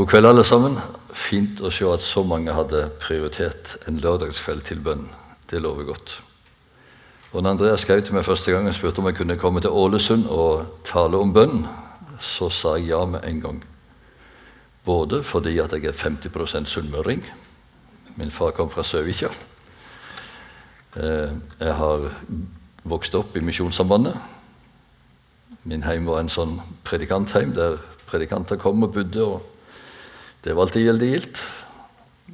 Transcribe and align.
God 0.00 0.08
kveld, 0.08 0.26
alle 0.30 0.42
sammen. 0.48 0.78
Fint 1.12 1.58
å 1.60 1.68
se 1.68 1.84
at 1.84 2.00
så 2.00 2.22
mange 2.24 2.54
hadde 2.56 2.86
prioritert 3.02 3.74
en 3.84 3.98
lørdagskveld 4.00 4.62
til 4.64 4.78
bønn. 4.80 5.02
Det 5.52 5.60
lover 5.60 5.90
godt. 5.90 6.14
Og 7.34 7.42
når 7.42 7.50
Andreas 7.50 7.84
skrev 7.84 8.00
til 8.06 8.16
meg 8.16 8.24
første 8.24 8.54
gang 8.54 8.64
og 8.64 8.78
spurte 8.78 9.02
om 9.02 9.10
jeg 9.10 9.18
kunne 9.18 9.36
komme 9.36 9.60
til 9.60 9.76
Ålesund 9.76 10.24
og 10.32 10.80
tale 10.88 11.20
om 11.20 11.34
bønn, 11.36 11.66
så 12.16 12.48
sa 12.48 12.78
jeg 12.78 12.94
ja 12.94 13.02
med 13.04 13.28
en 13.28 13.44
gang. 13.44 13.60
Både 14.88 15.20
fordi 15.20 15.58
at 15.60 15.76
jeg 15.76 15.92
er 15.92 16.00
50% 16.00 16.72
sunnmøring 16.72 17.20
Min 18.16 18.32
far 18.32 18.56
kom 18.56 18.72
fra 18.72 18.82
Søvikja. 18.82 19.28
Eh, 20.96 21.38
jeg 21.60 21.76
har 21.76 22.08
vokst 22.88 23.20
opp 23.20 23.36
i 23.36 23.44
Misjonssambandet. 23.44 24.16
Min 25.68 25.84
heim 25.84 26.08
var 26.08 26.24
en 26.24 26.32
sånn 26.32 26.56
predikantheim 26.88 27.52
der 27.52 27.82
predikanter 28.08 28.56
kom 28.56 28.82
og 28.88 28.94
bodde. 28.96 29.24
og 29.24 29.59
Det 30.44 30.54
var 30.56 30.64
alltid 30.64 30.86
veldig 30.86 31.08
gildt. 31.10 31.40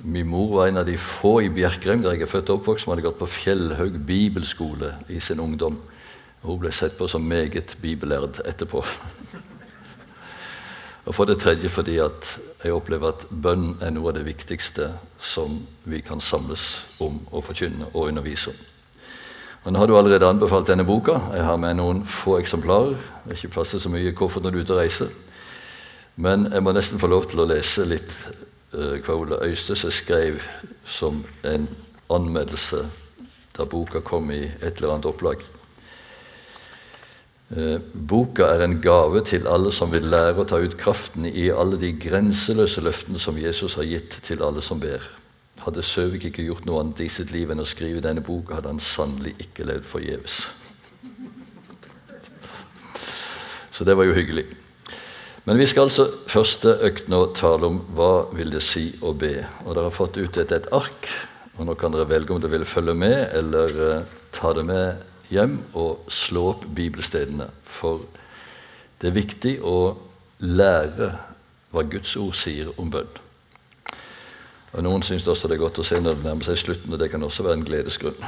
Min 0.06 0.28
mor 0.30 0.52
var 0.54 0.68
en 0.68 0.76
av 0.78 0.86
de 0.86 0.94
få 1.00 1.40
i 1.42 1.50
Bjerkreim 1.50 2.04
der 2.04 2.14
jeg 2.14 2.26
er 2.26 2.30
født 2.30 2.52
og 2.52 2.60
oppvokst, 2.60 2.84
som 2.84 2.92
hadde 2.92 3.02
gått 3.02 3.18
på 3.18 3.26
Fjellhaug 3.26 3.96
bibelskole 4.06 4.92
i 5.10 5.18
sin 5.20 5.42
ungdom. 5.42 5.80
Hun 6.46 6.60
ble 6.62 6.70
sett 6.70 6.94
på 6.98 7.08
som 7.10 7.26
meget 7.26 7.74
bibellærd 7.82 8.38
etterpå. 8.46 8.84
Og 11.06 11.14
for 11.14 11.26
det 11.26 11.40
tredje 11.42 11.70
fordi 11.70 11.98
jeg 11.98 12.74
opplever 12.74 13.10
at 13.10 13.26
bønn 13.30 13.74
er 13.82 13.90
noe 13.94 14.12
av 14.12 14.18
det 14.20 14.26
viktigste 14.26 14.92
som 15.18 15.60
vi 15.82 16.02
kan 16.06 16.22
samles 16.22 16.86
om 17.02 17.18
og 17.32 17.44
forkynne 17.48 17.90
og 17.92 18.12
undervise 18.12 18.54
om. 18.54 18.64
Og 19.66 19.72
nå 19.72 19.82
har 19.82 19.90
du 19.90 19.96
allerede 19.98 20.28
anbefalt 20.30 20.68
denne 20.70 20.86
boka. 20.86 21.18
Jeg 21.34 21.42
har 21.42 21.56
med 21.58 21.80
noen 21.80 22.04
få 22.06 22.36
eksemplarer. 22.38 22.94
Det 23.24 23.32
er 23.32 23.38
ikke 23.40 23.56
plass 23.56 23.74
til 23.74 23.82
så 23.82 23.90
mye 23.90 24.12
i 24.12 24.14
koffert 24.14 24.46
når 24.46 24.54
du 24.54 24.58
er 24.60 24.66
ute 24.66 24.76
og 24.76 24.78
reiser. 24.78 25.14
Men 26.16 26.48
jeg 26.52 26.64
må 26.64 26.72
nesten 26.72 27.00
få 27.00 27.10
lov 27.12 27.28
til 27.30 27.42
å 27.42 27.48
lese 27.48 27.84
litt 27.84 28.12
uh, 28.72 28.96
hva 29.04 29.16
Ole 29.16 29.40
Øystese 29.44 29.90
skrev 29.92 30.40
som 30.84 31.24
en 31.44 31.68
anmeldelse 32.12 32.86
da 33.56 33.64
boka 33.68 34.00
kom 34.04 34.30
i 34.32 34.44
et 34.60 34.76
eller 34.76 34.94
annet 34.94 35.08
opplag. 35.08 35.44
Eh, 37.46 37.78
boka 37.94 38.48
er 38.50 38.64
en 38.64 38.80
gave 38.82 39.20
til 39.24 39.46
alle 39.46 39.70
som 39.72 39.92
vil 39.92 40.08
lære 40.10 40.42
å 40.42 40.46
ta 40.50 40.58
ut 40.58 40.74
kraften 40.80 41.28
i 41.30 41.46
alle 41.54 41.78
de 41.78 41.92
grenseløse 41.94 42.82
løftene 42.82 43.20
som 43.22 43.38
Jesus 43.38 43.76
har 43.78 43.86
gitt 43.86 44.18
til 44.26 44.42
alle 44.42 44.62
som 44.62 44.80
ber. 44.82 45.04
Hadde 45.62 45.84
Søvik 45.86 46.26
ikke 46.26 46.42
gjort 46.42 46.66
noe 46.66 46.82
annet 46.82 47.04
i 47.06 47.08
sitt 47.08 47.30
liv 47.30 47.50
enn 47.50 47.62
å 47.62 47.68
skrive 47.68 48.02
denne 48.02 48.24
boka, 48.24 48.58
hadde 48.58 48.74
han 48.74 48.82
sannelig 48.82 49.36
ikke 49.46 49.66
levd 49.70 49.86
forgjeves. 49.86 50.40
Så 53.70 53.86
det 53.86 53.94
var 53.94 54.08
jo 54.08 54.16
hyggelig. 54.16 54.48
Men 55.46 55.60
vi 55.60 55.66
skal 55.70 55.86
altså 55.86 56.08
første 56.26 56.72
økt 56.88 57.06
nå 57.06 57.20
tale 57.38 57.68
om 57.70 57.76
hva 57.94 58.26
vil 58.34 58.50
det 58.50 58.64
si 58.66 58.88
å 58.98 59.12
be. 59.14 59.44
Og 59.62 59.76
Dere 59.76 59.84
har 59.86 59.94
fått 59.94 60.16
ut 60.18 60.38
et, 60.42 60.70
ark, 60.74 61.06
og 61.54 61.68
nå 61.68 61.76
kan 61.78 61.94
dere 61.94 62.08
velge 62.10 62.34
om 62.34 62.40
dere 62.42 62.56
vil 62.56 62.66
følge 62.66 62.96
med 62.98 63.30
eller 63.38 63.76
uh, 63.78 64.16
ta 64.34 64.50
det 64.58 64.64
med 64.66 65.04
hjem 65.30 65.60
og 65.78 66.10
slå 66.10 66.48
opp 66.50 66.64
bibelstedene. 66.74 67.46
For 67.62 68.02
det 68.98 69.12
er 69.12 69.14
viktig 69.20 69.52
å 69.62 69.94
lære 70.42 71.12
hva 71.70 71.86
Guds 71.94 72.16
ord 72.18 72.34
sier 72.34 72.74
om 72.74 72.90
bønn. 72.90 73.22
Og 74.74 74.82
Noen 74.82 75.06
syns 75.06 75.28
også 75.30 75.46
det 75.46 75.60
er 75.60 75.62
godt 75.62 75.78
å 75.78 75.86
se 75.86 76.02
når 76.02 76.18
det 76.18 76.26
nærmer 76.26 76.50
seg 76.50 76.58
slutten, 76.58 76.90
og 76.90 76.98
det 76.98 77.12
kan 77.14 77.22
også 77.22 77.46
være 77.46 77.60
en 77.60 77.64
gledesgrunn. 77.70 78.18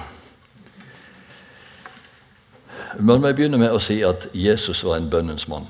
Men 3.02 3.20
må 3.27 3.34
begynne 3.34 3.58
med 3.58 3.74
å 3.74 3.83
si 3.83 3.98
at 4.06 4.30
Jesus 4.39 4.86
var 4.86 5.02
en 5.02 5.11
bønnens 5.11 5.50
mann. 5.50 5.66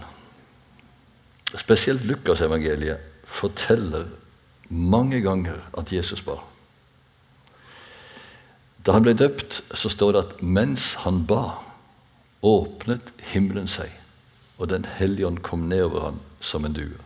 Spesielt 1.56 2.04
Lukasevangeliet 2.04 2.98
forteller 3.24 4.04
mange 4.68 5.20
ganger 5.20 5.60
at 5.78 5.92
Jesus 5.92 6.22
ba. 6.22 6.36
Da 8.86 8.92
han 8.92 9.04
ble 9.04 9.14
døpt, 9.16 9.62
så 9.74 9.88
står 9.92 10.12
det 10.12 10.20
at 10.24 10.42
mens 10.42 10.94
han 11.04 11.24
ba, 11.28 11.58
åpnet 12.42 13.12
himmelen 13.32 13.68
seg, 13.68 13.90
og 14.58 14.68
Den 14.70 14.84
hellige 14.84 15.26
ånd 15.26 15.38
kom 15.42 15.66
nedover 15.68 16.00
ham 16.00 16.20
som 16.40 16.64
en 16.64 16.72
due. 16.72 17.00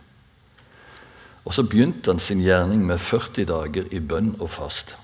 Og 1.45 1.53
Så 1.53 1.63
begynte 1.63 2.11
han 2.11 2.19
sin 2.19 2.41
gjerning 2.41 2.85
med 2.85 2.99
40 2.99 3.45
dager 3.45 3.83
i 3.91 3.99
bønn 3.99 4.35
og 4.39 4.49
fast. 4.49 4.95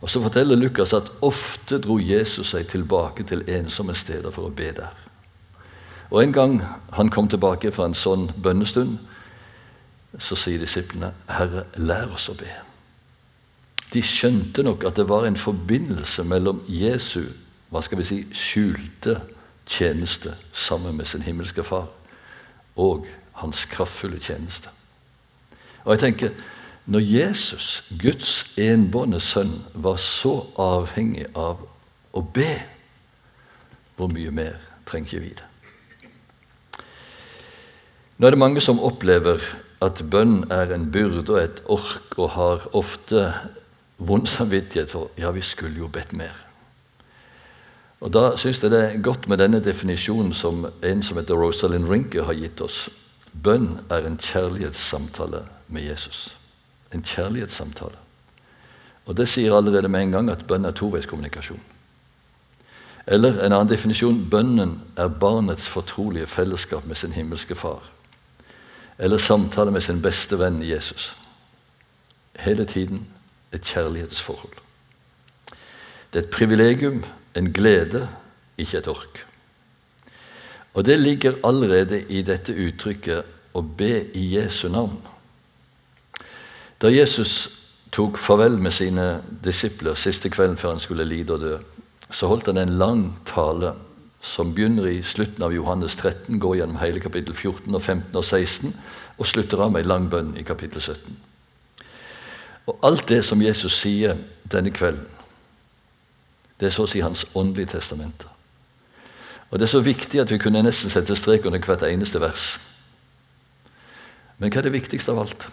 Og 0.00 0.10
Så 0.10 0.22
forteller 0.22 0.56
Lukas 0.56 0.92
at 0.92 1.10
ofte 1.22 1.78
dro 1.78 1.98
Jesus 1.98 2.50
seg 2.50 2.68
tilbake 2.68 3.24
til 3.24 3.42
ensomme 3.48 3.94
steder 3.94 4.30
for 4.30 4.46
å 4.46 4.54
be 4.54 4.70
der. 4.72 5.05
Og 6.10 6.22
En 6.22 6.32
gang 6.32 6.62
han 6.92 7.08
kom 7.08 7.28
tilbake 7.28 7.72
fra 7.72 7.86
en 7.86 7.94
sånn 7.94 8.30
bønnestund, 8.42 8.98
så 10.18 10.36
sier 10.36 10.58
disiplene, 10.58 11.14
'Herre, 11.28 11.64
lær 11.76 12.12
oss 12.14 12.28
å 12.28 12.34
be'. 12.34 12.62
De 13.92 14.02
skjønte 14.02 14.62
nok 14.62 14.84
at 14.84 14.96
det 14.96 15.08
var 15.08 15.26
en 15.26 15.36
forbindelse 15.36 16.24
mellom 16.24 16.62
Jesu 16.68 17.24
hva 17.70 17.82
skal 17.82 17.98
vi 17.98 18.04
si, 18.04 18.18
skjulte 18.32 19.20
tjeneste 19.66 20.34
sammen 20.52 20.96
med 20.96 21.06
sin 21.06 21.22
himmelske 21.22 21.64
far 21.64 21.88
og 22.76 23.06
hans 23.32 23.64
kraftfulle 23.64 24.20
tjeneste. 24.20 24.68
Og 25.84 25.92
jeg 25.92 26.00
tenker, 26.00 26.30
Når 26.86 27.00
Jesus, 27.00 27.84
Guds 27.98 28.54
enbårne 28.56 29.18
sønn, 29.20 29.64
var 29.74 29.96
så 29.96 30.46
avhengig 30.54 31.24
av 31.34 31.64
å 32.14 32.22
be, 32.22 32.62
hvor 33.96 34.06
mye 34.06 34.30
mer 34.30 34.54
trenger 34.86 35.16
ikke 35.16 35.20
vi 35.24 35.32
det? 35.34 35.48
Nå 38.16 38.26
er 38.26 38.32
det 38.32 38.40
mange 38.40 38.60
som 38.64 38.78
opplever 38.80 39.42
at 39.84 40.00
bønn 40.08 40.46
er 40.52 40.70
en 40.72 40.86
byrde 40.92 41.34
og 41.34 41.40
et 41.42 41.58
ork, 41.68 42.14
og 42.16 42.30
har 42.32 42.62
ofte 42.72 43.26
vond 43.98 44.26
samvittighet 44.26 44.90
for 44.90 45.10
ja, 45.20 45.30
vi 45.36 45.42
skulle 45.44 45.76
jo 45.82 45.88
bedt 45.92 46.14
mer. 46.16 46.32
Og 48.00 48.12
Da 48.12 48.36
syns 48.36 48.62
jeg 48.62 48.70
det 48.72 48.80
er 48.84 49.02
godt 49.02 49.28
med 49.28 49.38
denne 49.38 49.60
definisjonen 49.60 50.32
som 50.34 50.66
en 50.82 51.02
som 51.02 51.16
heter 51.16 51.36
Rosalind 51.36 51.88
Rinke 51.88 52.24
har 52.24 52.34
gitt 52.34 52.60
oss. 52.60 52.88
Bønn 53.32 53.80
er 53.90 54.06
en 54.06 54.16
kjærlighetssamtale 54.16 55.42
med 55.68 55.82
Jesus. 55.82 56.36
En 56.94 57.02
kjærlighetssamtale. 57.02 58.00
Og 59.06 59.16
Det 59.16 59.28
sier 59.28 59.56
allerede 59.56 59.88
med 59.88 60.02
en 60.02 60.12
gang 60.12 60.30
at 60.30 60.46
bønn 60.46 60.64
er 60.64 60.72
toveiskommunikasjon. 60.72 61.60
Eller 63.06 63.44
en 63.44 63.52
annen 63.52 63.68
definisjon 63.68 64.24
bønnen 64.30 64.80
er 64.96 65.08
barnets 65.08 65.68
fortrolige 65.68 66.26
fellesskap 66.26 66.86
med 66.86 66.96
sin 66.96 67.12
himmelske 67.12 67.54
far. 67.54 67.82
Eller 68.98 69.18
samtale 69.18 69.70
med 69.70 69.80
sin 69.80 70.02
beste 70.02 70.38
venn 70.38 70.62
Jesus. 70.62 71.16
Hele 72.38 72.64
tiden 72.64 73.06
et 73.52 73.62
kjærlighetsforhold. 73.62 74.52
Det 76.12 76.22
er 76.22 76.24
et 76.24 76.30
privilegium, 76.30 77.04
en 77.36 77.52
glede, 77.52 78.08
ikke 78.58 78.78
et 78.78 78.88
ork. 78.88 79.26
Og 80.74 80.84
det 80.84 81.00
ligger 81.00 81.40
allerede 81.44 82.02
i 82.08 82.22
dette 82.22 82.52
uttrykket 82.52 83.24
'å 83.54 83.60
be 83.60 84.06
i 84.14 84.36
Jesu 84.36 84.68
navn'. 84.68 85.06
Da 86.82 86.88
Jesus 86.88 87.50
tok 87.92 88.18
farvel 88.18 88.58
med 88.58 88.70
sine 88.70 89.22
disipler 89.44 89.94
siste 89.94 90.30
kvelden 90.30 90.56
før 90.56 90.70
han 90.70 90.80
skulle 90.80 91.04
lide 91.04 91.32
og 91.32 91.40
dø, 91.40 91.58
så 92.10 92.26
holdt 92.26 92.46
han 92.46 92.58
en 92.58 92.78
lang 92.78 93.18
tale 93.26 93.72
som 94.26 94.54
begynner 94.54 94.88
i 94.90 95.02
slutten 95.06 95.42
av 95.46 95.54
Johannes 95.54 95.96
13, 95.96 96.40
går 96.42 96.56
gjennom 96.58 96.80
hele 96.80 97.00
kapittel 97.00 97.34
14, 97.34 97.74
og 97.74 97.82
15 97.82 98.16
og 98.16 98.24
16, 98.24 98.74
og 99.18 99.26
slutter 99.26 99.62
av 99.62 99.72
med 99.72 99.84
en 99.84 99.90
lang 99.92 100.08
bønn 100.10 100.32
i 100.36 100.44
kapittel 100.44 100.82
17. 100.82 101.18
Og 102.66 102.78
alt 102.82 103.08
det 103.08 103.22
som 103.24 103.42
Jesus 103.42 103.78
sier 103.78 104.18
denne 104.50 104.72
kvelden, 104.74 105.06
det 106.60 106.68
er 106.68 106.74
så 106.74 106.86
å 106.86 106.90
si 106.90 107.02
hans 107.04 107.26
åndelige 107.36 107.76
testamenter. 107.76 108.32
Og 109.50 109.58
Det 109.58 109.66
er 109.68 109.70
så 109.76 109.80
viktig 109.80 110.20
at 110.20 110.30
vi 110.30 110.38
kunne 110.42 110.62
nesten 110.62 110.90
sette 110.90 111.16
strek 111.16 111.46
under 111.46 111.62
hvert 111.62 111.84
eneste 111.86 112.20
vers. 112.20 112.56
Men 114.38 114.50
hva 114.50 114.58
er 114.58 114.66
det 114.66 114.72
viktigste 114.74 115.12
av 115.14 115.20
alt? 115.22 115.46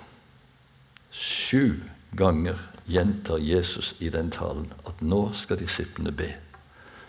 Sju 1.13 1.77
ganger 2.17 2.57
gjentar 2.89 3.37
Jesus 3.37 3.93
i 3.99 4.09
den 4.09 4.31
talen 4.31 4.71
at 4.87 5.01
nå 5.01 5.27
skal 5.37 5.61
disiplene 5.61 6.11
be. 6.11 6.33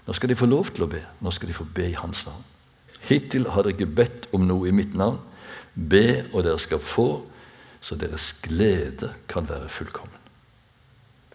Nå 0.07 0.13
skal 0.13 0.29
de 0.29 0.37
få 0.37 0.49
lov 0.49 0.73
til 0.75 0.85
å 0.85 0.91
be. 0.91 1.01
Nå 1.25 1.33
skal 1.33 1.49
de 1.49 1.57
få 1.57 1.67
be 1.75 1.89
i 1.91 1.97
hans 1.99 2.27
navn. 2.29 2.45
Hittil 3.05 3.49
har 3.53 3.65
dere 3.65 3.77
ikke 3.77 3.95
bedt 4.01 4.29
om 4.37 4.45
noe 4.49 4.69
i 4.69 4.75
mitt 4.77 4.95
navn. 4.97 5.21
Be, 5.75 6.25
og 6.33 6.45
dere 6.47 6.61
skal 6.61 6.81
få, 6.81 7.09
så 7.85 7.97
deres 8.01 8.33
glede 8.45 9.13
kan 9.29 9.49
være 9.49 9.69
fullkommen. 9.69 10.21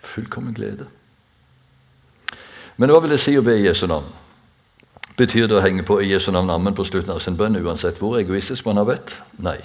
Fullkommen 0.01 0.55
glede. 0.57 0.87
Men 2.79 2.93
hva 2.93 3.01
vil 3.03 3.13
det 3.13 3.19
si 3.21 3.35
å 3.37 3.43
be 3.45 3.57
i 3.59 3.65
Jesu 3.65 3.85
navn? 3.89 4.07
Betyr 5.19 5.49
det 5.51 5.57
å 5.57 5.63
henge 5.65 5.83
på 5.83 5.97
i 5.99 6.13
Jesu 6.13 6.29
navn 6.31 6.49
ammen 6.53 6.75
på 6.77 6.85
slutten 6.87 7.11
av 7.11 7.19
sin 7.19 7.35
bønn, 7.37 7.59
uansett 7.59 7.99
hvor 7.99 8.15
egoistisk 8.21 8.65
man 8.69 8.79
har 8.79 8.87
bedt? 8.87 9.11
Nei. 9.43 9.57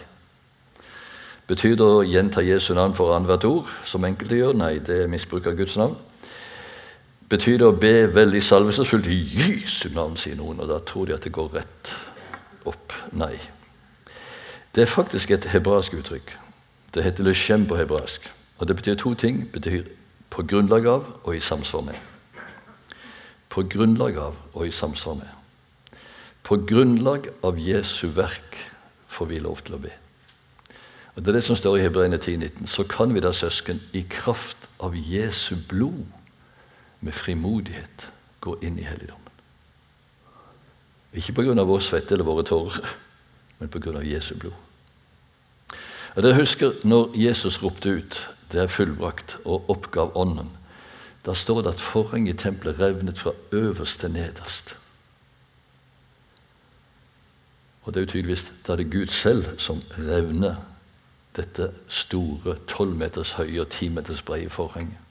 Betyr 1.47 1.77
det 1.79 1.87
å 1.87 2.03
gjenta 2.03 2.43
Jesu 2.43 2.73
navn 2.75 2.97
for 2.97 3.15
annethvert 3.15 3.47
ord, 3.47 3.71
som 3.87 4.05
enkelte 4.09 4.41
gjør? 4.41 4.57
Nei, 4.59 4.79
det 4.83 5.05
er 5.05 5.13
misbruk 5.13 5.47
av 5.47 5.55
Guds 5.61 5.77
navn. 5.79 5.95
Betyr 7.35 7.57
det 7.59 7.67
å 7.67 7.75
be 7.75 8.05
veldig 8.15 8.39
salvelsesfullt 8.47 9.09
i 9.11 9.17
Jesu 9.35 9.89
navn, 9.91 10.15
sier 10.21 10.37
noen, 10.39 10.61
og 10.63 10.69
da 10.71 10.77
tror 10.87 11.09
de 11.09 11.17
at 11.17 11.25
det 11.27 11.33
går 11.35 11.49
rett 11.57 11.91
opp? 12.71 12.95
Nei. 13.11 13.35
Det 14.75 14.85
er 14.85 14.91
faktisk 14.91 15.33
et 15.35 15.49
hebraisk 15.51 15.97
uttrykk 15.99 16.37
Det 16.95 17.03
heter 17.03 17.27
leshem 17.27 17.67
på 17.67 17.75
hebraisk. 17.75 18.23
Og 18.59 18.69
det 18.69 18.77
betyr 18.79 18.95
to 18.95 19.15
ting. 19.19 19.41
Det 19.51 19.53
betyr 19.59 19.91
på 20.31 20.47
grunnlag 20.47 20.87
av 20.87 21.11
og 21.25 21.35
i 21.35 21.43
samsvar 21.43 21.83
med. 21.89 21.99
På 23.51 23.67
grunnlag 23.67 24.17
av 24.29 24.39
og 24.53 24.67
i 24.69 24.71
samsvar 24.71 25.19
med. 25.19 25.99
På 26.47 26.63
grunnlag 26.63 27.33
av 27.43 27.59
Jesu 27.59 28.13
verk 28.15 28.61
får 29.11 29.33
vi 29.33 29.43
lov 29.43 29.65
til 29.67 29.75
å 29.75 29.83
be. 29.83 29.91
Og 31.17 31.23
Det 31.23 31.29
er 31.29 31.41
det 31.41 31.47
som 31.51 31.59
står 31.59 31.81
i 31.81 31.87
Hebreerne 31.89 32.19
10,19. 32.19 32.67
Så 32.71 32.87
kan 32.87 33.15
vi 33.15 33.21
da, 33.21 33.33
søsken, 33.33 33.83
i 33.93 34.07
kraft 34.07 34.71
av 34.79 34.95
Jesu 34.95 35.57
blod 35.69 36.07
med 37.05 37.15
frimodighet 37.15 38.09
gå 38.45 38.57
inn 38.63 38.79
i 38.79 38.87
helligdommen. 38.87 39.21
Ikke 41.15 41.33
pga. 41.33 41.63
vår 41.63 41.81
svette 41.81 42.15
eller 42.15 42.27
våre 42.27 42.45
tårer, 42.45 42.81
men 43.59 43.69
pga. 43.69 44.01
Jesu 44.03 44.35
blod. 44.35 44.57
Og 46.15 46.23
Dere 46.23 46.39
husker 46.39 46.75
når 46.85 47.15
Jesus 47.15 47.63
ropte 47.63 47.89
ut 47.89 48.31
'Det 48.51 48.63
er 48.63 48.67
fullbrakt', 48.67 49.37
og 49.45 49.71
oppgav 49.71 50.13
Ånden. 50.15 50.51
Da 51.27 51.35
står 51.35 51.63
det 51.63 51.75
at 51.75 51.81
forhenget 51.81 52.35
i 52.35 52.43
tempelet 52.43 52.81
revnet 52.81 53.19
fra 53.19 53.33
øverst 53.53 54.01
til 54.01 54.11
nederst. 54.11 54.79
Og 57.83 57.95
det 57.95 58.01
er 58.01 58.05
jo 58.05 58.11
tydeligvis 58.11 58.53
da 58.67 58.73
er 58.73 58.77
det 58.77 58.93
Gud 58.93 59.07
selv 59.07 59.59
som 59.59 59.83
revner 59.99 60.55
dette 61.37 61.73
store, 61.89 62.57
tolv 62.69 62.97
meters 62.97 63.33
høye 63.33 63.61
og 63.61 63.71
ti 63.71 63.89
meters 63.89 64.23
brede 64.23 64.51
forhenget. 64.51 65.04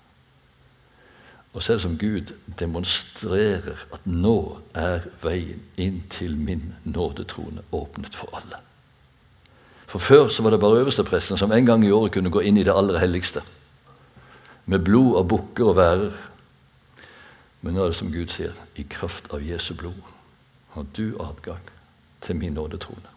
Og 1.54 1.64
så 1.64 1.74
er 1.74 1.78
det 1.78 1.84
som 1.84 1.98
Gud 1.98 2.34
demonstrerer 2.60 3.86
at 3.94 4.06
nå 4.10 4.58
er 4.74 5.06
veien 5.22 5.62
inn 5.78 6.02
til 6.10 6.34
min 6.38 6.74
nådetrone 6.84 7.62
åpnet 7.72 8.16
for 8.18 8.34
alle. 8.34 8.58
For 9.88 10.00
Før 10.00 10.28
så 10.28 10.44
var 10.44 10.50
det 10.50 10.60
bare 10.60 10.80
øverstepresten 10.82 11.38
som 11.38 11.52
en 11.52 11.66
gang 11.66 11.86
i 11.86 11.92
året 11.92 12.12
kunne 12.12 12.34
gå 12.34 12.40
inn 12.42 12.58
i 12.58 12.64
det 12.64 12.74
aller 12.74 12.98
helligste. 13.00 13.44
Med 14.66 14.80
blod 14.80 15.18
av 15.20 15.28
bukker 15.30 15.70
og 15.70 15.78
værer. 15.78 16.16
Men 17.62 17.76
nå 17.76 17.84
er 17.84 17.94
det 17.94 18.00
som 18.02 18.12
Gud 18.12 18.34
sier, 18.34 18.58
i 18.76 18.84
kraft 18.90 19.30
av 19.34 19.46
Jesu 19.46 19.74
blod 19.78 20.02
har 20.74 20.86
du 20.98 21.14
adgang 21.22 21.70
til 22.26 22.36
min 22.36 22.58
nådetrone. 22.58 23.14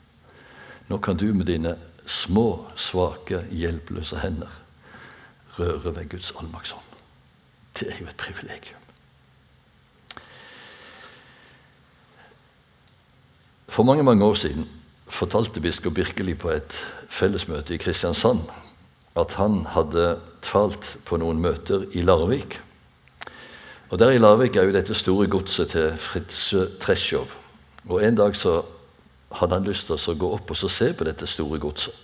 Nå 0.89 0.99
kan 0.99 1.17
du 1.17 1.33
med 1.35 1.49
dine 1.49 1.77
små, 2.07 2.67
svake, 2.77 3.41
hjelpeløse 3.51 4.21
hender 4.21 4.53
røre 5.59 5.97
ved 5.97 6.09
Guds 6.09 6.35
allmaktshånd. 6.39 6.86
Det 7.77 7.93
er 7.93 8.01
jo 8.01 8.09
et 8.09 8.17
privilegium. 8.17 8.81
For 13.69 13.85
mange 13.85 14.03
mange 14.03 14.25
år 14.25 14.35
siden 14.35 14.69
fortalte 15.09 15.61
biskop 15.61 15.95
Birkeli 15.95 16.35
på 16.35 16.51
et 16.51 16.79
fellesmøte 17.11 17.75
i 17.75 17.81
Kristiansand 17.81 18.41
at 19.17 19.35
han 19.35 19.65
hadde 19.73 20.19
talt 20.45 20.97
på 21.05 21.19
noen 21.21 21.41
møter 21.41 21.87
i 21.97 22.05
Larvik. 22.05 22.61
Og 23.91 23.99
Der 23.99 24.11
i 24.11 24.19
Larvik 24.19 24.57
er 24.57 24.67
jo 24.67 24.75
dette 24.75 24.95
store 24.95 25.27
godset 25.27 25.71
til 25.71 25.97
Fritz 25.97 26.55
Treschow. 26.81 27.27
Og 27.89 28.05
En 28.05 28.17
dag 28.17 28.37
så 28.37 28.63
hadde 29.33 29.55
han 29.55 29.65
lyst 29.65 29.87
til 29.87 29.97
å 29.97 30.19
gå 30.19 30.33
opp 30.35 30.51
og 30.51 30.71
se 30.71 30.93
på 30.93 31.05
dette 31.05 31.27
store 31.27 31.59
godset. 31.59 31.95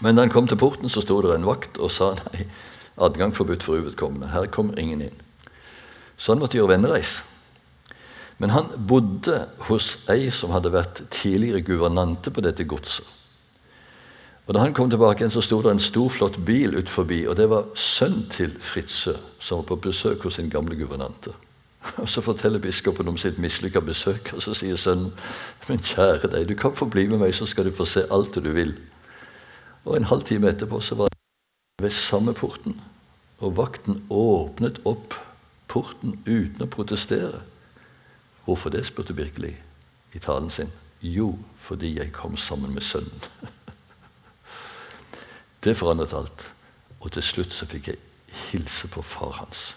Men 0.00 0.16
da 0.16 0.22
han 0.22 0.30
kom 0.30 0.48
til 0.48 0.58
porten, 0.58 0.88
så 0.88 1.00
sto 1.00 1.20
det 1.22 1.34
en 1.34 1.46
vakt 1.46 1.78
og 1.78 1.90
sa 1.90 2.14
nei, 2.18 2.48
adgang 2.96 3.34
forbudt 3.34 3.62
for 3.62 3.80
uvedkommende. 3.80 4.28
Her 4.32 4.46
kommer 4.46 4.78
ingen 4.78 5.02
inn. 5.02 5.22
Så 6.16 6.32
han 6.32 6.42
måtte 6.42 6.58
gjøre 6.58 6.76
vennereis. 6.76 7.22
Men 8.38 8.50
han 8.50 8.70
bodde 8.88 9.44
hos 9.68 9.94
ei 10.10 10.30
som 10.34 10.54
hadde 10.54 10.72
vært 10.74 11.04
tidligere 11.14 11.62
guvernante 11.62 12.30
på 12.34 12.42
dette 12.42 12.66
godset. 12.66 13.06
Og 14.46 14.54
Da 14.54 14.60
han 14.60 14.74
kom 14.74 14.90
tilbake, 14.90 15.22
igjen, 15.22 15.30
så 15.30 15.40
sto 15.40 15.62
det 15.62 15.70
en 15.70 15.80
stor, 15.80 16.10
flott 16.12 16.36
bil 16.44 16.76
ut 16.76 16.90
forbi, 16.90 17.26
og 17.26 17.36
det 17.36 17.48
var 17.48 17.64
sønnen 17.74 18.26
til 18.30 18.52
Fritzøe, 18.60 19.16
som 19.40 19.62
var 19.62 19.70
på 19.70 19.76
besøk 19.88 20.22
hos 20.22 20.34
sin 20.34 20.50
gamle 20.50 20.76
guvernante. 20.76 21.32
Og 21.96 22.08
Så 22.08 22.20
forteller 22.20 22.58
biskopen 22.58 23.08
om 23.08 23.16
sitt 23.16 23.38
mislykka 23.38 23.80
besøk, 23.80 24.32
og 24.34 24.42
så 24.42 24.54
sier 24.54 24.76
sønnen 24.76 25.12
Men 25.68 25.78
kjære 25.78 26.28
deg, 26.28 26.48
du 26.48 26.54
kan 26.54 26.76
få 26.76 26.84
bli 26.84 27.06
med 27.06 27.18
meg, 27.18 27.34
så 27.34 27.46
skal 27.46 27.64
du 27.64 27.72
få 27.72 27.84
se 27.84 28.04
alt 28.10 28.34
du 28.34 28.52
vil. 28.52 28.74
Og 29.84 29.96
En 29.96 30.04
halv 30.04 30.22
time 30.22 30.48
etterpå 30.48 30.80
så 30.80 30.94
var 30.94 31.13
ved 31.82 31.90
samme 31.90 32.34
porten, 32.34 32.80
og 33.38 33.56
vakten 33.56 34.06
åpnet 34.10 34.78
opp 34.86 35.14
porten 35.68 36.20
uten 36.26 36.62
å 36.62 36.70
protestere. 36.70 37.42
Hvorfor 38.44 38.70
det, 38.70 38.84
spurte 38.86 39.16
Birkeli 39.16 39.54
i 40.14 40.20
talen 40.22 40.50
sin. 40.50 40.70
Jo, 41.02 41.34
fordi 41.58 41.96
jeg 41.98 42.12
kom 42.12 42.36
sammen 42.36 42.74
med 42.74 42.82
sønnen. 42.82 43.20
Det 45.64 45.76
forandret 45.76 46.12
alt. 46.12 46.44
Og 47.00 47.12
til 47.12 47.24
slutt 47.24 47.52
så 47.52 47.66
fikk 47.66 47.88
jeg 47.88 47.98
hilse 48.50 48.88
på 48.88 49.02
far 49.02 49.32
hans. 49.40 49.74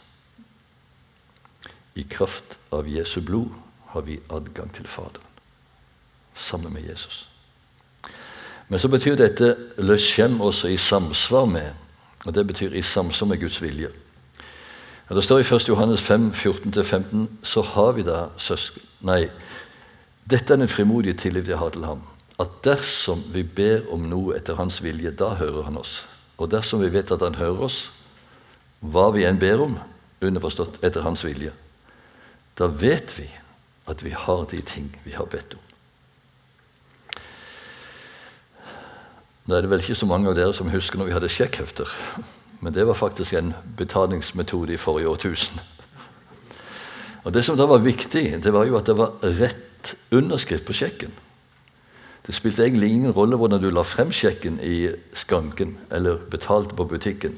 I 1.95 2.03
kraft 2.03 2.59
av 2.75 2.87
Jesu 2.87 3.21
blod 3.25 3.55
har 3.93 4.03
vi 4.05 4.19
adgang 4.29 4.69
til 4.75 4.87
Faderen 4.87 5.23
sammen 6.37 6.73
med 6.73 6.85
Jesus. 6.85 7.29
Men 8.67 8.79
så 8.79 8.87
betyr 8.87 9.15
dette 9.15 9.55
'løsjem' 9.77 10.41
også 10.41 10.67
i 10.67 10.77
samsvar 10.77 11.45
med. 11.45 11.73
Og 12.27 12.35
det 12.35 12.43
betyr 12.47 12.75
i 12.75 12.83
samsvar 12.83 13.31
med 13.31 13.39
Guds 13.39 13.61
vilje. 13.63 13.89
Og 15.07 15.15
det 15.15 15.23
står 15.23 15.39
i 15.39 15.47
1. 15.55 15.69
Johannes 15.69 16.01
5, 16.03 16.31
14-15, 16.35 17.27
så 17.43 17.63
har 17.63 17.93
vi 17.95 18.03
da 18.03 18.27
søsken 18.37 18.83
Nei, 19.07 19.27
dette 20.25 20.55
er 20.55 20.57
den 20.57 20.67
frimodige 20.67 21.13
tillit 21.21 21.47
jeg 21.47 21.59
har 21.61 21.69
til 21.71 21.85
ham. 21.85 22.01
At 22.41 22.49
dersom 22.65 23.21
vi 23.31 23.43
ber 23.45 23.85
om 23.93 24.07
noe 24.09 24.33
etter 24.35 24.57
hans 24.57 24.81
vilje, 24.83 25.13
da 25.13 25.35
hører 25.37 25.67
han 25.69 25.77
oss. 25.77 26.01
Og 26.41 26.49
dersom 26.51 26.81
vi 26.81 26.89
vet 26.91 27.13
at 27.13 27.21
han 27.21 27.37
hører 27.37 27.61
oss, 27.69 27.77
hva 28.81 29.11
vi 29.13 29.23
enn 29.29 29.39
ber 29.39 29.61
om, 29.63 29.77
underforstått 30.21 30.81
etter 30.81 31.05
hans 31.05 31.23
vilje, 31.25 31.53
da 32.57 32.67
vet 32.67 33.13
vi 33.19 33.29
at 33.87 34.01
vi 34.03 34.11
har 34.17 34.43
de 34.51 34.59
ting 34.65 34.89
vi 35.05 35.13
har 35.13 35.29
bedt 35.29 35.55
om. 35.55 35.66
Nå 39.47 39.55
er 39.55 39.63
det 39.63 39.69
vel 39.71 39.79
ikke 39.79 39.95
så 39.95 40.07
mange 40.09 40.27
av 40.27 40.35
dere 40.35 40.53
som 40.53 40.69
husker 40.69 40.99
når 40.99 41.07
vi 41.07 41.15
hadde 41.15 41.31
sjekkhefter. 41.31 41.91
Men 42.59 42.73
det 42.75 42.87
var 42.87 42.97
faktisk 42.99 43.33
en 43.33 43.53
betalingsmetode 43.77 44.73
i 44.73 44.81
forrige 44.81 45.07
årtusen. 45.07 45.59
Og 47.23 47.33
Det 47.33 47.45
som 47.45 47.57
da 47.57 47.65
var 47.67 47.83
viktig, 47.83 48.43
det 48.43 48.53
var 48.53 48.65
jo 48.65 48.77
at 48.77 48.85
det 48.85 48.97
var 48.97 49.13
rett 49.21 49.95
underskrift 50.11 50.65
på 50.65 50.73
sjekken. 50.73 51.11
Det 52.27 52.35
spilte 52.35 52.63
egentlig 52.63 52.91
ingen 52.91 53.11
rolle 53.11 53.35
hvordan 53.35 53.61
du 53.61 53.69
la 53.71 53.83
frem 53.87 54.11
sjekken 54.11 54.59
i 54.63 54.89
skranken 55.13 55.77
eller 55.91 56.19
betalte 56.31 56.75
på 56.75 56.83
butikken, 56.83 57.37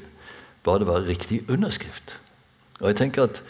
bare 0.64 0.78
det 0.78 0.86
var 0.86 1.06
riktig 1.06 1.44
underskrift. 1.50 2.16
Og 2.80 2.88
jeg 2.88 2.96
tenker 2.96 3.22
at 3.22 3.42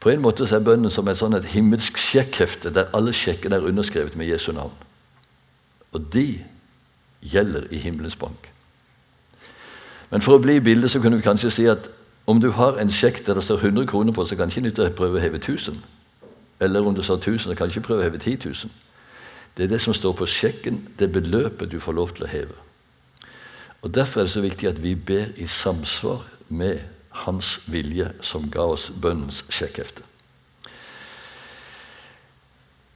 På 0.00 0.10
en 0.10 0.20
måte 0.22 0.46
så 0.46 0.56
er 0.56 0.62
bønnen 0.62 0.90
som 0.94 1.08
et, 1.08 1.18
sånn 1.18 1.34
et 1.34 1.48
himmelsk 1.50 1.96
sjekkhefte 1.98 2.70
der 2.70 2.92
alle 2.94 3.10
sjekkene 3.10 3.56
er 3.56 3.64
underskrevet 3.66 4.14
med 4.16 4.28
Jesu 4.30 4.52
navn. 4.52 4.70
Og 5.90 6.04
de 6.14 6.44
gjelder 7.22 7.66
i 7.70 7.76
himmelens 7.76 8.16
bank. 8.16 8.50
Men 10.10 10.22
for 10.24 10.38
å 10.38 10.42
bli 10.42 10.56
i 10.56 10.64
bildet 10.64 10.90
så 10.90 11.00
kunne 11.00 11.18
vi 11.18 11.26
kanskje 11.26 11.50
si 11.52 11.66
at 11.68 11.90
om 12.28 12.40
du 12.40 12.50
har 12.52 12.76
en 12.80 12.92
sjekk 12.92 13.22
der 13.26 13.38
det 13.38 13.44
står 13.44 13.62
100 13.64 13.86
kroner 13.88 14.12
på, 14.12 14.24
så 14.26 14.36
kan 14.36 14.50
ikke 14.52 14.66
nytte 14.66 14.84
å 14.84 14.96
prøve 14.96 15.16
å 15.18 15.22
heve 15.22 15.40
1000. 15.40 15.78
Eller 16.60 16.84
om 16.84 16.94
det 16.94 17.04
står 17.04 17.20
1000, 17.22 17.50
så 17.50 17.56
kan 17.56 17.70
ikke 17.70 17.86
prøve 17.86 18.02
å 18.02 18.08
heve 18.08 18.18
10 18.20 18.36
000. 18.44 18.72
Det 19.56 19.64
er 19.64 19.70
det 19.72 19.80
som 19.80 19.94
står 19.94 20.12
på 20.12 20.26
sjekken, 20.26 20.82
det 20.98 21.12
beløpet 21.12 21.70
du 21.72 21.80
får 21.80 21.96
lov 21.96 22.12
til 22.14 22.26
å 22.26 22.30
heve. 22.30 22.58
Og 23.82 23.94
Derfor 23.94 24.20
er 24.20 24.24
det 24.24 24.32
så 24.32 24.42
viktig 24.44 24.68
at 24.68 24.82
vi 24.82 24.94
ber 24.94 25.32
i 25.36 25.46
samsvar 25.46 26.24
med 26.48 26.80
Hans 27.10 27.60
vilje, 27.66 28.12
som 28.20 28.50
ga 28.50 28.68
oss 28.74 28.90
bønnens 29.02 29.40
sjekkhefte. 29.48 30.02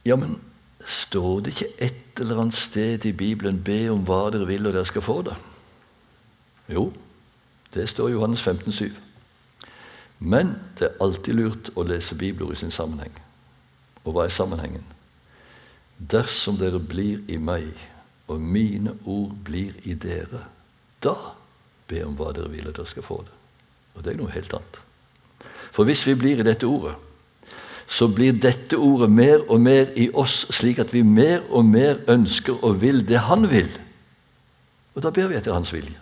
Ja, 0.05 0.15
men 0.15 0.37
Står 0.85 1.39
det 1.39 1.53
ikke 1.53 1.73
et 1.79 2.19
eller 2.19 2.41
annet 2.41 2.57
sted 2.57 3.05
i 3.05 3.11
Bibelen 3.11 3.63
'be 3.63 3.89
om 3.91 4.03
hva 4.05 4.29
dere 4.31 4.47
vil, 4.47 4.67
og 4.67 4.73
dere 4.73 4.85
skal 4.85 5.01
få 5.01 5.21
det'? 5.21 5.37
Jo, 6.69 6.93
det 7.73 7.89
står 7.89 8.07
i 8.07 8.11
Johannes 8.11 8.41
15, 8.41 8.71
7. 8.71 8.91
Men 10.19 10.59
det 10.79 10.87
er 10.87 11.03
alltid 11.03 11.33
lurt 11.33 11.69
å 11.75 11.83
lese 11.83 12.15
bibler 12.15 12.51
i 12.51 12.55
sin 12.55 12.71
sammenheng. 12.71 13.13
Og 14.03 14.13
hva 14.13 14.25
er 14.25 14.29
sammenhengen? 14.29 14.83
Dersom 15.99 16.57
dere 16.57 16.79
blir 16.79 17.19
i 17.27 17.37
meg, 17.37 17.71
og 18.27 18.41
mine 18.41 18.97
ord 19.05 19.35
blir 19.43 19.73
i 19.83 19.93
dere, 19.93 20.45
da 21.03 21.15
be 21.87 22.05
om 22.05 22.15
hva 22.15 22.31
dere 22.33 22.51
vil, 22.51 22.67
og 22.67 22.75
dere 22.75 22.87
skal 22.87 23.03
få 23.03 23.21
det. 23.21 23.35
Og 23.95 24.03
det 24.03 24.13
er 24.13 24.17
noe 24.17 24.31
helt 24.31 24.53
annet. 24.53 24.79
For 25.71 25.83
hvis 25.83 26.05
vi 26.07 26.15
blir 26.15 26.39
i 26.39 26.47
dette 26.47 26.67
ordet, 26.67 26.95
så 27.87 28.07
blir 28.07 28.33
dette 28.33 28.77
ordet 28.79 29.09
mer 29.11 29.43
og 29.51 29.61
mer 29.61 29.91
i 29.99 30.09
oss, 30.13 30.45
slik 30.55 30.79
at 30.79 30.93
vi 30.93 31.03
mer 31.03 31.43
og 31.49 31.65
mer 31.65 31.99
ønsker 32.09 32.63
og 32.63 32.81
vil 32.81 33.03
det 33.07 33.19
Han 33.27 33.49
vil. 33.51 33.69
Og 34.95 35.03
da 35.03 35.11
ber 35.11 35.27
vi 35.27 35.37
etter 35.37 35.53
Hans 35.53 35.73
vilje. 35.73 35.99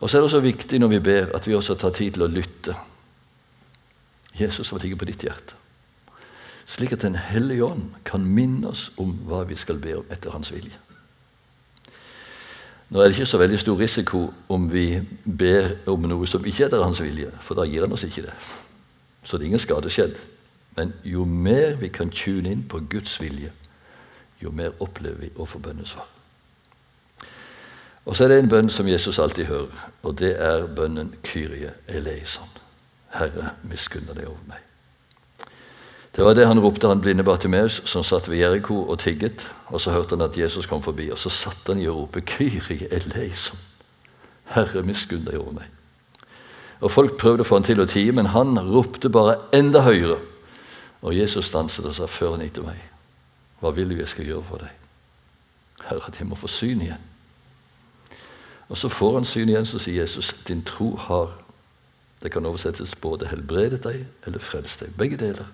Og 0.00 0.10
så 0.10 0.16
er 0.16 0.20
det 0.20 0.28
også 0.28 0.40
viktig 0.44 0.80
når 0.80 0.88
vi 0.88 1.00
ber, 1.00 1.30
at 1.36 1.46
vi 1.46 1.54
også 1.54 1.74
tar 1.74 1.94
tid 1.96 2.16
til 2.16 2.26
å 2.26 2.30
lytte. 2.32 2.74
Jesus, 4.36 4.68
hva 4.68 4.80
ligger 4.82 5.00
på 5.00 5.08
ditt 5.08 5.24
hjerte? 5.24 5.56
Slik 6.66 6.92
at 6.92 7.02
Den 7.06 7.14
hellige 7.14 7.64
ånd 7.64 7.94
kan 8.04 8.26
minne 8.26 8.68
oss 8.68 8.90
om 8.98 9.14
hva 9.24 9.44
vi 9.48 9.56
skal 9.56 9.78
be 9.78 9.96
om 9.96 10.10
etter 10.10 10.34
Hans 10.34 10.52
vilje. 10.52 10.76
Nå 12.90 13.00
er 13.00 13.08
det 13.08 13.16
ikke 13.16 13.26
så 13.26 13.38
veldig 13.40 13.58
stor 13.58 13.78
risiko 13.80 14.20
om 14.52 14.68
vi 14.70 15.00
ber 15.24 15.72
om 15.90 16.04
noe 16.06 16.26
som 16.30 16.44
ikke 16.46 16.64
er 16.64 16.68
etter 16.68 16.84
hans 16.84 17.00
vilje, 17.02 17.32
for 17.42 17.58
da 17.58 17.64
gir 17.66 17.82
han 17.82 17.94
oss 17.96 18.04
ikke 18.06 18.28
det. 18.28 18.34
Så 19.26 19.36
det 19.36 19.44
er 19.44 19.52
ingen 19.52 19.62
skade 19.62 19.90
skjedd. 19.90 20.14
Men 20.76 20.92
jo 21.04 21.24
mer 21.24 21.76
vi 21.80 21.88
kan 21.88 22.10
tune 22.10 22.52
inn 22.52 22.62
på 22.68 22.80
Guds 22.90 23.20
vilje, 23.20 23.50
jo 24.42 24.52
mer 24.52 24.76
opplever 24.80 25.24
vi 25.24 25.30
å 25.36 25.46
få 25.48 25.58
bønnesvar. 25.58 26.06
Og 28.06 28.16
så 28.16 28.24
er 28.24 28.28
det 28.28 28.38
en 28.38 28.48
bønn 28.52 28.70
som 28.70 28.86
Jesus 28.86 29.18
alltid 29.18 29.48
hører, 29.48 29.72
og 30.02 30.18
det 30.20 30.36
er 30.38 30.68
bønnen 30.76 31.14
Kyrie 31.26 31.72
eleison. 31.88 32.52
Herre, 33.16 33.56
miskunne 33.66 34.14
deg 34.14 34.28
over 34.28 34.44
meg. 34.46 34.62
Det 36.16 36.24
var 36.24 36.36
det 36.36 36.46
han 36.46 36.60
ropte, 36.62 36.88
han 36.88 37.00
blinde 37.00 37.24
Bartimeus, 37.24 37.82
som 37.84 38.04
satt 38.04 38.28
ved 38.30 38.38
Jeriko 38.38 38.84
og 38.86 38.98
tigget. 38.98 39.42
Og 39.66 39.80
så 39.80 39.90
hørte 39.90 40.16
han 40.16 40.24
at 40.24 40.38
Jesus 40.38 40.66
kom 40.66 40.82
forbi, 40.82 41.10
og 41.10 41.18
så 41.18 41.28
satt 41.28 41.66
han 41.66 41.80
i 41.82 41.88
å 41.88 41.96
rope 41.98 42.20
Kyrie 42.20 42.88
eleison'. 42.88 43.58
Herre, 44.44 44.82
miskunn 44.82 45.26
deg 45.26 45.40
over 45.40 45.52
meg. 45.58 45.75
Og 46.80 46.90
Folk 46.92 47.16
prøvde 47.18 47.40
å 47.44 47.48
få 47.48 47.60
han 47.60 47.66
til 47.66 47.80
å 47.80 47.88
tie, 47.88 48.12
men 48.12 48.26
han 48.26 48.58
ropte 48.58 49.08
bare 49.08 49.38
enda 49.56 49.80
høyere. 49.80 50.18
Og 51.02 51.16
Jesus 51.16 51.46
stanset 51.46 51.84
og 51.84 51.94
sa, 51.94 52.06
'Før 52.06 52.30
han 52.30 52.40
gikk 52.40 52.54
til 52.54 52.62
meg. 52.62 52.80
Hva 53.60 53.70
vil 53.70 53.88
du 53.88 53.96
jeg 53.96 54.08
skal 54.08 54.24
gjøre 54.24 54.44
for 54.44 54.56
deg?' 54.56 54.76
Herre, 55.84 56.06
at 56.06 56.18
jeg 56.18 56.26
må 56.26 56.34
få 56.34 56.46
syn 56.46 56.80
igjen. 56.80 57.02
Og 58.68 58.76
så 58.76 58.88
får 58.88 59.14
han 59.14 59.24
syn 59.24 59.48
igjen, 59.48 59.66
så 59.66 59.78
sier 59.78 60.00
Jesus, 60.00 60.34
'Din 60.46 60.62
tro 60.62 60.96
har' 60.96 61.32
Det 62.22 62.32
kan 62.32 62.46
oversettes 62.46 62.94
både 62.94 63.26
'helbredet 63.26 63.84
deg' 63.84 64.06
eller 64.26 64.38
'frelst 64.38 64.80
deg'. 64.80 64.96
Begge 64.98 65.16
deler. 65.16 65.44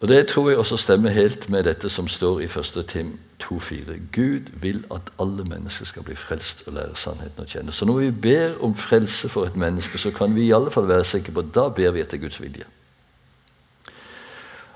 Og 0.00 0.08
Det 0.08 0.26
tror 0.26 0.48
jeg 0.48 0.58
også 0.58 0.76
stemmer 0.76 1.10
helt 1.10 1.48
med 1.48 1.64
dette 1.64 1.90
som 1.90 2.08
står 2.08 2.40
i 2.40 2.44
1. 2.44 2.84
Tim 2.88 3.18
2,4. 3.42 3.98
Gud 4.12 4.40
vil 4.52 4.84
at 4.94 5.12
alle 5.20 5.44
mennesker 5.44 5.86
skal 5.86 6.02
bli 6.02 6.14
frelst 6.16 6.62
og 6.66 6.72
lære 6.72 6.96
sannheten 6.96 7.44
å 7.44 7.48
kjenne. 7.48 7.72
Så 7.72 7.84
når 7.84 7.98
vi 7.98 8.10
ber 8.10 8.56
om 8.64 8.74
frelse 8.76 9.28
for 9.28 9.44
et 9.44 9.56
menneske, 9.56 9.98
så 9.98 10.10
kan 10.10 10.34
vi 10.34 10.46
i 10.46 10.54
alle 10.56 10.70
fall 10.70 10.88
være 10.88 11.04
sikre 11.04 11.32
på 11.32 11.44
at 11.44 11.52
da 11.54 11.68
ber 11.68 11.92
vi 11.96 12.00
etter 12.00 12.20
Guds 12.22 12.40
vilje. 12.40 12.64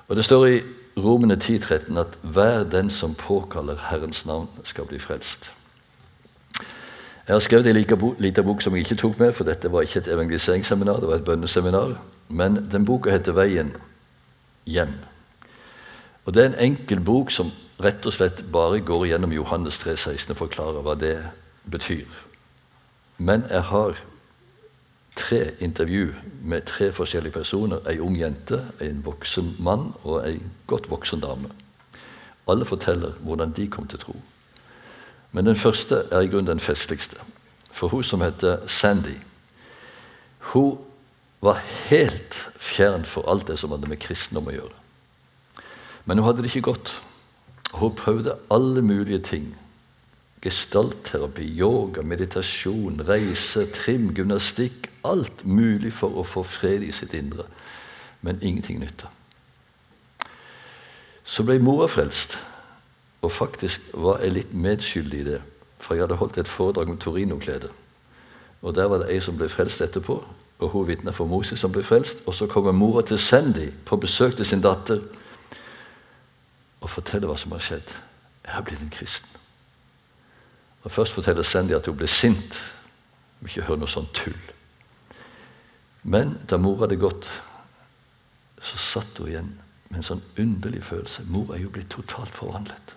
Og 0.08 0.16
Det 0.16 0.24
står 0.24 0.46
i 0.46 0.60
Romene 0.98 1.36
10,13 1.36 1.98
at 1.98 2.18
hver 2.22 2.64
den 2.64 2.90
som 2.90 3.14
påkaller 3.14 3.76
Herrens 3.90 4.26
navn, 4.26 4.48
skal 4.64 4.84
bli 4.84 4.98
frelst. 4.98 5.52
Jeg 7.28 7.34
har 7.34 7.40
skrevet 7.40 7.66
en 7.66 7.76
liten 8.18 8.44
bok 8.44 8.62
som 8.62 8.74
jeg 8.74 8.84
ikke 8.84 8.94
tok 8.94 9.18
med, 9.18 9.32
for 9.32 9.44
dette 9.44 9.70
var 9.72 9.86
ikke 9.86 10.00
et 10.00 10.08
evangeliseringsseminar, 10.08 10.96
det 11.00 11.08
var 11.08 11.14
et 11.14 11.24
bønneseminar. 11.24 11.94
Men 12.28 12.66
den 12.72 12.84
boka 12.84 13.10
heter 13.10 13.32
'Veien 13.32 13.76
hjem'. 14.66 14.98
Og 16.24 16.34
Det 16.34 16.42
er 16.42 16.48
en 16.48 16.58
enkel 16.58 17.00
bok 17.00 17.30
som 17.30 17.52
rett 17.82 18.06
og 18.06 18.14
slett 18.14 18.44
bare 18.52 18.80
går 18.84 19.06
gjennom 19.10 19.32
Johannes 19.32 19.78
3, 19.82 19.96
16 19.96 20.34
og 20.34 20.40
forklarer 20.44 20.84
hva 20.84 20.94
det 20.98 21.16
betyr. 21.70 22.08
Men 23.18 23.44
jeg 23.50 23.62
har 23.68 23.98
tre 25.16 25.50
intervju 25.60 26.14
med 26.42 26.66
tre 26.66 26.92
forskjellige 26.92 27.32
personer. 27.32 27.80
Ei 27.88 27.98
ung 28.00 28.16
jente, 28.16 28.62
en 28.80 29.02
voksen 29.04 29.54
mann 29.58 29.90
og 30.02 30.22
ei 30.26 30.38
godt 30.66 30.90
voksen 30.90 31.20
dame. 31.20 31.50
Alle 32.48 32.64
forteller 32.64 33.12
hvordan 33.20 33.52
de 33.56 33.68
kom 33.68 33.88
til 33.88 33.98
tro. 33.98 34.16
Men 35.32 35.46
den 35.46 35.56
første 35.56 36.04
er 36.10 36.20
i 36.20 36.30
grunnen 36.30 36.46
den 36.46 36.60
festligste. 36.60 37.16
For 37.72 37.88
hun 37.88 38.02
som 38.04 38.20
heter 38.20 38.66
Sandy, 38.66 39.18
hun 40.38 40.78
var 41.40 41.60
helt 41.88 42.34
fjern 42.56 43.04
for 43.04 43.28
alt 43.30 43.46
det 43.48 43.58
som 43.58 43.70
hadde 43.70 43.88
med 43.88 44.00
kristendom 44.00 44.48
å 44.50 44.56
gjøre. 44.56 44.74
Men 46.04 46.18
hun 46.18 46.26
hadde 46.26 46.42
det 46.42 46.50
ikke 46.50 46.72
godt. 46.72 47.02
Hun 47.72 47.94
prøvde 47.94 48.36
alle 48.50 48.82
mulige 48.82 49.18
ting. 49.18 49.56
Gestaltterapi, 50.42 51.60
yoga, 51.60 52.02
meditasjon, 52.02 53.08
reise, 53.08 53.66
trim, 53.70 54.14
gymnastikk. 54.14 54.90
Alt 55.04 55.44
mulig 55.46 55.92
for 55.92 56.16
å 56.16 56.24
få 56.24 56.42
fred 56.42 56.82
i 56.82 56.92
sitt 56.92 57.14
indre. 57.14 57.44
Men 58.22 58.40
ingenting 58.42 58.80
nytta. 58.80 59.08
Så 61.24 61.44
ble 61.46 61.60
mora 61.62 61.86
frelst, 61.88 62.34
og 63.22 63.32
faktisk 63.32 63.84
var 63.94 64.18
jeg 64.24 64.34
litt 64.34 64.54
medskyldig 64.54 65.20
i 65.20 65.28
det. 65.28 65.40
For 65.78 65.94
jeg 65.94 66.04
hadde 66.04 66.18
holdt 66.20 66.40
et 66.40 66.48
foredrag 66.50 66.90
om 66.90 66.98
Torino-klede. 66.98 67.70
Og 68.62 68.74
der 68.74 68.88
var 68.90 69.00
det 69.00 69.12
ei 69.12 69.20
som 69.24 69.38
ble 69.38 69.48
frelst 69.48 69.80
etterpå, 69.80 70.18
og 70.60 70.68
hun 70.74 70.88
vitna 70.88 71.12
for 71.16 71.28
Moses 71.28 71.60
som 71.62 71.72
ble 71.72 71.84
frelst. 71.84 72.20
Og 72.26 72.34
så 72.34 72.48
kommer 72.50 72.76
mora 72.76 73.04
til 73.06 73.18
Sandy 73.18 73.70
på 73.86 73.96
besøk 73.96 74.36
til 74.36 74.48
sin 74.48 74.64
datter 74.64 75.00
og 76.80 76.90
fortelle 76.90 77.28
hva 77.28 77.36
som 77.38 77.52
har 77.52 77.64
skjedd. 77.64 77.92
Jeg 78.44 78.54
har 78.54 78.64
blitt 78.64 78.80
en 78.80 78.92
kristen. 78.92 79.28
Og 80.82 80.90
Først 80.90 81.12
forteller 81.12 81.42
Sandy 81.42 81.76
at 81.76 81.86
hun 81.86 81.96
ble 81.96 82.08
sint. 82.08 82.60
Hun 83.40 83.48
ikke 83.48 83.66
høre 83.68 83.82
noe 83.82 83.92
sånt 83.92 84.14
tull. 84.16 84.38
Men 86.02 86.38
da 86.48 86.56
mor 86.56 86.80
hadde 86.80 86.96
gått, 86.96 87.26
så 88.60 88.78
satt 88.80 89.18
hun 89.18 89.28
igjen 89.28 89.50
med 89.90 90.00
en 90.00 90.06
sånn 90.06 90.22
underlig 90.40 90.82
følelse. 90.84 91.26
Mor 91.28 91.52
er 91.54 91.60
jo 91.60 91.72
blitt 91.74 91.90
totalt 91.92 92.32
forvandlet. 92.36 92.94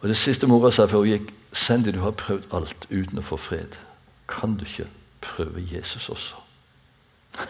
Og 0.00 0.08
Det 0.08 0.16
siste 0.18 0.46
mora 0.46 0.70
sa 0.70 0.86
før 0.86 1.02
hun 1.02 1.10
gikk, 1.10 1.32
Sandy, 1.52 1.90
du 1.90 2.02
har 2.04 2.14
prøvd 2.14 2.52
alt 2.54 2.86
uten 2.90 3.18
å 3.18 3.24
få 3.24 3.38
fred. 3.40 3.78
Kan 4.28 4.58
du 4.60 4.66
ikke 4.66 4.86
prøve 5.24 5.62
Jesus 5.64 6.08
også? 6.12 6.36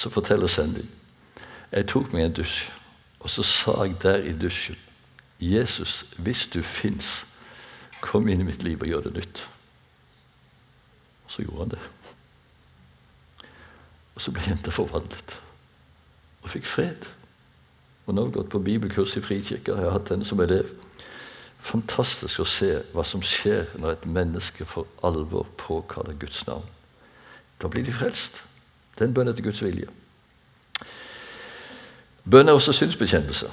Så 0.00 0.10
forteller 0.10 0.46
Sandy 0.50 0.82
jeg 1.72 1.88
tok 1.88 2.12
meg 2.12 2.24
en 2.24 2.34
dusj, 2.36 2.70
og 3.22 3.30
så 3.30 3.44
sa 3.46 3.76
jeg 3.84 3.96
der 4.02 4.24
i 4.26 4.32
dusjen 4.36 4.78
Jesus, 5.42 6.04
hvis 6.18 6.46
du 6.46 6.62
fins, 6.62 7.24
kom 8.02 8.28
inn 8.28 8.42
i 8.42 8.46
mitt 8.46 8.62
liv 8.62 8.82
og 8.82 8.86
gjør 8.86 9.08
det 9.08 9.14
nytt. 9.16 9.40
Og 11.24 11.34
så 11.34 11.42
gjorde 11.42 11.64
han 11.64 11.72
det. 11.74 11.80
Og 14.14 14.22
så 14.22 14.34
ble 14.34 14.44
jenta 14.46 14.74
forvandlet 14.74 15.38
og 16.42 16.50
fikk 16.50 16.66
fred. 16.66 17.08
Og 18.06 18.14
nå 18.14 18.22
har 18.22 18.30
vi 18.30 18.36
gått 18.36 18.50
på 18.52 18.62
bibelkurs 18.62 19.16
i 19.16 19.22
Frikirka. 19.22 19.76
Jeg 19.78 19.86
har 19.86 19.94
hatt 19.94 20.10
henne 20.10 20.26
som 20.26 20.42
elev. 20.42 20.70
Fantastisk 21.62 22.42
å 22.42 22.46
se 22.46 22.70
hva 22.94 23.04
som 23.06 23.22
skjer 23.22 23.70
når 23.78 23.94
et 23.94 24.06
menneske 24.10 24.66
for 24.66 24.90
alvor 25.06 25.46
påkaller 25.58 26.18
Guds 26.18 26.42
navn. 26.48 26.66
Da 27.62 27.70
blir 27.70 27.86
de 27.86 27.94
frelst. 27.94 28.42
Den 28.98 29.14
bønnen 29.14 29.30
en 29.30 29.36
etter 29.36 29.46
Guds 29.46 29.62
vilje. 29.62 29.86
Bønn 32.30 32.48
er 32.48 32.52
også 32.52 32.72
synsbekjennelse. 32.72 33.46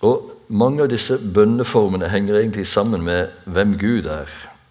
Og 0.00 0.38
Mange 0.48 0.82
av 0.82 0.88
disse 0.88 1.18
bønneformene 1.34 2.08
henger 2.08 2.38
egentlig 2.38 2.66
sammen 2.66 3.02
med 3.04 3.28
hvem 3.44 3.78
Gud 3.78 4.06
er. 4.08 4.28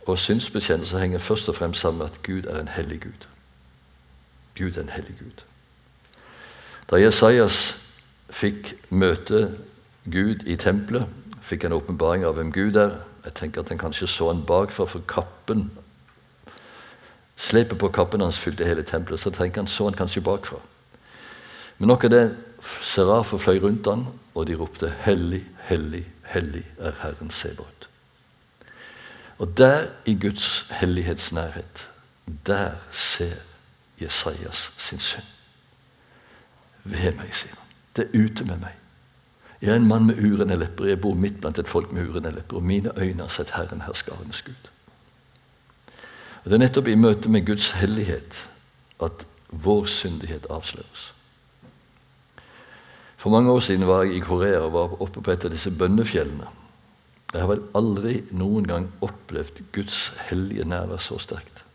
Og 0.07 0.17
synsbekjennelse 0.17 0.99
henger 0.99 1.19
først 1.19 1.49
og 1.49 1.55
fremst 1.55 1.81
sammen 1.81 1.97
med 1.97 2.05
at 2.05 2.23
Gud 2.23 2.49
er 2.49 2.59
en 2.59 2.67
hellig 2.67 3.01
Gud. 3.01 3.27
Gud 4.57 4.77
er 4.77 4.81
en 4.81 4.89
hellig 4.89 5.15
Gud. 5.19 5.43
Da 6.91 6.97
Jesajas 6.97 7.77
fikk 8.29 8.73
møte 8.89 9.51
Gud 10.11 10.47
i 10.49 10.55
tempelet, 10.55 11.05
fikk 11.41 11.63
en 11.63 11.77
åpenbaring 11.77 12.25
av 12.25 12.33
hvem 12.39 12.49
Gud 12.51 12.75
er. 12.75 12.97
Jeg 13.25 13.33
tenker 13.33 13.61
at 13.61 13.69
han 13.69 13.77
kanskje 13.77 14.07
så 14.07 14.31
han 14.31 14.45
bakfra, 14.47 14.85
for 14.85 15.05
kappen 15.07 15.69
Slepet 17.37 17.77
på 17.77 17.91
kappen 17.93 18.21
hans 18.21 18.39
fylte 18.39 18.65
hele 18.65 18.81
tempelet. 18.81 19.19
Så 19.19 19.29
tenker 19.29 19.61
han 19.61 19.67
så 19.69 19.83
han 19.83 19.93
kanskje 19.93 20.23
bakfra. 20.25 20.57
Men 21.77 21.87
nok 21.87 22.03
av 22.03 22.09
det 22.09 22.23
Serafer 22.81 23.37
fløy 23.37 23.59
rundt 23.63 23.87
han, 23.87 24.05
og 24.35 24.47
de 24.47 24.55
ropte 24.55 24.89
'Hellig, 24.89 25.45
hellig, 25.69 26.05
hellig 26.25 26.65
er 26.77 26.91
Herren 27.01 27.31
Sebot'. 27.31 27.87
Og 29.37 29.57
der 29.57 29.87
i 30.05 30.15
Guds 30.21 30.65
hellighetsnærhet, 30.69 31.89
der 32.45 32.71
ser 32.91 33.35
Jesajas 34.01 34.71
sin 34.77 34.99
synd. 34.99 35.23
Ved 36.83 37.11
meg, 37.17 37.33
sier 37.33 37.55
han. 37.55 37.67
Det 37.95 38.03
er 38.03 38.25
ute 38.25 38.45
med 38.45 38.57
meg. 38.57 38.73
Jeg 39.61 39.71
er 39.71 39.75
en 39.75 39.87
mann 39.87 40.05
med 40.05 40.17
urene 40.21 40.55
lepper. 40.55 40.85
Jeg 40.85 41.01
bor 41.01 41.13
midt 41.13 41.41
blant 41.41 41.59
et 41.59 41.67
folk 41.67 41.91
med 41.91 42.07
urene 42.07 42.31
lepper. 42.31 42.57
Og 42.57 42.63
mine 42.63 42.91
øyne 42.97 43.21
har 43.21 43.29
sett 43.33 43.51
Herren 43.51 43.81
herskarenes 43.81 44.41
Gud. 44.41 44.69
Og 46.43 46.51
Det 46.51 46.53
er 46.53 46.57
nettopp 46.57 46.87
i 46.87 46.95
møte 46.95 47.29
med 47.29 47.45
Guds 47.45 47.71
hellighet 47.71 48.49
at 49.03 49.25
vår 49.49 49.85
syndighet 49.85 50.45
avsløres. 50.49 51.13
For 53.27 53.31
mange 53.31 53.51
år 53.51 53.59
siden 53.59 53.87
var 53.87 54.03
jeg 54.03 54.13
i 54.15 54.19
Korea 54.19 54.59
og 54.59 54.73
var 54.73 55.01
oppe 55.03 55.19
på 55.19 55.31
et 55.33 55.43
av 55.43 55.51
disse 55.51 55.67
bønnefjellene. 55.67 56.45
Jeg 57.33 57.41
har 57.41 57.49
vel 57.49 57.63
aldri 57.75 58.21
noen 58.31 58.63
gang 58.63 58.85
opplevd 59.03 59.57
Guds 59.75 60.13
hellige 60.29 60.63
nærvær 60.63 61.01
så 61.03 61.17
sterkt. 61.19 61.65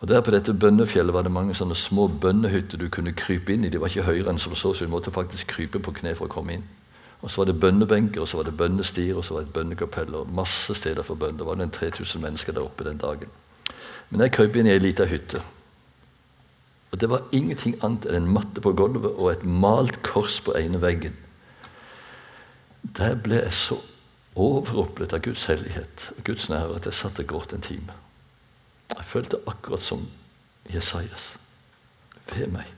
Og 0.00 0.08
Der 0.08 0.24
på 0.24 0.32
dette 0.32 0.54
bønnefjellet 0.54 1.12
var 1.12 1.28
det 1.28 1.32
mange 1.36 1.52
sånne 1.54 1.76
små 1.76 2.06
bønnehytter 2.08 2.80
du 2.80 2.88
kunne 2.88 3.12
krype 3.12 3.52
inn 3.52 3.66
i. 3.68 3.68
De 3.68 3.80
var 3.82 3.92
ikke 3.92 4.06
høyere 4.08 4.32
enn 4.32 4.40
som 4.40 4.54
så, 4.56 4.72
så 4.72 4.88
du 4.88 4.90
måtte 4.90 5.12
faktisk 5.12 5.52
krype 5.52 5.78
på 5.78 5.92
kne 6.00 6.14
for 6.16 6.30
å 6.30 6.32
komme 6.32 6.56
inn. 6.56 6.64
Og 7.20 7.30
Så 7.30 7.42
var 7.42 7.52
det 7.52 7.60
bønnebenker, 7.60 8.20
og 8.20 8.28
så 8.28 8.40
var 8.40 8.48
det 8.48 8.56
bønnestier, 8.56 9.12
og 9.16 9.24
så 9.24 9.34
var 9.34 9.44
det 9.44 9.48
et 9.48 9.54
bønnekapell. 9.54 10.14
og 10.14 10.32
Masse 10.32 10.74
steder 10.74 11.02
for 11.02 11.14
bønn. 11.14 11.36
Det 11.36 11.44
var 11.46 11.60
en 11.60 11.70
3000 11.70 12.22
mennesker 12.22 12.52
der 12.52 12.64
oppe 12.64 12.88
den 12.88 12.96
dagen. 12.96 13.28
Men 14.10 14.20
jeg 14.20 14.32
krøp 14.32 14.56
inn 14.56 14.66
i 14.66 14.72
ei 14.72 14.78
lita 14.78 15.04
hytte. 15.04 15.42
Og 16.94 17.00
Det 17.00 17.08
var 17.10 17.24
ingenting 17.34 17.74
annet 17.82 18.04
enn 18.06 18.20
en 18.20 18.34
matte 18.36 18.62
på 18.62 18.70
gulvet 18.78 19.16
og 19.18 19.32
et 19.32 19.40
malt 19.42 19.96
kors 20.06 20.36
på 20.46 20.52
ene 20.54 20.78
veggen. 20.78 21.16
Der 22.94 23.16
ble 23.18 23.40
jeg 23.40 23.56
så 23.58 23.80
overrumplet 24.38 25.16
av 25.16 25.24
Guds 25.26 25.48
hellighet 25.50 26.12
og 26.14 26.22
Guds 26.30 26.46
nærvær 26.52 26.78
at 26.78 26.86
jeg 26.86 26.94
satt 27.00 27.18
og 27.18 27.26
gråt 27.34 27.56
en 27.56 27.66
time. 27.66 27.98
Jeg 28.94 29.10
følte 29.10 29.42
akkurat 29.50 29.82
som 29.82 30.06
Jesajas. 30.70 31.32
Ved 32.30 32.46
meg, 32.54 32.70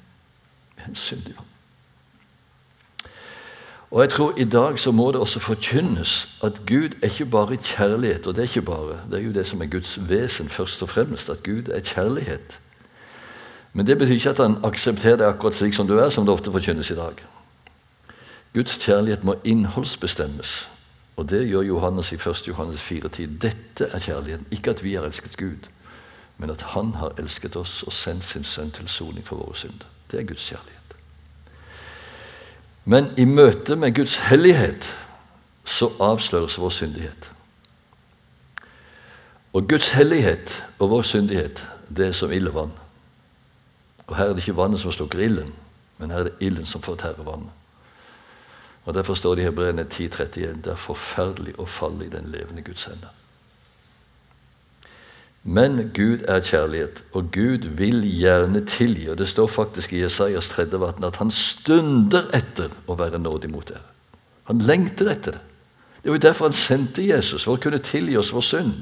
en 0.88 0.96
syndig 0.96 1.36
mann. 1.36 1.52
Og 3.90 4.00
jeg 4.00 4.16
tror 4.16 4.32
I 4.40 4.48
dag 4.48 4.80
så 4.80 4.96
må 4.96 5.12
det 5.12 5.20
også 5.20 5.44
forkynnes 5.44 6.28
at 6.42 6.64
Gud 6.64 6.96
er 7.02 7.12
ikke 7.12 7.28
bare 7.36 7.56
kjærlighet. 7.56 8.26
Og 8.26 8.34
det 8.34 8.46
er 8.46 8.48
ikke 8.48 8.70
bare, 8.72 9.02
det 9.10 9.20
er 9.20 9.26
jo 9.28 9.32
det 9.36 9.46
som 9.46 9.60
er 9.60 9.68
Guds 9.76 9.98
vesen 10.08 10.48
først 10.48 10.82
og 10.82 10.88
fremst, 10.88 11.28
at 11.28 11.42
Gud 11.42 11.68
er 11.68 11.84
kjærlighet. 11.84 12.60
Men 13.76 13.86
det 13.86 13.98
betyr 13.98 14.14
ikke 14.14 14.30
at 14.30 14.38
han 14.40 14.54
aksepterer 14.64 15.18
deg 15.20 15.26
akkurat 15.28 15.56
slik 15.58 15.74
som 15.76 15.88
du 15.88 15.98
er, 15.98 16.08
som 16.10 16.24
det 16.24 16.32
ofte 16.32 16.52
forkynnes 16.52 16.88
i 16.90 16.96
dag. 16.96 17.18
Guds 18.56 18.78
kjærlighet 18.80 19.24
må 19.24 19.34
innholdsbestemmes. 19.44 20.52
Og 21.16 21.28
det 21.28 21.42
gjør 21.48 21.66
Johannes 21.66 22.12
i 22.12 22.16
1. 22.16 22.48
Johannes 22.48 22.80
4,10. 22.80 23.34
Dette 23.42 23.88
er 23.92 24.00
kjærligheten. 24.00 24.46
Ikke 24.50 24.72
at 24.72 24.80
vi 24.84 24.94
har 24.94 25.04
elsket 25.04 25.36
Gud, 25.36 25.68
men 26.38 26.50
at 26.50 26.62
Han 26.72 26.94
har 26.94 27.12
elsket 27.18 27.56
oss 27.56 27.82
og 27.82 27.92
sendt 27.92 28.24
sin 28.24 28.44
sønn 28.44 28.70
til 28.70 28.88
soning 28.88 29.26
for 29.26 29.36
våre 29.36 29.56
synder. 29.56 29.84
Det 30.10 30.20
er 30.20 30.24
Guds 30.24 30.48
kjærlighet. 30.48 30.96
Men 32.84 33.12
i 33.16 33.24
møte 33.24 33.76
med 33.76 33.94
Guds 33.94 34.16
hellighet 34.16 34.88
så 35.64 35.90
avsløres 36.00 36.58
vår 36.58 36.70
syndighet. 36.70 37.30
Og 39.52 39.68
Guds 39.68 39.90
hellighet 39.90 40.64
og 40.78 40.90
vår 40.90 41.02
syndighet, 41.02 41.66
det 41.96 42.08
er 42.08 42.12
som 42.12 42.32
ild 42.32 42.48
Og 42.48 42.85
her 44.14 44.24
er 44.24 44.34
det 44.34 44.44
ikke 44.44 44.56
vannet 44.56 44.80
som 44.80 44.92
slukker 44.92 45.18
ilden, 45.18 45.54
men 45.98 46.10
her 46.10 46.18
er 46.18 46.28
det 46.30 46.32
ilden 46.40 46.66
som 46.66 46.82
fortærer 46.82 47.26
vannet. 47.26 47.50
Og 48.86 48.94
Derfor 48.94 49.14
står 49.14 49.34
det 49.34 49.42
i 49.42 49.44
Hebreerne 49.44 49.86
10,31.: 49.92 50.62
Det 50.62 50.72
er 50.72 50.78
forferdelig 50.78 51.56
å 51.58 51.66
falle 51.66 52.06
i 52.06 52.12
den 52.12 52.28
levende 52.30 52.62
Guds 52.62 52.84
hender. 52.84 53.10
Men 55.42 55.90
Gud 55.94 56.22
er 56.28 56.40
kjærlighet, 56.42 57.02
og 57.12 57.30
Gud 57.32 57.66
vil 57.78 58.02
gjerne 58.18 58.64
tilgi. 58.66 59.08
Og 59.08 59.18
Det 59.18 59.28
står 59.28 59.46
faktisk 59.46 59.92
i 59.92 60.02
Jesajas 60.02 60.48
30 60.48 61.04
at 61.06 61.16
han 61.16 61.30
stunder 61.30 62.30
etter 62.34 62.70
å 62.86 62.94
være 62.94 63.18
nådig 63.18 63.50
mot 63.50 63.68
dere. 63.68 63.82
Han 64.44 64.58
lengter 64.58 65.10
etter 65.10 65.38
det. 65.38 65.40
Det 66.02 66.10
var 66.10 66.18
jo 66.18 66.28
derfor 66.28 66.44
han 66.46 66.52
sendte 66.52 67.02
Jesus, 67.02 67.44
for 67.44 67.56
å 67.56 67.62
kunne 67.62 67.78
tilgi 67.78 68.16
oss 68.16 68.32
vår 68.34 68.40
synd. 68.46 68.74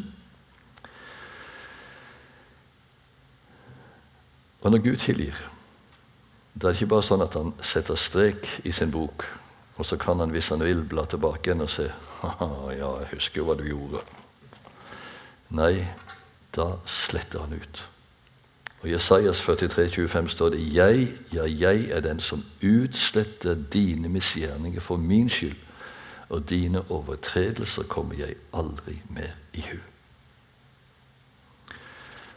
Og 4.65 4.71
når 4.71 4.79
Gud 4.85 4.97
tilgir, 4.97 5.35
Det 6.55 6.65
er 6.65 6.77
ikke 6.77 6.87
bare 6.87 7.03
sånn 7.03 7.23
at 7.25 7.35
han 7.35 7.49
setter 7.67 7.99
strek 7.99 8.47
i 8.65 8.73
sin 8.73 8.93
bok, 8.95 9.25
og 9.75 9.87
så 9.87 9.97
kan 9.99 10.21
han, 10.23 10.31
hvis 10.31 10.53
han 10.55 10.63
vil, 10.63 10.85
bla 10.87 11.03
tilbake 11.11 11.51
igjen 11.51 11.65
og 11.65 11.71
se 11.71 11.89
Haha, 12.21 12.71
ja, 12.71 12.91
jeg 13.01 13.09
husker 13.11 13.41
jo 13.41 13.47
hva 13.49 13.57
du 13.59 13.65
gjorde. 13.67 14.05
Nei, 15.51 15.83
da 16.55 16.69
sletter 16.87 17.43
han 17.43 17.57
ut. 17.59 17.81
Og 18.81 18.87
I 18.89 18.93
Jesajas 18.93 19.41
43, 19.43 19.89
25 19.91 20.29
står 20.31 20.55
det 20.55 20.61
Jeg, 20.77 21.09
ja, 21.33 21.45
jeg 21.45 21.89
er 21.91 22.01
den 22.07 22.21
som 22.21 22.45
utsletter 22.63 23.59
dine 23.73 24.09
misgjerninger 24.09 24.81
for 24.81 24.97
min 24.97 25.29
skyld, 25.29 25.59
og 26.29 26.47
dine 26.51 26.85
overtredelser 26.91 27.91
kommer 27.91 28.15
jeg 28.15 28.39
aldri 28.55 29.01
mer 29.11 29.35
i 29.53 29.67
hu. 29.73 29.79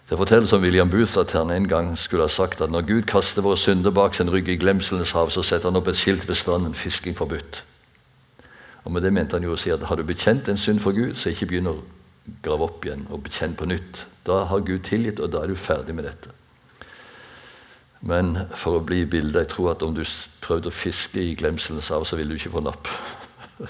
Det 0.10 0.16
fortelles 0.18 0.54
om 0.54 0.62
William 0.64 0.90
Booth 0.90 1.20
at 1.20 1.34
han 1.36 1.50
en 1.52 1.68
gang 1.68 1.98
skulle 2.00 2.24
ha 2.24 2.32
sagt 2.32 2.62
at 2.62 2.72
når 2.72 2.86
Gud 2.88 3.02
kaster 3.12 3.44
våre 3.44 3.58
synder 3.60 3.92
bak 3.92 4.16
sin 4.16 4.32
rygg 4.32 4.48
i 4.48 4.56
glemselenes 4.56 5.12
hav, 5.12 5.30
så 5.30 5.44
setter 5.44 5.68
han 5.68 5.76
opp 5.76 5.90
et 5.92 6.00
skilt 6.00 6.28
ved 6.28 6.36
stranden 6.36 6.76
'Fisking 6.76 7.18
forbudt'. 7.18 7.64
Og 8.86 8.92
Med 8.92 9.02
det 9.02 9.14
mente 9.14 9.36
han 9.36 9.44
jo 9.44 9.54
å 9.54 9.60
si 9.60 9.70
at 9.70 9.84
har 9.84 9.96
du 9.96 10.04
bekjent 10.04 10.48
en 10.48 10.58
synd 10.58 10.80
for 10.80 10.92
Gud, 10.96 11.16
så 11.16 11.30
ikke 11.30 11.46
begynn 11.46 11.68
å 11.68 11.84
grave 12.44 12.64
opp 12.64 12.86
igjen 12.86 13.08
og 13.12 13.24
bekjenn 13.24 13.56
på 13.56 13.66
nytt. 13.66 14.08
Da 14.26 14.46
har 14.46 14.60
Gud 14.60 14.80
tilgitt, 14.88 15.20
og 15.20 15.32
da 15.32 15.44
er 15.44 15.48
du 15.48 15.56
ferdig 15.56 15.96
med 15.96 16.08
dette. 16.08 16.32
Men 18.02 18.48
for 18.56 18.78
å 18.78 18.86
bli 18.86 19.02
i 19.02 19.06
bildet 19.06 19.42
Jeg 19.42 19.48
tror 19.48 19.72
at 19.72 19.84
om 19.84 19.96
du 19.96 20.06
prøvde 20.42 20.68
å 20.68 20.72
fiske 20.72 21.20
i 21.20 21.36
glemselens 21.36 21.90
hav, 21.90 22.06
så 22.06 22.16
ville 22.16 22.30
du 22.30 22.40
ikke 22.40 22.56
få 22.56 22.64
napp. 22.64 22.88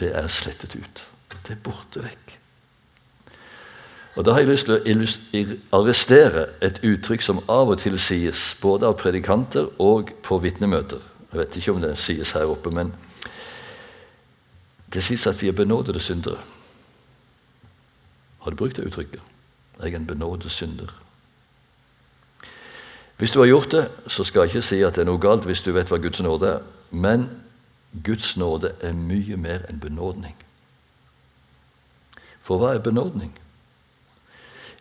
Det 0.00 0.14
er 0.16 0.28
slettet 0.28 0.76
ut. 0.76 1.04
Det 1.42 1.52
er 1.52 1.60
borte 1.60 2.00
vekk. 2.00 2.41
Og 4.14 4.24
Da 4.24 4.30
har 4.30 4.38
jeg 4.38 4.48
lyst 4.48 4.66
til 4.66 5.58
å 5.72 5.78
arrestere 5.78 6.46
et 6.60 6.82
uttrykk 6.84 7.22
som 7.22 7.40
av 7.48 7.72
og 7.72 7.78
til 7.80 7.98
sies 7.98 8.56
både 8.60 8.86
av 8.86 8.98
predikanter 9.00 9.70
og 9.80 10.12
på 10.22 10.38
vitnemøter. 10.38 11.00
Jeg 11.32 11.40
vet 11.40 11.56
ikke 11.56 11.72
om 11.72 11.80
det 11.80 11.96
sies 11.98 12.34
her 12.36 12.44
oppe, 12.44 12.70
men 12.70 12.92
det 14.92 15.02
sies 15.04 15.26
at 15.26 15.40
vi 15.40 15.48
er 15.48 15.56
benådede 15.56 16.00
syndere. 16.00 16.38
Har 18.44 18.50
du 18.50 18.56
brukt 18.56 18.76
det 18.76 18.84
uttrykket? 18.84 19.20
Jeg 19.82 19.92
er 19.92 19.96
en 19.96 20.06
benådet 20.06 20.50
synder. 20.50 20.92
Hvis 23.16 23.30
du 23.30 23.38
har 23.38 23.46
gjort 23.46 23.70
det, 23.72 23.88
så 24.06 24.24
skal 24.24 24.40
jeg 24.40 24.48
ikke 24.48 24.62
si 24.62 24.82
at 24.82 24.94
det 24.94 25.00
er 25.04 25.08
noe 25.08 25.20
galt 25.20 25.46
hvis 25.48 25.62
du 25.62 25.72
vet 25.72 25.88
hva 25.88 25.96
Guds 26.02 26.20
nåde 26.20 26.48
er. 26.56 26.64
Men 26.90 27.28
Guds 28.04 28.36
nåde 28.36 28.74
er 28.80 28.92
mye 28.92 29.36
mer 29.36 29.64
enn 29.70 29.80
benådning. 29.80 30.36
For 32.42 32.58
hva 32.58 32.74
er 32.74 32.82
benådning? 32.82 33.32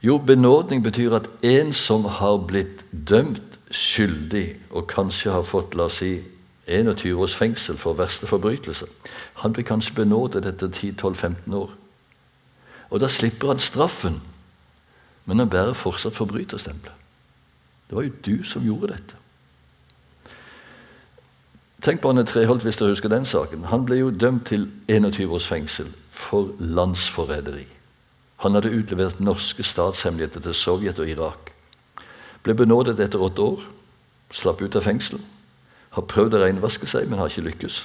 Jo, 0.01 0.17
benådning 0.17 0.83
betyr 0.83 1.13
at 1.13 1.29
en 1.43 1.73
som 1.73 2.05
har 2.05 2.37
blitt 2.47 2.85
dømt 3.09 3.41
skyldig, 3.71 4.55
og 4.71 4.87
kanskje 4.87 5.31
har 5.31 5.43
fått 5.45 5.75
la 5.77 5.85
oss 5.89 5.99
si, 6.01 6.15
21 6.67 7.13
års 7.21 7.35
fengsel 7.35 7.77
for 7.77 7.97
verste 7.97 8.27
forbrytelse, 8.27 8.85
han 9.43 9.53
blir 9.53 9.65
kanskje 9.65 9.95
benådet 9.95 10.45
etter 10.45 10.67
10-12-15 10.67 11.53
år. 11.53 11.71
Og 12.89 12.99
da 12.99 13.07
slipper 13.07 13.53
han 13.53 13.59
straffen, 13.59 14.21
men 15.25 15.39
han 15.39 15.49
bærer 15.49 15.73
fortsatt 15.73 16.15
forbryterstempelet. 16.15 16.97
Det 17.89 17.95
var 17.95 18.03
jo 18.03 18.13
du 18.25 18.43
som 18.43 18.63
gjorde 18.63 18.93
dette. 18.93 19.17
Tenk 21.81 22.01
på 22.01 22.09
Anne 22.09 22.23
Treholt, 22.25 22.63
hvis 22.63 22.77
dere 22.77 22.93
husker 22.93 23.09
den 23.09 23.25
saken. 23.25 23.63
Han 23.69 23.85
ble 23.85 23.97
jo 23.99 24.11
dømt 24.13 24.45
til 24.47 24.67
21 24.87 25.33
års 25.33 25.47
fengsel 25.47 25.89
for 26.09 26.53
landsforræderi. 26.59 27.65
Han 28.41 28.57
hadde 28.57 28.73
utlevert 28.73 29.19
norske 29.21 29.63
statshemmeligheter 29.63 30.41
til 30.41 30.57
Sovjet 30.57 30.99
og 30.99 31.09
Irak. 31.09 31.51
Ble 32.41 32.55
benådet 32.57 32.97
etter 32.99 33.21
åtte 33.21 33.43
år, 33.45 33.65
slapp 34.33 34.63
ut 34.65 34.75
av 34.75 34.85
fengsel. 34.87 35.21
Har 35.93 36.07
prøvd 36.09 36.37
å 36.37 36.41
renvaske 36.41 36.89
seg, 36.89 37.09
men 37.09 37.21
har 37.21 37.29
ikke 37.29 37.45
lykkes. 37.51 37.83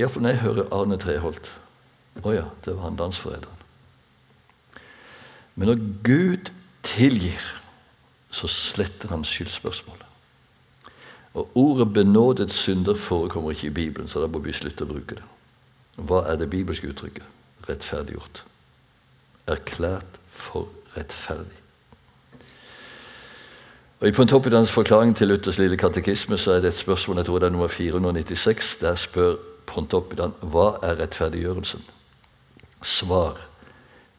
Iallfall 0.00 0.24
når 0.24 0.34
jeg 0.34 0.42
hører 0.42 0.70
Arne 0.72 0.96
Treholt 0.98 1.48
Å 2.24 2.32
ja, 2.32 2.46
det 2.64 2.74
var 2.76 2.90
han 2.90 2.96
landsforræderen. 3.00 3.60
Men 5.56 5.68
når 5.68 5.84
Gud 6.04 6.50
tilgir, 6.84 7.44
så 8.32 8.48
sletter 8.48 9.08
han 9.08 9.24
skyldspørsmålet. 9.24 10.08
Og 11.34 11.48
Ordet 11.56 11.92
'benådet 11.92 12.52
synder' 12.52 13.00
forekommer 13.00 13.50
ikke 13.50 13.66
i 13.66 13.76
Bibelen, 13.80 14.08
så 14.08 14.20
da 14.20 14.26
må 14.26 14.38
vi 14.38 14.52
slutte 14.52 14.84
å 14.84 14.92
bruke 14.92 15.16
det. 15.16 15.24
Hva 15.96 16.24
er 16.28 16.36
det 16.36 16.50
bibelske 16.50 16.88
uttrykket? 16.88 17.24
Rettferdiggjort. 17.68 18.44
Erklært 19.46 20.20
for 20.30 20.68
rettferdig. 20.96 21.58
Og 24.00 24.08
I 24.08 24.12
Pontoppidans 24.12 24.72
forklaring 24.72 25.16
til 25.16 25.28
Luthers 25.28 25.58
lille 25.58 25.76
katekisme 25.76 26.38
så 26.38 26.52
er 26.52 26.60
det 26.60 26.68
et 26.68 26.76
spørsmål 26.76 27.16
jeg 27.16 27.26
tror 27.26 27.38
det 27.38 27.46
er 27.46 27.50
nummer 27.50 27.68
496. 27.68 28.76
Der 28.80 28.94
spør 28.94 29.36
Pontoppidan 29.66 30.34
hva 30.42 30.72
er 30.82 30.98
rettferdiggjørelsen. 30.98 31.84
Svar 32.82 33.38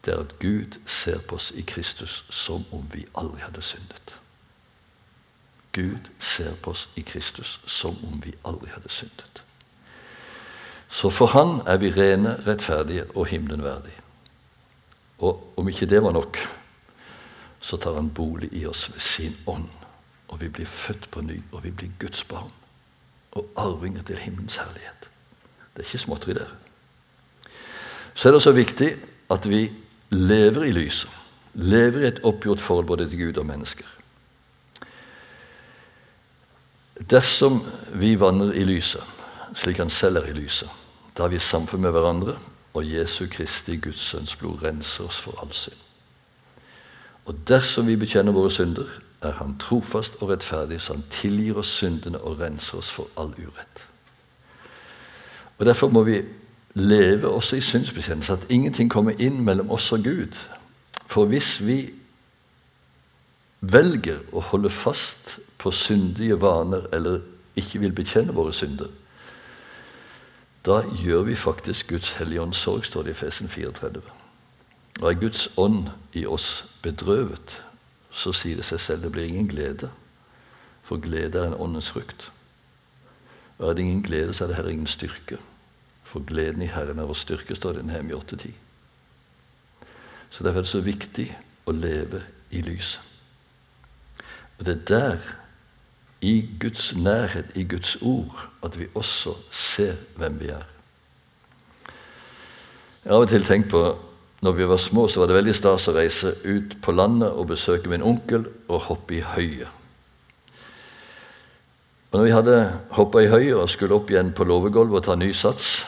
det 0.06 0.13
er 0.13 0.19
at 0.19 0.39
Gud 0.39 0.79
ser 0.88 1.19
på 1.19 1.36
oss 1.36 1.51
i 1.56 1.62
Kristus 1.62 2.25
som 2.29 2.65
om 2.71 2.88
vi 2.93 3.06
aldri 3.15 3.39
hadde 3.39 3.62
syndet. 3.62 4.19
Gud 5.73 6.10
ser 6.19 6.56
på 6.62 6.71
oss 6.71 6.89
i 6.95 7.01
Kristus 7.01 7.60
som 7.65 7.97
om 8.06 8.23
vi 8.23 8.34
aldri 8.45 8.69
hadde 8.69 8.89
syndet. 8.89 9.43
Så 10.93 11.10
for 11.10 11.32
han 11.34 11.62
er 11.65 11.79
vi 11.82 11.89
rene, 11.91 12.36
rettferdige 12.45 13.08
og 13.17 13.25
himmelen 13.32 13.63
verdig. 13.65 13.95
Og 15.25 15.39
om 15.58 15.69
ikke 15.69 15.89
det 15.89 16.03
var 16.03 16.13
nok, 16.13 16.38
så 17.63 17.79
tar 17.82 17.95
han 17.97 18.12
bolig 18.13 18.51
i 18.53 18.65
oss 18.69 18.89
ved 18.93 19.01
sin 19.01 19.38
ånd. 19.47 19.69
Og 20.27 20.41
vi 20.41 20.49
blir 20.53 20.69
født 20.69 21.08
på 21.12 21.21
ny, 21.21 21.39
og 21.51 21.63
vi 21.63 21.71
blir 21.71 21.89
Guds 21.99 22.23
barn. 22.23 22.51
Og 23.32 23.49
arvinger 23.58 24.03
til 24.03 24.21
himmelens 24.21 24.60
herlighet. 24.62 25.10
Det 25.73 25.82
er 25.82 25.89
ikke 25.89 26.03
småtteri, 26.03 26.38
dere. 26.38 26.62
Så 28.13 28.29
er 28.29 28.36
det 28.36 28.43
så 28.45 28.53
viktig 28.53 28.91
at 29.34 29.49
vi 29.49 29.71
lever 30.10 30.67
i 30.67 30.75
lyset. 30.77 31.10
Lever 31.53 32.03
i 32.03 32.08
et 32.12 32.21
oppgjort 32.23 32.62
forhold 32.62 32.86
både 32.86 33.10
til 33.10 33.25
Gud 33.25 33.41
og 33.41 33.45
mennesker. 33.49 33.89
Dersom 37.10 37.63
vi 37.93 38.13
vandrer 38.19 38.53
i 38.53 38.63
lyset, 38.63 39.01
slik 39.56 39.82
han 39.82 39.89
selv 39.89 40.21
er 40.21 40.29
i 40.29 40.38
lyset, 40.38 40.69
da 41.17 41.23
har 41.23 41.30
vi 41.30 41.39
samfunn 41.39 41.82
med 41.82 41.91
hverandre, 41.91 42.38
og 42.73 42.86
Jesu 42.86 43.28
Kristi, 43.32 43.78
Guds 43.78 44.02
sønns 44.02 44.36
blod, 44.36 44.63
renser 44.63 45.06
oss 45.06 45.19
for 45.21 45.38
all 45.41 45.54
synd. 45.54 45.78
Og 47.26 47.36
dersom 47.47 47.88
vi 47.88 47.95
bekjenner 47.95 48.34
våre 48.34 48.52
synder, 48.52 48.88
er 49.21 49.32
Han 49.32 49.58
trofast 49.58 50.15
og 50.19 50.30
rettferdig, 50.30 50.82
så 50.82 50.93
Han 50.93 51.04
tilgir 51.12 51.58
oss 51.58 51.67
syndene 51.67 52.19
og 52.21 52.39
renser 52.39 52.78
oss 52.78 52.91
for 52.91 53.08
all 53.17 53.32
urett. 53.38 53.88
Og 55.60 55.65
Derfor 55.65 55.89
må 55.89 56.04
vi 56.04 56.21
leve 56.73 57.30
også 57.30 57.56
i 57.56 57.62
synsbekjennelse, 57.62 58.34
at 58.34 58.45
ingenting 58.49 58.91
kommer 58.91 59.12
inn 59.19 59.43
mellom 59.45 59.71
oss 59.71 59.91
og 59.91 60.04
Gud. 60.04 60.34
For 61.08 61.26
hvis 61.26 61.62
vi 61.62 61.93
velger 63.62 64.19
å 64.34 64.41
holde 64.41 64.69
fast 64.69 65.38
på 65.58 65.71
syndige 65.71 66.41
vaner 66.41 66.89
eller 66.91 67.21
ikke 67.56 67.80
vil 67.80 67.93
bekjenne 67.95 68.34
våre 68.34 68.54
synder, 68.54 68.89
da 70.65 70.82
gjør 71.04 71.23
vi 71.28 71.36
faktisk 71.36 71.88
Guds 71.88 72.13
hellige 72.13 72.41
ånd 72.41 72.54
sorg, 72.54 72.86
står 72.86 73.04
det 73.04 73.12
i 73.12 73.19
Fesen 73.19 73.49
34. 73.49 74.02
Og 75.02 75.10
er 75.10 75.19
Guds 75.19 75.49
ånd 75.58 75.89
i 76.13 76.26
oss 76.26 76.65
bedrøvet, 76.82 77.63
så 78.12 78.32
sier 78.32 78.60
det 78.60 78.65
seg 78.67 78.80
selv 78.80 79.04
det 79.04 79.12
blir 79.12 79.28
ingen 79.28 79.49
glede. 79.49 79.89
For 80.84 81.02
glede 81.02 81.39
er 81.39 81.52
en 81.52 81.60
åndens 81.60 81.89
frukt. 81.89 82.32
Og 83.58 83.69
er 83.69 83.73
det 83.73 83.84
ingen 83.84 84.04
glede, 84.04 84.34
så 84.34 84.43
er 84.43 84.47
det 84.47 84.56
heller 84.56 84.71
ingen 84.71 84.88
styrke. 84.88 85.38
For 86.04 86.23
gleden 86.23 86.62
i 86.62 86.69
Herren 86.69 86.99
er 86.99 87.10
vår 87.10 87.17
styrke, 87.17 87.56
står 87.56 87.73
det 87.73 87.84
i 87.84 87.86
Nehemia 87.89 88.15
8.10. 88.15 88.52
Så 90.30 90.43
derfor 90.43 90.60
er 90.60 90.67
det 90.67 90.71
så 90.71 90.82
viktig 90.82 91.28
å 91.65 91.71
leve 91.71 92.23
i 92.52 92.62
lyset. 92.62 93.02
Og 94.60 94.65
det 94.65 94.76
er 94.76 94.86
der, 94.88 95.34
i 96.23 96.49
Guds 96.59 96.93
nærhet, 96.95 97.51
i 97.55 97.63
Guds 97.67 97.97
ord, 98.01 98.47
at 98.63 98.79
vi 98.79 98.88
også 98.95 99.36
ser 99.51 99.95
hvem 100.15 100.39
vi 100.39 100.47
er. 100.55 100.63
Jeg 103.03 103.12
har 103.12 103.19
av 103.19 103.25
og 103.25 103.29
til 103.29 103.43
tenkt 103.43 103.67
på 103.73 103.81
når 104.43 104.55
vi 104.55 104.67
var 104.67 104.79
små, 104.79 105.07
så 105.07 105.19
var 105.19 105.27
det 105.27 105.36
veldig 105.36 105.55
stas 105.55 105.89
å 105.91 105.95
reise 105.95 106.33
ut 106.43 106.77
på 106.83 106.95
landet 106.95 107.31
og 107.31 107.49
besøke 107.51 107.91
min 107.91 108.03
onkel 108.03 108.45
og 108.67 108.88
hoppe 108.88 109.17
i 109.17 109.23
høyet. 109.23 109.67
Og 112.12 112.19
når 112.19 112.25
vi 112.25 112.33
hadde 112.36 112.57
hoppa 112.95 113.23
i 113.23 113.29
høyet 113.31 113.59
og 113.59 113.69
skulle 113.71 113.95
opp 113.95 114.12
igjen 114.12 114.31
på 114.36 114.47
låvegulvet 114.47 114.99
og 115.01 115.05
ta 115.07 115.15
ny 115.19 115.31
sats, 115.36 115.83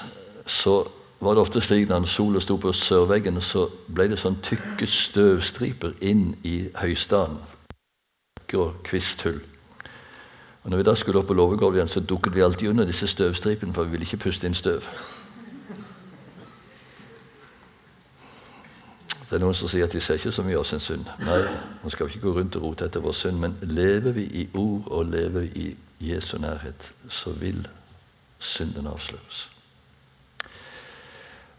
så 0.48 0.82
var 1.24 1.36
det 1.36 1.46
ofte 1.46 1.64
slik 1.64 1.88
når 1.90 2.08
sola 2.12 2.44
sto 2.44 2.58
på 2.60 2.74
sørveggen, 2.76 3.40
så 3.42 3.70
ble 3.88 4.10
det 4.12 4.20
sånn 4.20 4.42
tykke 4.44 4.88
støvstriper 4.90 5.96
inn 6.04 6.34
i 6.44 6.66
høystaden. 6.76 7.40
Og 8.56 8.78
kvisthull. 8.88 9.42
Og 10.66 10.72
når 10.72 10.78
vi 10.78 10.84
da 10.84 10.96
skulle 10.98 11.20
opp 11.22 11.28
på 11.30 11.36
låvegulvet 11.38 11.78
igjen, 11.78 11.90
så 11.94 12.02
dukket 12.02 12.34
vi 12.36 12.42
alltid 12.42 12.72
under 12.72 12.88
disse 12.90 13.08
støvstripene, 13.08 13.74
for 13.74 13.86
vi 13.86 13.92
ville 13.92 14.06
ikke 14.08 14.24
puste 14.24 14.48
inn 14.50 14.58
støv. 14.58 14.88
Det 19.30 19.38
er 19.38 19.44
noen 19.44 19.58
som 19.58 19.70
sier 19.70 19.86
at 19.86 19.94
de 19.94 20.02
ser 20.02 20.18
ikke 20.18 20.34
så 20.34 20.46
mye 20.46 20.58
av 20.58 20.66
sin 20.66 20.82
synd. 20.82 21.06
Nei, 21.22 21.38
nå 21.84 21.92
skal 21.94 22.08
vi 22.08 22.16
ikke 22.16 22.26
gå 22.26 22.34
rundt 22.40 22.58
og 22.58 22.66
rote 22.66 22.88
etter 22.90 23.04
vår 23.06 23.14
synd, 23.14 23.38
men 23.44 23.54
lever 23.62 24.18
vi 24.18 24.26
i 24.26 24.48
ord 24.58 24.90
og 24.90 25.12
lever 25.14 25.46
vi 25.46 25.68
i 25.68 26.10
Jesu 26.10 26.38
nærhet, 26.42 26.90
så 27.14 27.36
vil 27.38 27.62
synden 28.40 28.90
avsløres. 28.90 29.46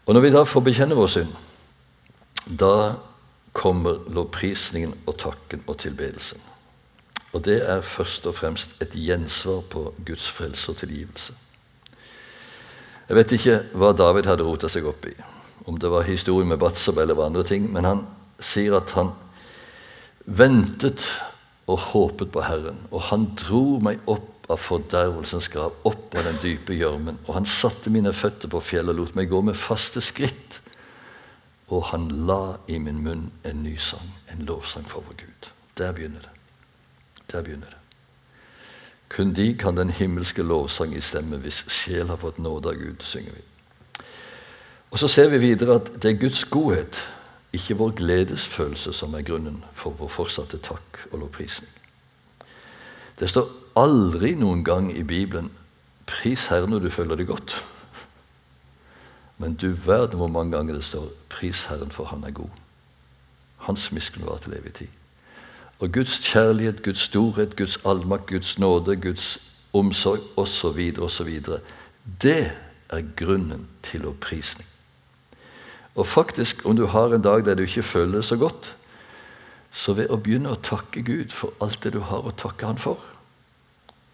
Og 0.07 0.15
når 0.15 0.27
vi 0.27 0.33
da 0.35 0.43
får 0.47 0.67
bekjenne 0.67 0.99
vår 0.99 1.13
synd, 1.15 1.31
da 2.59 2.75
kommer 3.55 4.03
lovprisningen 4.11 4.97
og 5.05 5.15
takken 5.23 5.63
og 5.67 5.79
tilbedelsen. 5.79 6.43
Og 7.35 7.43
det 7.45 7.57
er 7.69 7.81
først 7.81 8.27
og 8.29 8.35
fremst 8.39 8.71
et 8.81 8.95
gjensvar 8.95 9.65
på 9.71 9.89
Guds 10.05 10.29
frelse 10.31 10.71
og 10.71 10.77
tilgivelse. 10.77 11.33
Jeg 13.07 13.15
vet 13.15 13.33
ikke 13.37 13.57
hva 13.77 13.91
David 13.95 14.27
hadde 14.27 14.45
rota 14.47 14.69
seg 14.71 14.87
opp 14.87 15.05
i 15.07 15.15
om 15.67 15.75
det 15.79 15.89
var 15.91 16.05
historien 16.07 16.47
med 16.47 16.61
Batsab 16.61 16.99
eller 17.01 17.19
andre 17.19 17.43
ting, 17.43 17.65
men 17.73 17.83
han 17.83 18.05
sier 18.39 18.77
at 18.77 18.93
han 18.95 19.11
ventet 20.23 21.03
og 21.67 21.81
håpet 21.89 22.31
på 22.31 22.43
Herren. 22.45 22.79
Og 22.91 23.03
han 23.09 23.25
dro 23.39 23.79
meg 23.83 23.99
opp 24.07 24.47
av 24.51 24.61
fordervelsens 24.63 25.49
grav, 25.51 25.75
opp 25.83 26.15
av 26.15 26.23
den 26.29 26.39
dype 26.43 26.75
gjørmen. 26.77 27.19
Og 27.27 27.35
han 27.35 27.49
satte 27.51 27.91
mine 27.91 28.15
føtter 28.15 28.51
på 28.51 28.63
fjellet 28.63 28.95
og 28.95 29.01
lot 29.01 29.19
meg 29.19 29.27
gå 29.31 29.43
med 29.49 29.59
faste 29.59 30.03
skritt. 30.03 30.61
Og 31.67 31.89
han 31.91 32.07
la 32.29 32.55
i 32.71 32.79
min 32.79 33.03
munn 33.03 33.27
en 33.43 33.63
ny 33.65 33.75
sang, 33.75 34.15
en 34.31 34.47
lovsang 34.47 34.87
for 34.87 35.03
vår 35.03 35.19
Gud. 35.25 35.51
Der 35.75 35.91
begynner 35.91 36.23
det. 36.23 36.36
Der 37.31 37.41
begynner 37.41 37.67
det. 37.67 37.77
Kun 39.09 39.35
de 39.35 39.53
kan 39.57 39.77
den 39.77 39.89
himmelske 39.89 40.43
lovsang 40.43 40.95
i 40.95 41.01
stemme 41.01 41.37
hvis 41.37 41.65
sjel 41.71 42.07
har 42.07 42.19
fått 42.19 42.39
nåde 42.39 42.69
av 42.69 42.75
Gud, 42.75 43.03
synger 43.03 43.31
vi. 43.31 43.43
Og 44.91 44.99
Så 44.99 45.07
ser 45.07 45.29
vi 45.29 45.37
videre 45.37 45.75
at 45.75 45.89
det 46.03 46.11
er 46.11 46.19
Guds 46.19 46.45
godhet, 46.45 46.99
ikke 47.53 47.77
vår 47.77 47.91
gledesfølelse, 47.95 48.93
som 48.93 49.13
er 49.13 49.21
grunnen 49.21 49.63
for 49.73 49.91
vår 49.91 50.07
fortsatte 50.07 50.57
takk 50.57 51.07
og 51.11 51.19
lovprisning. 51.19 51.71
Det 53.19 53.29
står 53.29 53.49
aldri 53.75 54.35
noen 54.35 54.63
gang 54.63 54.91
i 54.97 55.03
Bibelen 55.03 55.51
'Pris 56.07 56.47
Herren 56.47 56.69
når 56.69 56.79
du 56.79 56.89
føler 56.89 57.15
det 57.15 57.27
godt'. 57.27 57.63
Men 59.37 59.55
du 59.55 59.71
verden 59.85 60.17
hvor 60.17 60.27
mange 60.27 60.57
ganger 60.57 60.73
det 60.73 60.83
står 60.83 61.09
'Pris 61.29 61.65
Herren, 61.65 61.91
for 61.91 62.05
Han 62.05 62.23
er 62.23 62.31
god'. 62.31 62.59
Hans 63.57 63.91
miskunn 63.91 64.25
var 64.25 64.37
til 64.37 64.53
evig 64.53 64.73
tid. 64.73 64.87
Og 65.79 65.91
Guds 65.93 66.19
kjærlighet, 66.19 66.83
Guds 66.83 66.99
storhet, 66.99 67.55
Guds 67.55 67.79
allmakt, 67.85 68.25
Guds 68.27 68.59
nåde, 68.59 68.95
Guds 68.95 69.39
omsorg 69.73 70.19
osv., 70.37 70.93
osv. 70.99 71.41
Det 72.21 72.51
er 72.89 73.03
grunnen 73.15 73.67
til 73.83 74.07
opprisning. 74.07 74.67
Og 75.95 76.07
faktisk, 76.07 76.65
om 76.65 76.75
du 76.75 76.85
har 76.85 77.13
en 77.13 77.21
dag 77.21 77.45
der 77.45 77.55
du 77.55 77.61
ikke 77.61 77.83
føler 77.83 78.15
det 78.15 78.25
så 78.25 78.37
godt, 78.37 78.75
så 79.71 79.93
ved 79.93 80.09
å 80.09 80.17
begynne 80.17 80.53
å 80.53 80.61
takke 80.63 81.01
Gud 81.05 81.33
for 81.33 81.53
alt 81.61 81.83
det 81.83 81.93
du 81.93 81.99
har 81.99 82.25
å 82.25 82.33
takke 82.37 82.65
Han 82.65 82.77
for, 82.81 83.01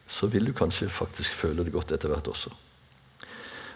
så 0.08 0.28
vil 0.28 0.46
du 0.46 0.54
kanskje 0.54 0.90
faktisk 0.90 1.32
føle 1.32 1.64
det 1.64 1.74
godt 1.74 1.92
etter 1.92 2.12
hvert 2.12 2.28
også. 2.28 2.52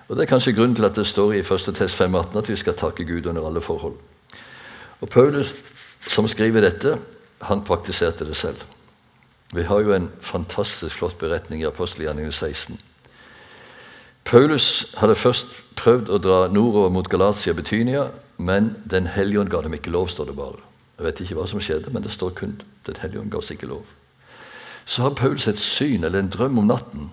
Og 0.07 0.15
Det 0.15 0.23
er 0.23 0.31
kanskje 0.31 0.53
grunnen 0.55 0.75
til 0.75 0.85
at 0.87 0.95
det 0.95 1.07
står 1.07 1.33
i 1.35 1.43
1. 1.43 1.75
test 1.75 1.99
5,18 1.99 2.37
at 2.37 2.49
vi 2.49 2.55
skal 2.55 2.75
takke 2.79 3.05
Gud 3.05 3.25
under 3.25 3.47
alle 3.47 3.61
forhold. 3.61 3.95
Og 5.01 5.09
Paulus, 5.09 5.53
som 6.07 6.27
skriver 6.27 6.61
dette, 6.61 6.97
han 7.41 7.63
praktiserte 7.63 8.25
det 8.25 8.35
selv. 8.35 8.63
Vi 9.53 9.63
har 9.63 9.79
jo 9.79 9.93
en 9.93 10.09
fantastisk 10.21 10.97
flott 10.97 11.17
beretning 11.19 11.61
i 11.61 11.67
apostelgjerningen 11.69 12.31
16. 12.31 12.79
Paulus 14.27 14.87
hadde 14.99 15.15
først 15.15 15.47
prøvd 15.79 16.09
å 16.11 16.19
dra 16.19 16.39
nordover 16.51 16.91
mot 16.91 17.07
Galatia 17.07 17.53
og 17.53 17.61
Betynia, 17.61 18.09
men 18.37 18.75
Den 18.85 19.07
hellige 19.07 19.39
ånd 19.39 19.49
ga 19.49 19.61
dem 19.61 19.73
ikke 19.73 19.93
lov, 19.93 20.09
står 20.09 20.25
det 20.25 20.35
bare. 20.35 20.59
Jeg 20.97 21.05
vet 21.05 21.21
ikke 21.21 21.37
hva 21.37 21.45
som 21.47 21.61
skjedde, 21.61 21.93
men 21.93 22.03
det 22.03 22.11
står 22.11 22.35
kun 22.35 22.61
Den 22.85 22.99
hellige 23.01 23.21
ånd 23.21 23.31
ga 23.31 23.39
oss 23.39 23.51
ikke 23.51 23.69
lov. 23.69 23.85
Så 24.85 25.01
har 25.01 25.15
Paulus 25.15 25.47
et 25.47 25.59
syn 25.59 26.03
eller 26.03 26.19
en 26.19 26.29
drøm 26.29 26.59
om 26.59 26.67
natten. 26.67 27.09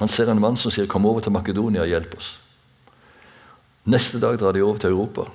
Han 0.00 0.08
ser 0.08 0.30
en 0.30 0.40
mann 0.40 0.56
som 0.56 0.70
sier 0.70 0.86
'Kom 0.86 1.06
over 1.06 1.20
til 1.20 1.32
Makedonia 1.32 1.82
og 1.82 1.88
hjelp 1.88 2.14
oss'. 2.18 2.38
Neste 3.84 4.20
dag 4.20 4.38
drar 4.38 4.52
de 4.52 4.62
over 4.62 4.78
til 4.78 4.90
Europa 4.90 5.30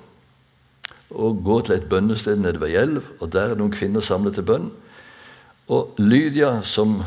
og 1.12 1.41
går 1.45 1.62
til 1.62 1.76
et 1.76 1.89
bønnested 1.89 2.36
nede 2.36 2.62
ved 2.62 2.69
elv. 2.69 3.04
og 3.19 3.34
Der 3.34 3.41
er 3.41 3.56
noen 3.56 3.71
kvinner 3.71 4.02
samlet 4.02 4.34
til 4.34 4.43
bønn. 4.43 4.71
Og 5.67 5.95
Lydia, 5.97 6.62
som 6.63 7.04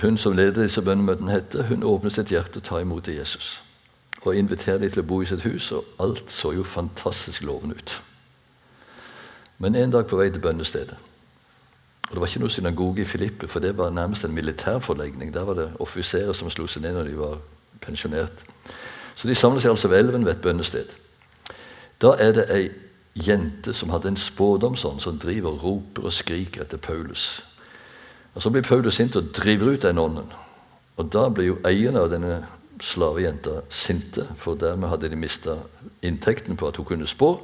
hun 0.00 0.16
som 0.16 0.36
leder 0.36 0.62
disse 0.62 0.82
bønnemøtene, 0.82 1.30
heter, 1.30 1.62
hun 1.62 1.82
åpner 1.82 2.10
sitt 2.10 2.28
hjerte 2.28 2.56
og 2.56 2.62
tar 2.62 2.78
imot 2.78 3.08
Jesus. 3.08 3.62
Og 4.22 4.36
inviterer 4.36 4.78
dem 4.78 4.90
til 4.90 5.02
å 5.02 5.06
bo 5.06 5.20
i 5.22 5.26
sitt 5.26 5.42
hus, 5.42 5.72
og 5.72 5.84
alt 6.00 6.32
så 6.32 6.52
jo 6.52 6.64
fantastisk 6.64 7.42
lovende 7.42 7.74
ut. 7.74 8.02
Men 9.58 9.74
en 9.74 9.92
dag 9.92 10.06
på 10.06 10.16
vei 10.16 10.30
til 10.30 10.40
bønnestedet 10.40 10.96
og 12.10 12.16
Det 12.16 12.20
var 12.20 12.26
ikke 12.26 12.40
noe 12.42 12.50
synagoge 12.50 13.02
i 13.02 13.04
Filippe, 13.04 13.48
for 13.48 13.62
det 13.62 13.76
var 13.78 13.90
nærmest 13.90 14.24
en 14.24 14.34
militærforlegning. 14.34 15.34
Der 15.34 15.44
var 15.44 15.54
det 15.54 15.72
offiserer 15.78 16.32
som 16.32 16.50
slo 16.50 16.66
seg 16.66 16.82
ned 16.82 16.96
når 16.96 17.04
de 17.04 17.18
var 17.18 17.36
pensjonert. 17.80 18.32
Så 19.14 19.28
de 19.28 19.34
samler 19.34 19.62
seg 19.62 19.70
altså 19.70 19.88
ved 19.88 19.98
elven 19.98 20.24
ved 20.26 20.32
et 20.32 20.42
bønnested. 20.42 20.90
Da 22.02 22.16
er 22.18 22.32
det 22.32 22.46
ei 22.50 22.64
jente 23.20 23.74
som 23.74 23.90
hadde 23.90 24.08
en 24.08 24.16
spådom 24.16 24.76
sånn, 24.76 25.00
som 25.00 25.18
driver 25.18 25.54
og 25.54 25.64
roper 25.64 26.08
og 26.08 26.14
skriker 26.14 26.64
etter 26.64 26.78
Paulus. 26.78 27.42
Og 28.34 28.42
Så 28.42 28.50
blir 28.50 28.62
Paulus 28.62 28.94
sint 28.94 29.16
og 29.16 29.32
driver 29.34 29.72
ut 29.72 29.82
den 29.82 29.98
ånden. 29.98 30.32
Og 30.96 31.12
Da 31.12 31.28
blir 31.28 31.46
jo 31.46 31.58
eierne 31.64 32.00
av 32.00 32.10
denne 32.10 32.46
slavejenta 32.80 33.60
sinte, 33.68 34.26
for 34.36 34.54
dermed 34.54 34.88
hadde 34.88 35.08
de 35.08 35.16
mista 35.16 35.56
inntekten 36.02 36.56
på 36.56 36.68
at 36.68 36.76
hun 36.76 36.86
kunne 36.86 37.06
spå. 37.06 37.40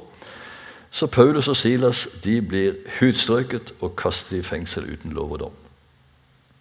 Så 0.91 1.07
Paulus 1.07 1.47
og 1.47 1.57
Silas 1.57 2.07
de 2.23 2.41
blir 2.41 2.75
hudstrøket 2.99 3.73
og 3.81 3.95
kastet 3.95 4.39
i 4.39 4.41
fengsel 4.41 4.93
uten 4.93 5.11
lov 5.11 5.31
og 5.31 5.39
dom. 5.39 5.55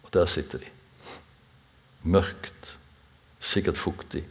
Og 0.02 0.12
der 0.12 0.26
sitter 0.26 0.58
de. 0.58 0.64
Mørkt, 2.02 2.78
sikkert 3.40 3.78
fuktig. 3.78 4.24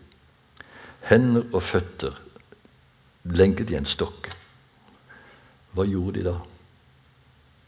Hender 1.02 1.44
og 1.54 1.64
føtter 1.64 2.22
lenket 3.24 3.70
i 3.70 3.76
en 3.76 3.86
stokk. 3.86 4.30
Hva 5.76 5.84
gjorde 5.84 6.20
de 6.20 6.28
da? 6.30 6.36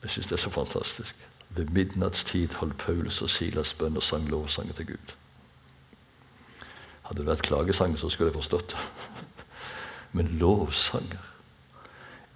Jeg 0.03 0.13
syns 0.13 0.29
det 0.29 0.37
er 0.37 0.43
så 0.45 0.51
fantastisk. 0.53 1.15
Ved 1.49 1.71
midnattstid 1.75 2.53
holdt 2.59 2.77
Paulus 2.79 3.21
og 3.21 3.29
Silas 3.29 3.73
bønn 3.73 3.97
og 3.99 4.03
sang 4.03 4.29
lovsanger 4.29 4.77
til 4.77 4.93
Gud. 4.93 5.15
Hadde 7.07 7.19
det 7.19 7.27
vært 7.27 7.47
klagesanger, 7.47 7.99
så 7.99 8.09
skulle 8.11 8.31
jeg 8.31 8.39
forstått 8.39 8.75
det. 8.75 8.85
Men 10.15 10.37
lovsanger. 10.39 11.23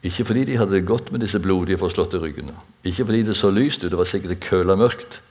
Ikke 0.03 0.25
fordi 0.25 0.45
de 0.49 0.57
hadde 0.57 0.73
det 0.73 0.87
godt 0.87 1.11
med 1.11 1.21
disse 1.21 1.39
blodige, 1.39 1.77
forslåtte 1.77 2.19
ryggene. 2.19 2.55
Ikke 2.83 3.05
fordi 3.05 3.23
det 3.23 3.37
så 3.37 3.51
lyst 3.51 3.83
ut, 3.83 3.91
det 3.91 3.99
var 3.99 4.09
sikkert 4.09 4.39
køla 4.39 4.75
mørkt. 4.75 5.21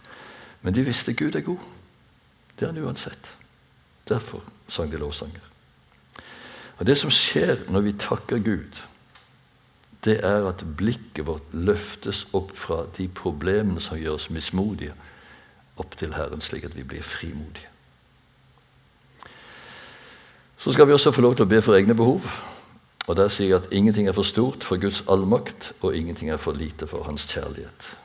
Men 0.63 0.75
de 0.75 0.85
visste 0.85 1.13
Gud 1.13 1.35
er 1.35 1.41
god. 1.41 1.59
Det 2.59 2.69
er 2.69 2.73
han 2.73 2.85
uansett. 2.85 3.33
Derfor 4.09 4.45
sang 4.69 4.93
de 4.93 5.01
lovsanger. 5.01 5.41
Og 6.79 6.87
Det 6.87 6.99
som 6.99 7.11
skjer 7.11 7.67
når 7.69 7.81
vi 7.81 7.93
takker 7.93 8.39
Gud, 8.39 8.79
det 10.05 10.21
er 10.25 10.47
at 10.49 10.65
blikket 10.77 11.27
vårt 11.27 11.53
løftes 11.53 12.27
opp 12.33 12.55
fra 12.57 12.85
de 12.97 13.09
problemene 13.09 13.81
som 13.81 13.99
gjør 14.01 14.17
oss 14.17 14.31
mismodige, 14.31 14.95
opp 15.77 15.97
til 15.97 16.15
Herren, 16.17 16.41
slik 16.41 16.65
at 16.65 16.77
vi 16.77 16.85
blir 16.85 17.03
frimodige. 17.05 17.69
Så 20.61 20.73
skal 20.73 20.87
vi 20.87 20.93
også 20.93 21.13
få 21.13 21.21
lov 21.25 21.37
til 21.37 21.47
å 21.47 21.49
be 21.49 21.63
for 21.65 21.77
egne 21.77 21.95
behov. 21.97 22.27
Og 23.09 23.17
Der 23.17 23.29
sier 23.29 23.49
jeg 23.49 23.63
at 23.63 23.73
ingenting 23.73 24.09
er 24.09 24.13
for 24.13 24.23
stort 24.23 24.65
for 24.65 24.77
Guds 24.77 25.05
allmakt, 25.09 25.73
og 25.81 25.97
ingenting 25.97 26.31
er 26.31 26.37
for 26.37 26.53
lite 26.53 26.87
for 26.87 27.03
Hans 27.03 27.25
kjærlighet. 27.27 27.97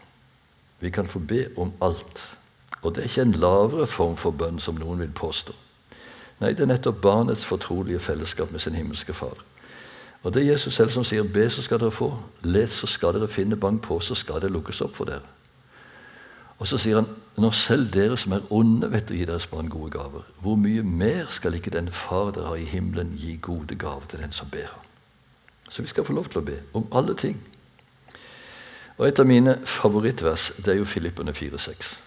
Vi 0.80 0.90
kan 0.90 1.08
få 1.08 1.20
be 1.20 1.48
om 1.58 1.74
alt. 1.82 2.38
Og 2.82 2.96
det 2.96 3.04
er 3.04 3.10
ikke 3.10 3.22
en 3.22 3.32
lavere 3.32 3.88
form 3.88 4.18
for 4.18 4.32
bønn, 4.32 4.60
som 4.60 4.76
noen 4.76 5.00
vil 5.00 5.12
påstå. 5.12 5.54
Nei, 6.40 6.54
det 6.54 6.64
er 6.64 6.72
nettopp 6.72 7.02
barnets 7.02 7.46
fortrolige 7.46 8.00
fellesskap 8.00 8.52
med 8.52 8.60
sin 8.60 8.76
himmelske 8.76 9.14
far. 9.14 9.40
Og 10.26 10.34
det 10.34 10.42
er 10.42 10.52
Jesus 10.52 10.74
selv 10.74 10.90
som 10.90 11.04
sier 11.04 11.24
'be, 11.24 11.50
så 11.50 11.62
skal 11.62 11.80
dere 11.80 11.92
få'. 11.92 12.18
'Let, 12.44 12.72
så 12.72 12.88
skal 12.88 13.14
dere 13.14 13.28
finne'. 13.28 13.56
'Bank 13.56 13.82
på, 13.82 14.00
så 14.00 14.16
skal 14.16 14.42
det 14.42 14.52
lukkes 14.52 14.82
opp 14.82 14.96
for 14.96 15.06
dere'. 15.06 15.28
Og 16.60 16.68
så 16.68 16.78
sier 16.78 16.96
han 16.96 17.08
'når 17.38 17.52
selv 17.52 17.94
dere 17.94 18.18
som 18.18 18.32
er 18.32 18.40
onde, 18.50 18.92
vet 18.92 19.12
å 19.12 19.14
gi 19.14 19.26
deres 19.26 19.48
barn 19.48 19.70
gode 19.70 19.92
gaver', 19.92 20.24
hvor 20.42 20.56
mye 20.56 20.84
mer 20.84 21.26
skal 21.30 21.54
ikke 21.54 21.70
den 21.70 21.92
far 21.92 22.32
dere 22.32 22.48
har 22.48 22.56
i 22.56 22.64
himmelen, 22.64 23.18
gi 23.18 23.38
gode 23.42 23.76
gaver 23.76 24.06
til 24.10 24.20
den 24.20 24.32
som 24.32 24.50
ber 24.50 24.66
ham? 24.66 24.82
Så 25.70 25.82
vi 25.82 25.88
skal 25.88 26.06
få 26.06 26.14
lov 26.14 26.26
til 26.26 26.42
å 26.42 26.46
be 26.46 26.60
om 26.74 26.88
alle 26.92 27.16
ting. 27.16 27.44
Og 28.98 29.08
Et 29.08 29.20
av 29.20 29.26
mine 29.26 29.60
favorittvers 29.66 30.52
det 30.58 30.68
er 30.68 30.78
jo 30.78 30.86
Filippene 30.86 31.34
4,6. 31.34 32.00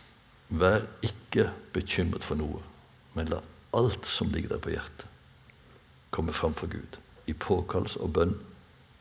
Vær 0.48 0.81
ikke 1.02 1.50
bekymret 1.72 2.24
for 2.24 2.35
noe, 2.35 2.62
men 3.14 3.28
la 3.28 3.40
alt 3.74 4.07
som 4.07 4.28
ligger 4.28 4.48
der 4.48 4.59
på 4.59 4.70
hjertet, 4.70 5.07
komme 6.11 6.33
fram 6.33 6.54
for 6.54 6.66
Gud. 6.66 6.98
I 7.29 7.35
påkallelse 7.37 8.01
og 8.01 8.12
bønn 8.17 8.35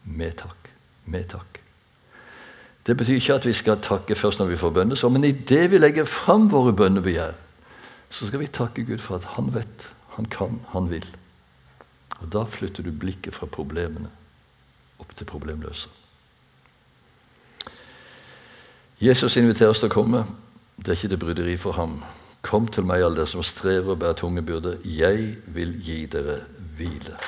med 0.03 0.37
takk. 0.41 0.69
Med 1.07 1.29
takk. 1.31 1.61
Det 2.87 2.95
betyr 2.97 3.19
ikke 3.19 3.35
at 3.35 3.45
vi 3.45 3.53
skal 3.55 3.81
takke 3.83 4.15
først 4.15 4.39
når 4.39 4.53
vi 4.53 4.59
får 4.59 4.71
bønnesvar, 4.75 5.11
men 5.11 5.27
idet 5.27 5.71
vi 5.71 5.79
legger 5.79 6.07
fram 6.07 6.47
våre 6.51 6.71
bønnebegjær, 6.75 7.33
så 8.09 8.27
skal 8.27 8.39
vi 8.39 8.47
takke 8.47 8.85
Gud 8.87 9.03
for 9.03 9.19
at 9.19 9.27
han 9.35 9.51
vet, 9.55 9.87
han 10.15 10.25
kan, 10.31 10.61
han 10.71 10.87
vil. 10.91 11.05
Og 12.21 12.31
Da 12.33 12.45
flytter 12.47 12.83
du 12.83 12.91
blikket 12.91 13.35
fra 13.35 13.45
problemene 13.45 14.09
opp 14.99 15.11
til 15.15 15.27
problemløse. 15.29 15.89
Jesus 19.01 19.35
inviterer 19.37 19.69
oss 19.69 19.83
til 19.83 19.91
å 19.91 19.93
komme. 19.93 20.23
Det 20.77 20.89
er 20.89 20.97
ikke 20.97 21.11
det 21.11 21.19
bryderi 21.21 21.57
for 21.61 21.77
ham. 21.77 21.99
Kom 22.41 22.65
til 22.71 22.87
meg, 22.87 23.03
alle 23.03 23.19
dere 23.19 23.29
som 23.29 23.43
strever 23.45 23.93
og 23.93 23.99
bærer 24.01 24.17
tunge 24.17 24.41
byrder. 24.41 24.79
Jeg 24.85 25.35
vil 25.53 25.75
gi 25.83 26.05
dere 26.09 26.39
hvile. 26.77 27.19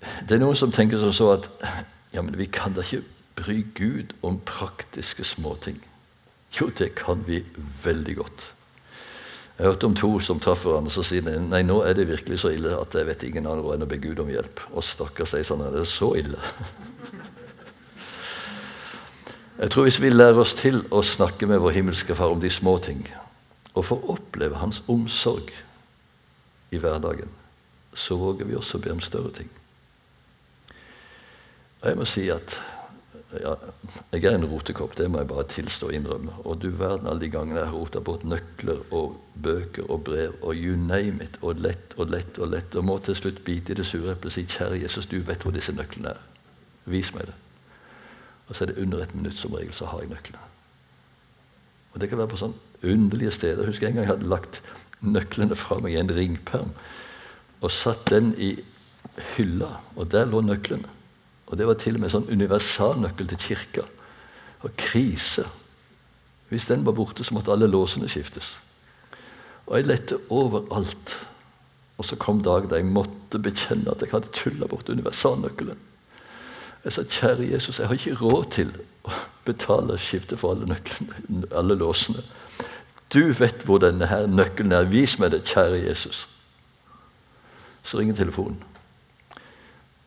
Det 0.00 0.36
er 0.36 0.42
noen 0.42 0.58
som 0.58 0.72
tenker 0.74 1.00
som 1.00 1.12
så 1.14 1.30
at 1.38 1.48
ja, 2.14 2.22
men 2.22 2.36
vi 2.38 2.48
kan 2.52 2.74
da 2.76 2.84
ikke 2.84 3.04
bry 3.36 3.60
Gud 3.76 4.12
om 4.24 4.38
praktiske 4.48 5.24
småting. 5.24 5.80
Jo, 6.60 6.70
det 6.78 6.94
kan 6.96 7.24
vi 7.26 7.42
veldig 7.84 8.16
godt. 8.16 8.52
Jeg 9.58 9.66
hørte 9.66 9.88
om 9.88 9.94
to 9.96 10.10
som 10.20 10.40
traff 10.40 10.66
hverandre 10.66 10.92
og 11.00 11.06
sier 11.08 11.24
nei, 11.24 11.62
nå 11.64 11.78
er 11.84 11.96
det 11.96 12.10
virkelig 12.10 12.42
så 12.42 12.52
ille 12.52 12.74
at 12.76 12.94
jeg 12.94 13.08
vet 13.08 13.22
ingen 13.24 13.48
andre 13.48 13.74
enn 13.74 13.86
å 13.86 13.88
be 13.88 13.98
Gud 14.00 14.20
om 14.20 14.28
hjelp. 14.28 14.60
Og 14.76 14.84
stakkars 14.84 15.32
deg, 15.32 15.46
sånn 15.48 15.64
er 15.64 15.72
det 15.72 15.86
så 15.88 16.12
ille. 16.18 16.40
Jeg 19.56 19.72
tror 19.72 19.86
hvis 19.86 19.96
vi 20.04 20.10
lærer 20.12 20.36
oss 20.36 20.52
til 20.52 20.82
å 20.92 21.00
snakke 21.00 21.46
med 21.48 21.62
vår 21.64 21.72
himmelske 21.78 22.12
Far 22.12 22.34
om 22.34 22.42
de 22.42 22.50
små 22.52 22.74
ting, 22.84 23.06
og 23.72 23.86
får 23.88 24.02
oppleve 24.12 24.60
Hans 24.60 24.82
omsorg 24.92 25.48
i 26.68 26.76
hverdagen, 26.76 27.32
så 27.96 28.18
våger 28.20 28.44
vi 28.44 28.58
også 28.58 28.82
be 28.84 28.92
om 28.92 29.00
større 29.00 29.32
ting. 29.32 29.48
Jeg 31.86 31.96
må 31.96 32.04
si 32.04 32.24
at 32.34 32.56
ja, 33.36 33.52
jeg 34.12 34.24
er 34.24 34.36
en 34.36 34.46
rotekopp, 34.48 34.96
det 34.98 35.06
må 35.10 35.20
jeg 35.20 35.28
bare 35.30 35.44
tilstå 35.50 35.90
og 35.90 35.94
innrømme. 35.94 36.34
Og 36.44 36.60
du 36.62 36.68
verden 36.78 37.08
alle 37.10 37.20
de 37.20 37.30
gangene 37.30 37.60
jeg 37.60 37.68
har 37.68 37.76
rota 37.76 38.00
bort 38.00 38.24
nøkler 38.24 38.80
og 38.94 39.16
bøker 39.42 39.90
og 39.90 40.04
brev 40.06 40.34
og 40.40 40.54
you 40.56 40.76
name 40.78 41.24
it, 41.24 41.38
og 41.42 41.60
lett 41.62 41.94
og 41.96 42.10
lett 42.14 42.38
og 42.38 42.50
lett, 42.54 42.74
og 42.74 42.86
må 42.86 42.98
til 43.04 43.18
slutt 43.18 43.42
bite 43.44 43.74
i 43.74 43.78
det 43.78 43.86
sure 43.86 44.14
eplet 44.14 44.32
og 44.32 44.36
si 44.36 44.46
'Kjære 44.46 44.82
Jesus, 44.82 45.06
du 45.06 45.20
vet 45.20 45.42
hvor 45.42 45.54
disse 45.54 45.72
nøklene 45.72 46.14
er. 46.14 46.22
Vis 46.86 47.12
meg 47.14 47.26
det.' 47.26 47.40
Og 48.48 48.56
så 48.56 48.64
er 48.64 48.72
det 48.72 48.82
under 48.82 49.02
et 49.02 49.14
minutt 49.14 49.38
som 49.38 49.52
regel, 49.52 49.72
så 49.72 49.86
har 49.86 50.00
jeg 50.00 50.08
nøklene. 50.08 50.42
Og 51.94 52.00
det 52.00 52.08
kan 52.08 52.18
være 52.18 52.28
på 52.28 52.36
sånn 52.36 52.54
underlige 52.82 53.30
steder. 53.30 53.62
Jeg 53.62 53.66
husker 53.66 53.88
en 53.88 53.94
gang 53.94 54.06
jeg 54.06 54.14
hadde 54.14 54.28
lagt 54.28 54.62
nøklene 55.00 55.56
fra 55.56 55.78
meg 55.78 55.92
i 55.92 56.00
en 56.00 56.14
ringperm 56.14 56.70
og 57.60 57.70
satt 57.70 58.10
den 58.10 58.34
i 58.38 58.56
hylla, 59.36 59.80
og 59.96 60.12
der 60.12 60.24
lå 60.24 60.40
nøklene. 60.40 60.95
Og 61.46 61.58
det 61.58 61.66
var 61.66 61.78
til 61.78 61.96
og 61.96 62.02
med 62.02 62.12
sånn 62.12 62.28
universalnøkkel 62.30 63.28
til 63.30 63.42
kirka. 63.42 63.86
Og 64.66 64.74
krise. 64.80 65.46
Hvis 66.50 66.66
den 66.66 66.84
var 66.86 66.96
borte, 66.96 67.24
så 67.24 67.34
måtte 67.34 67.52
alle 67.54 67.68
låsene 67.70 68.08
skiftes. 68.10 68.56
Og 69.66 69.78
jeg 69.78 69.86
lette 69.86 70.18
overalt. 70.30 71.14
Og 71.98 72.04
så 72.04 72.18
kom 72.20 72.42
dagen 72.44 72.70
da 72.70 72.80
jeg 72.80 72.90
måtte 72.90 73.40
bekjenne 73.42 73.90
at 73.90 74.02
jeg 74.02 74.12
hadde 74.12 74.32
tulla 74.34 74.68
bort 74.70 74.90
universalnøkkelen. 74.90 75.78
Jeg 76.84 76.92
sa, 76.92 77.02
'Kjære 77.02 77.50
Jesus, 77.50 77.78
jeg 77.78 77.86
har 77.86 77.94
ikke 77.94 78.14
råd 78.14 78.44
til 78.50 78.70
å 79.04 79.10
betale 79.44 79.98
skifte 79.98 80.36
for 80.36 80.54
alle 80.54 80.66
nøklene, 80.66 81.46
alle 81.50 81.74
låsene.' 81.74 82.22
'Du 83.10 83.32
vet 83.32 83.62
hvor 83.64 83.78
denne 83.78 84.06
her 84.06 84.26
nøkkelen 84.26 84.72
er. 84.72 84.84
Vis 84.84 85.18
meg 85.18 85.30
det, 85.30 85.42
kjære 85.44 85.86
Jesus.' 85.88 86.28
Så 87.82 87.98
ringer 87.98 88.14
telefonen 88.14 88.62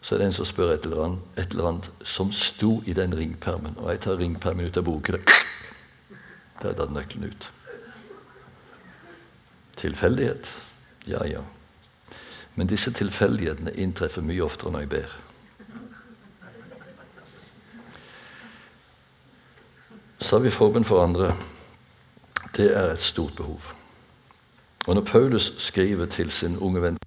så 0.02 0.16
er 0.16 0.20
det 0.20 0.28
en 0.28 0.34
som 0.34 0.46
spør 0.46 0.74
et 0.74 0.86
eller, 0.88 1.04
annet, 1.04 1.20
et 1.38 1.52
eller 1.52 1.68
annet 1.68 1.90
som 2.08 2.32
sto 2.32 2.82
i 2.86 2.94
den 2.94 3.18
ringpermen. 3.18 3.76
Og 3.78 3.92
jeg 3.92 4.00
tar 4.00 4.20
ringpermen 4.20 4.66
ut 4.66 4.78
av 4.78 4.84
boken. 4.88 5.20
Der 6.62 6.76
datt 6.76 6.92
nøkkelen 6.92 7.32
ut. 7.32 7.50
Tilfeldighet? 9.80 10.52
Ja, 11.08 11.26
ja. 11.28 11.44
Men 12.56 12.68
disse 12.68 12.92
tilfeldighetene 12.92 13.76
inntreffer 13.76 14.24
mye 14.24 14.44
oftere 14.44 14.72
når 14.72 14.86
jeg 14.86 14.90
ber. 14.90 15.18
Så 20.20 20.36
har 20.36 20.44
vi 20.44 20.52
forbund 20.52 20.86
for 20.86 21.04
andre. 21.04 21.36
Det 22.58 22.72
er 22.76 22.92
et 22.92 23.02
stort 23.02 23.36
behov. 23.36 23.62
Og 24.88 24.96
når 24.96 25.02
Paulus 25.02 25.54
skriver 25.58 26.06
til 26.06 26.32
sin 26.32 26.58
unge 26.58 26.82
venn 26.82 26.99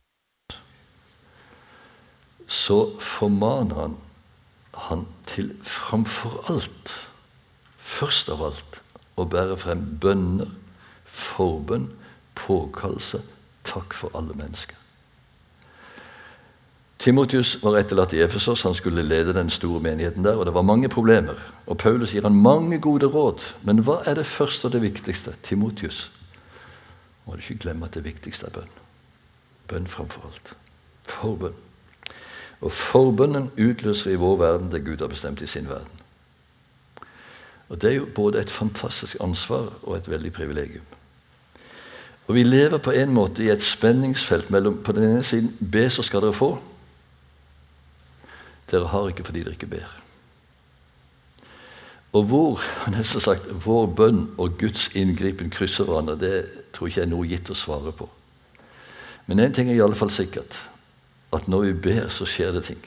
så 2.63 2.79
formaner 3.01 3.81
han 3.81 3.97
han 4.75 5.07
til 5.27 5.51
framfor 5.63 6.45
alt, 6.51 6.93
først 7.79 8.31
av 8.33 8.45
alt, 8.47 8.79
å 9.21 9.27
bære 9.29 9.57
frem 9.61 9.83
bønner, 10.01 10.49
forbønn, 11.05 11.91
påkallelse, 12.39 13.21
takk 13.69 13.93
for 13.95 14.15
alle 14.17 14.37
mennesker. 14.39 14.79
Timotius 17.03 17.57
var 17.65 17.81
etterlatt 17.81 18.15
i 18.15 18.23
Efesos. 18.23 18.63
Han 18.63 18.77
skulle 18.79 19.03
lede 19.03 19.35
den 19.35 19.51
store 19.51 19.81
menigheten 19.83 20.23
der. 20.23 20.39
og 20.39 20.47
Det 20.47 20.55
var 20.55 20.63
mange 20.63 20.89
problemer. 20.89 21.35
Og 21.67 21.77
Paulus 21.79 22.13
gir 22.15 22.23
han 22.23 22.35
mange 22.35 22.79
gode 22.79 23.07
råd. 23.11 23.43
Men 23.67 23.83
hva 23.83 24.05
er 24.07 24.15
det 24.15 24.27
første 24.27 24.69
og 24.69 24.73
det 24.77 24.85
viktigste? 24.85 25.35
Timotius, 25.43 26.13
må 27.27 27.35
du 27.35 27.43
ikke 27.43 27.59
glemme 27.67 27.91
at 27.91 27.99
det 27.99 28.05
viktigste 28.07 28.47
er 28.47 28.55
bønn. 28.55 28.71
Bønn 29.69 29.91
framfor 29.91 30.31
alt. 30.31 30.55
Forbønn. 31.11 31.59
Og 32.63 32.73
forbønnen 32.73 33.51
utløser 33.59 34.13
i 34.13 34.21
vår 34.21 34.37
verden 34.39 34.71
det 34.73 34.85
Gud 34.87 35.03
har 35.03 35.11
bestemt 35.11 35.43
i 35.43 35.51
sin 35.51 35.69
verden. 35.69 36.03
Og 37.69 37.81
Det 37.83 37.91
er 37.91 37.95
jo 37.95 38.09
både 38.15 38.41
et 38.41 38.51
fantastisk 38.51 39.17
ansvar 39.21 39.73
og 39.83 39.97
et 39.97 40.11
veldig 40.11 40.33
privilegium. 40.33 40.85
Og 42.27 42.35
Vi 42.35 42.43
lever 42.43 42.79
på 42.79 42.91
en 42.91 43.15
måte 43.15 43.45
i 43.45 43.51
et 43.51 43.63
spenningsfelt 43.63 44.51
mellom 44.51 44.83
på 44.85 44.93
den 44.93 45.05
ene 45.05 45.25
siden 45.25 45.57
be, 45.73 45.91
så 45.91 46.03
skal 46.03 46.23
dere 46.23 46.33
få. 46.33 46.59
Dere 48.71 48.87
har 48.89 49.09
ikke 49.09 49.25
fordi 49.25 49.43
dere 49.43 49.53
ikke 49.53 49.67
ber. 49.67 49.99
Og 52.13 52.25
hvor 52.25 52.61
nesten 52.97 53.21
sagt, 53.21 53.67
vår 53.67 53.87
bønn 53.87 54.27
og 54.39 54.59
Guds 54.59 54.91
inngripen 54.95 55.51
krysser 55.51 55.85
hverandre, 55.85 56.19
det 56.21 56.45
tror 56.73 56.87
jeg 56.87 56.93
ikke 56.93 57.03
er 57.03 57.11
noe 57.11 57.29
gitt 57.29 57.51
å 57.51 57.57
svare 57.57 57.93
på. 57.93 58.09
Men 59.27 59.41
én 59.41 59.55
ting 59.55 59.71
er 59.71 59.75
i 59.75 59.83
alle 59.83 59.97
fall 59.97 60.11
sikkert 60.11 60.69
at 61.33 61.49
når 61.49 61.61
vi 61.61 61.73
ber, 61.73 62.09
så 62.09 62.27
skjer 62.29 62.53
det 62.53 62.65
ting. 62.65 62.83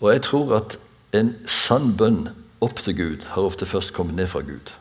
Og 0.00 0.12
jeg 0.12 0.22
tror 0.22 0.56
at 0.60 0.78
en 1.16 1.32
sann 1.48 1.94
bønn 1.96 2.28
opp 2.60 2.82
til 2.84 2.96
Gud 2.96 3.26
har 3.32 3.46
ofte 3.48 3.66
først 3.66 3.92
kommet 3.96 4.14
ned 4.14 4.26
fra 4.26 4.40
Gud. 4.40 4.74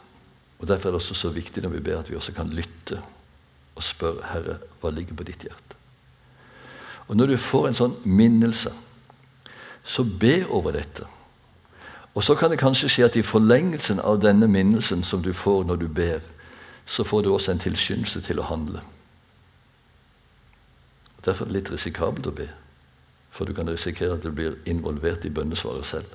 Og 0.60 0.67
Derfor 0.67 0.89
er 0.89 0.91
det 0.91 1.01
også 1.01 1.13
så 1.13 1.29
viktig 1.29 1.63
når 1.63 1.69
vi 1.69 1.79
ber, 1.79 1.99
at 1.99 2.10
vi 2.10 2.15
også 2.15 2.33
kan 2.33 2.49
lytte 2.49 3.01
og 3.75 3.83
spørre 3.83 4.25
Herre, 4.31 4.57
hva 4.81 4.89
ligger 4.89 5.15
på 5.15 5.23
ditt 5.23 5.45
hjerte? 5.45 5.77
Og 7.07 7.17
Når 7.17 7.25
du 7.25 7.38
får 7.38 7.67
en 7.67 7.77
sånn 7.77 7.95
minnelse, 8.03 8.73
så 9.83 10.03
be 10.03 10.41
over 10.49 10.71
dette. 10.75 11.05
Og 12.15 12.23
så 12.23 12.36
kan 12.36 12.51
det 12.51 12.60
kanskje 12.60 12.89
skje 12.89 13.05
at 13.05 13.15
i 13.15 13.23
forlengelsen 13.23 13.99
av 13.99 14.19
denne 14.19 14.47
minnelsen 14.49 15.03
som 15.03 15.21
du 15.23 15.31
får 15.33 15.63
når 15.69 15.75
du 15.75 15.88
ber, 15.88 16.19
så 16.86 17.03
får 17.03 17.21
du 17.21 17.33
også 17.33 17.51
en 17.51 17.62
tilskyndelse 17.62 18.21
til 18.25 18.41
å 18.41 18.47
handle. 18.49 18.81
Derfor 21.27 21.45
er 21.45 21.51
det 21.51 21.57
litt 21.57 21.71
risikabelt 21.71 22.27
å 22.29 22.31
be. 22.31 22.47
For 23.35 23.45
du 23.45 23.53
kan 23.53 23.69
risikere 23.69 24.15
at 24.15 24.23
du 24.23 24.31
blir 24.31 24.55
involvert 24.65 25.25
i 25.27 25.33
bønnesvaret 25.33 25.85
selv. 25.85 26.13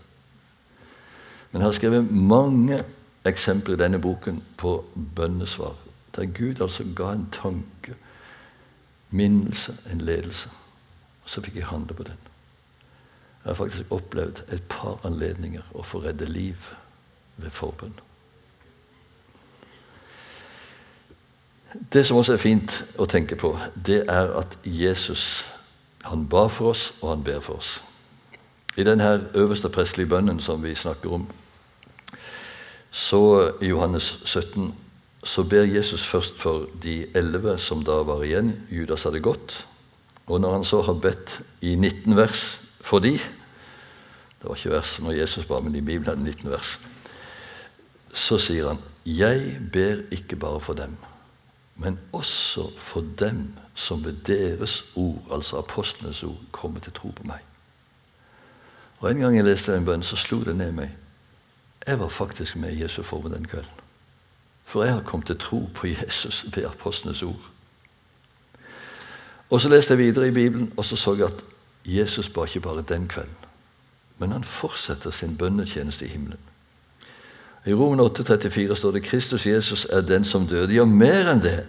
Men 1.52 1.60
jeg 1.60 1.68
har 1.68 1.76
skrevet 1.76 2.10
mange 2.10 2.80
eksempler 3.28 3.76
i 3.76 3.82
denne 3.82 4.00
boken 4.00 4.40
på 4.56 4.78
bønnesvar. 5.16 5.76
Der 6.16 6.24
Gud 6.24 6.60
altså 6.60 6.84
ga 6.96 7.12
en 7.12 7.28
tanke, 7.32 7.94
minnelse, 9.10 9.76
en 9.92 10.00
ledelse. 10.00 10.48
Og 11.24 11.30
så 11.30 11.44
fikk 11.44 11.60
jeg 11.60 11.68
handle 11.68 11.94
på 11.94 12.08
den. 12.08 12.18
Jeg 13.44 13.50
har 13.50 13.54
faktisk 13.54 13.92
opplevd 13.92 14.42
et 14.54 14.64
par 14.70 15.00
anledninger 15.04 15.62
å 15.74 15.84
få 15.84 16.00
redde 16.04 16.28
liv 16.30 16.72
ved 17.36 17.50
forbønn. 17.50 17.94
Det 21.72 22.06
som 22.06 22.16
også 22.16 22.36
er 22.36 22.42
fint 22.42 22.82
å 23.00 23.06
tenke 23.08 23.36
på, 23.36 23.54
det 23.86 24.02
er 24.10 24.32
at 24.36 24.58
Jesus 24.64 25.46
han 26.04 26.26
ba 26.28 26.48
for 26.50 26.72
oss, 26.72 26.90
og 27.00 27.12
han 27.14 27.24
ber 27.24 27.40
for 27.40 27.62
oss. 27.62 27.76
I 28.76 28.84
denne 28.84 29.28
øverste 29.38 29.70
prestelige 29.72 30.10
bønnen 30.10 30.40
som 30.40 30.62
vi 30.64 30.74
snakker 30.74 31.12
om, 31.12 31.26
så 32.92 33.52
i 33.62 33.70
Johannes 33.70 34.18
17 34.24 34.72
så 35.24 35.44
ber 35.46 35.68
Jesus 35.70 36.04
først 36.04 36.40
for 36.40 36.66
de 36.82 37.06
elleve 37.14 37.54
som 37.58 37.84
da 37.86 38.02
var 38.04 38.24
igjen. 38.26 38.56
Judas 38.70 39.06
hadde 39.06 39.22
gått. 39.22 39.62
Og 40.26 40.40
når 40.42 40.56
han 40.58 40.64
så 40.66 40.82
har 40.82 40.98
bedt 40.98 41.38
i 41.62 41.76
19 41.76 42.16
vers 42.16 42.60
for 42.82 42.98
de 42.98 43.18
Det 44.42 44.48
var 44.50 44.58
ikke 44.58 44.74
vers 44.74 44.96
når 44.98 45.12
Jesus 45.12 45.46
ba, 45.46 45.60
men 45.62 45.76
i 45.78 45.80
Bibelen 45.80 46.08
er 46.10 46.16
det 46.18 46.34
19 46.42 46.50
vers. 46.50 46.80
Så 48.12 48.38
sier 48.38 48.68
han, 48.68 48.78
'Jeg 49.06 49.60
ber 49.72 50.02
ikke 50.10 50.36
bare 50.36 50.60
for 50.60 50.74
dem' 50.74 51.11
men 51.76 51.98
også 52.12 52.70
for 52.76 53.04
dem 53.18 53.54
som 53.74 54.04
ved 54.04 54.12
deres 54.12 54.84
ord, 54.96 55.22
altså 55.32 55.58
apostlenes 55.58 56.22
ord, 56.22 56.40
kommer 56.52 56.80
til 56.80 56.92
tro 56.92 57.08
på 57.08 57.22
meg. 57.24 57.38
Og 58.98 59.10
En 59.10 59.16
gang 59.16 59.36
jeg 59.36 59.44
leste 59.44 59.74
den 59.74 59.84
bønnen, 59.84 60.02
så 60.02 60.16
slo 60.16 60.44
det 60.44 60.56
ned 60.56 60.72
meg. 60.72 60.90
Jeg 61.86 62.00
var 62.00 62.08
faktisk 62.08 62.56
med 62.56 62.72
i 62.72 62.82
Jesu 62.82 63.02
forbund 63.02 63.34
den 63.34 63.46
kvelden. 63.46 63.80
For 64.64 64.84
jeg 64.84 64.92
har 64.92 65.02
kommet 65.02 65.26
til 65.26 65.38
tro 65.38 65.68
på 65.74 65.86
Jesus 65.86 66.46
ved 66.54 66.64
apostlenes 66.64 67.22
ord. 67.22 67.50
Og 69.50 69.60
Så 69.60 69.68
leste 69.68 69.92
jeg 69.92 69.98
videre 69.98 70.28
i 70.28 70.30
Bibelen, 70.30 70.72
og 70.76 70.84
så 70.84 70.96
så 70.96 71.14
jeg 71.14 71.26
at 71.26 71.44
Jesus 71.84 72.28
ba 72.28 72.44
ikke 72.44 72.60
bare 72.60 72.84
den 72.88 73.08
kvelden. 73.08 73.36
Men 74.18 74.32
han 74.32 74.44
fortsetter 74.44 75.10
sin 75.10 75.36
bønnetjeneste 75.36 76.04
i 76.04 76.08
himmelen. 76.08 76.38
I 77.66 77.74
Romen 77.74 78.00
8,34 78.00 78.74
står 78.74 78.92
det 78.92 79.04
Kristus 79.06 79.46
Jesus 79.46 79.84
er 79.90 80.00
den 80.00 80.24
som 80.24 80.46
døde. 80.46 80.74
Ja, 80.74 80.84
mer 80.84 81.30
enn 81.30 81.42
det. 81.44 81.62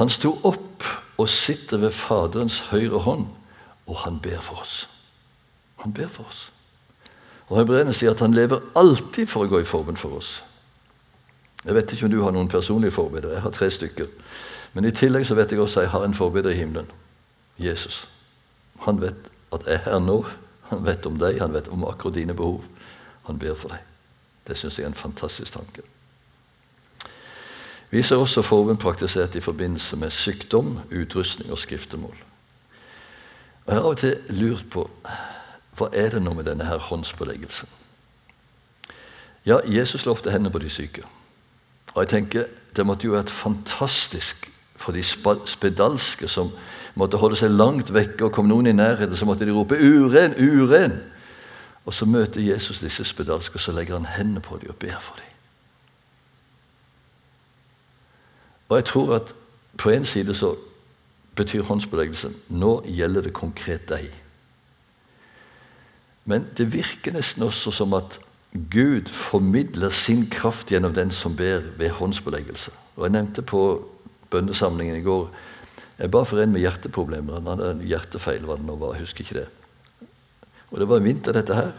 Han 0.00 0.08
sto 0.08 0.38
opp 0.42 0.86
og 1.20 1.28
sitter 1.28 1.78
ved 1.78 1.92
Faderens 1.94 2.58
høyre 2.72 3.02
hånd, 3.04 3.28
og 3.86 4.00
han 4.06 4.18
ber 4.20 4.40
for 4.42 4.64
oss. 4.64 4.88
Han 5.84 5.92
ber 5.92 6.08
for 6.08 6.24
oss. 6.24 6.48
Og 7.52 7.60
Hebreerne 7.60 7.92
sier 7.94 8.14
at 8.14 8.22
han 8.24 8.34
lever 8.34 8.64
alltid 8.78 9.28
for 9.28 9.44
å 9.44 9.52
gå 9.52 9.60
i 9.60 9.68
forbund 9.68 10.00
for 10.00 10.16
oss. 10.16 10.38
Jeg 11.64 11.76
vet 11.76 11.92
ikke 11.92 12.08
om 12.08 12.12
du 12.12 12.22
har 12.24 12.32
noen 12.32 12.48
personlige 12.48 12.96
forbedere. 12.96 13.36
Jeg 13.36 13.44
har 13.44 13.52
tre 13.52 13.70
stykker. 13.70 14.08
Men 14.72 14.88
i 14.88 14.92
tillegg 14.96 15.28
så 15.28 15.36
vet 15.36 15.52
jeg 15.52 15.60
også 15.60 15.82
at 15.82 15.86
jeg 15.86 15.94
har 15.94 16.04
en 16.08 16.16
forbeder 16.16 16.52
i 16.52 16.58
himmelen. 16.58 16.88
Jesus. 17.60 18.06
Han 18.88 19.00
vet 19.04 19.28
at 19.52 19.68
jeg 19.68 19.78
er 19.78 19.84
her 19.86 20.00
nå. 20.02 20.22
Han 20.72 20.84
vet 20.84 21.06
om 21.06 21.20
deg, 21.20 21.38
han 21.40 21.52
vet 21.54 21.68
om 21.68 21.84
akkurat 21.88 22.16
dine 22.16 22.36
behov. 22.36 22.64
Han 23.28 23.38
ber 23.38 23.54
for 23.54 23.76
deg. 23.76 23.93
Det 24.46 24.58
syns 24.58 24.78
jeg 24.78 24.84
er 24.84 24.92
en 24.92 24.94
fantastisk 24.94 25.52
tanke. 25.52 25.82
Vi 27.90 28.02
ser 28.02 28.16
også 28.16 28.42
forbund 28.42 28.78
praktisert 28.78 29.34
i 29.34 29.40
forbindelse 29.40 29.96
med 29.96 30.10
sykdom, 30.10 30.78
utrustning 30.90 31.50
og 31.50 31.58
skriftemål. 31.58 32.16
Og 33.64 33.72
Jeg 33.72 33.74
har 33.74 33.82
av 33.82 33.90
og 33.90 33.96
til 33.96 34.16
lurt 34.28 34.64
på 34.70 34.88
hva 35.78 35.88
er 35.92 36.10
det 36.10 36.22
nå 36.22 36.34
med 36.34 36.44
denne 36.44 36.64
her 36.64 36.78
håndspåleggelsen. 36.78 37.68
Ja, 39.46 39.58
Jesus 39.66 40.06
lovte 40.06 40.30
hendene 40.30 40.52
på 40.52 40.58
de 40.58 40.70
syke. 40.70 41.04
Og 41.94 42.02
jeg 42.02 42.08
tenker, 42.08 42.44
Det 42.76 42.86
måtte 42.86 43.06
jo 43.06 43.12
vært 43.14 43.30
fantastisk 43.30 44.50
for 44.76 44.92
de 44.92 45.02
spedalske 45.46 46.28
som 46.28 46.50
måtte 46.98 47.16
holde 47.16 47.36
seg 47.36 47.52
langt 47.54 47.92
vekke, 47.94 48.24
og 48.24 48.32
kom 48.32 48.48
noen 48.50 48.66
i 48.66 48.72
nærheten, 48.72 49.16
så 49.16 49.24
måtte 49.24 49.46
de 49.46 49.54
rope 49.54 49.76
'uren, 49.78 50.34
uren'. 50.34 51.13
Og 51.84 51.94
så 51.94 52.06
møter 52.06 52.40
Jesus 52.40 52.80
disse 52.80 53.04
spedalske, 53.04 53.54
og 53.54 53.60
så 53.60 53.72
legger 53.72 53.98
han 53.98 54.06
hendene 54.16 54.40
på 54.40 54.58
dem 54.58 54.70
og 54.70 54.76
ber 54.76 54.98
for 55.00 55.16
dem. 55.16 55.30
Og 58.68 58.76
jeg 58.76 58.84
tror 58.84 59.14
at 59.14 59.34
på 59.78 59.90
en 59.90 60.04
side 60.04 60.34
så 60.34 60.54
betyr 61.36 61.62
håndsbeleggelse, 61.62 62.30
nå 62.48 62.82
gjelder 62.86 63.26
det 63.26 63.32
konkret 63.32 63.88
deg. 63.88 64.08
Men 66.24 66.46
det 66.56 66.72
virker 66.72 67.12
nesten 67.12 67.42
også 67.44 67.70
som 67.74 67.92
at 67.94 68.18
Gud 68.70 69.10
formidler 69.10 69.90
sin 69.90 70.28
kraft 70.30 70.70
gjennom 70.70 70.94
den 70.94 71.10
som 71.10 71.36
ber 71.36 71.60
ved 71.76 71.90
håndsbeleggelse. 71.90 72.70
Og 72.96 73.04
Jeg 73.04 73.12
nevnte 73.12 73.42
på 73.42 73.88
bønnesamlingen 74.30 74.96
i 74.96 75.02
går 75.02 75.28
Jeg 75.98 76.10
ba 76.10 76.24
for 76.26 76.40
en 76.42 76.50
med 76.52 76.60
hjerteproblemer. 76.60 77.34
Han 77.34 77.46
hadde 77.46 77.70
en 77.70 77.82
hjertefeil. 77.86 78.42
hva 78.44 78.56
det 78.56 78.66
nå 78.66 78.74
var, 78.76 78.94
jeg 78.94 79.00
husker 79.06 79.20
ikke 79.20 79.34
det. 79.34 79.63
Og 80.74 80.80
det 80.82 80.88
var 80.90 81.04
vinter, 81.04 81.32
dette 81.32 81.54
her. 81.54 81.70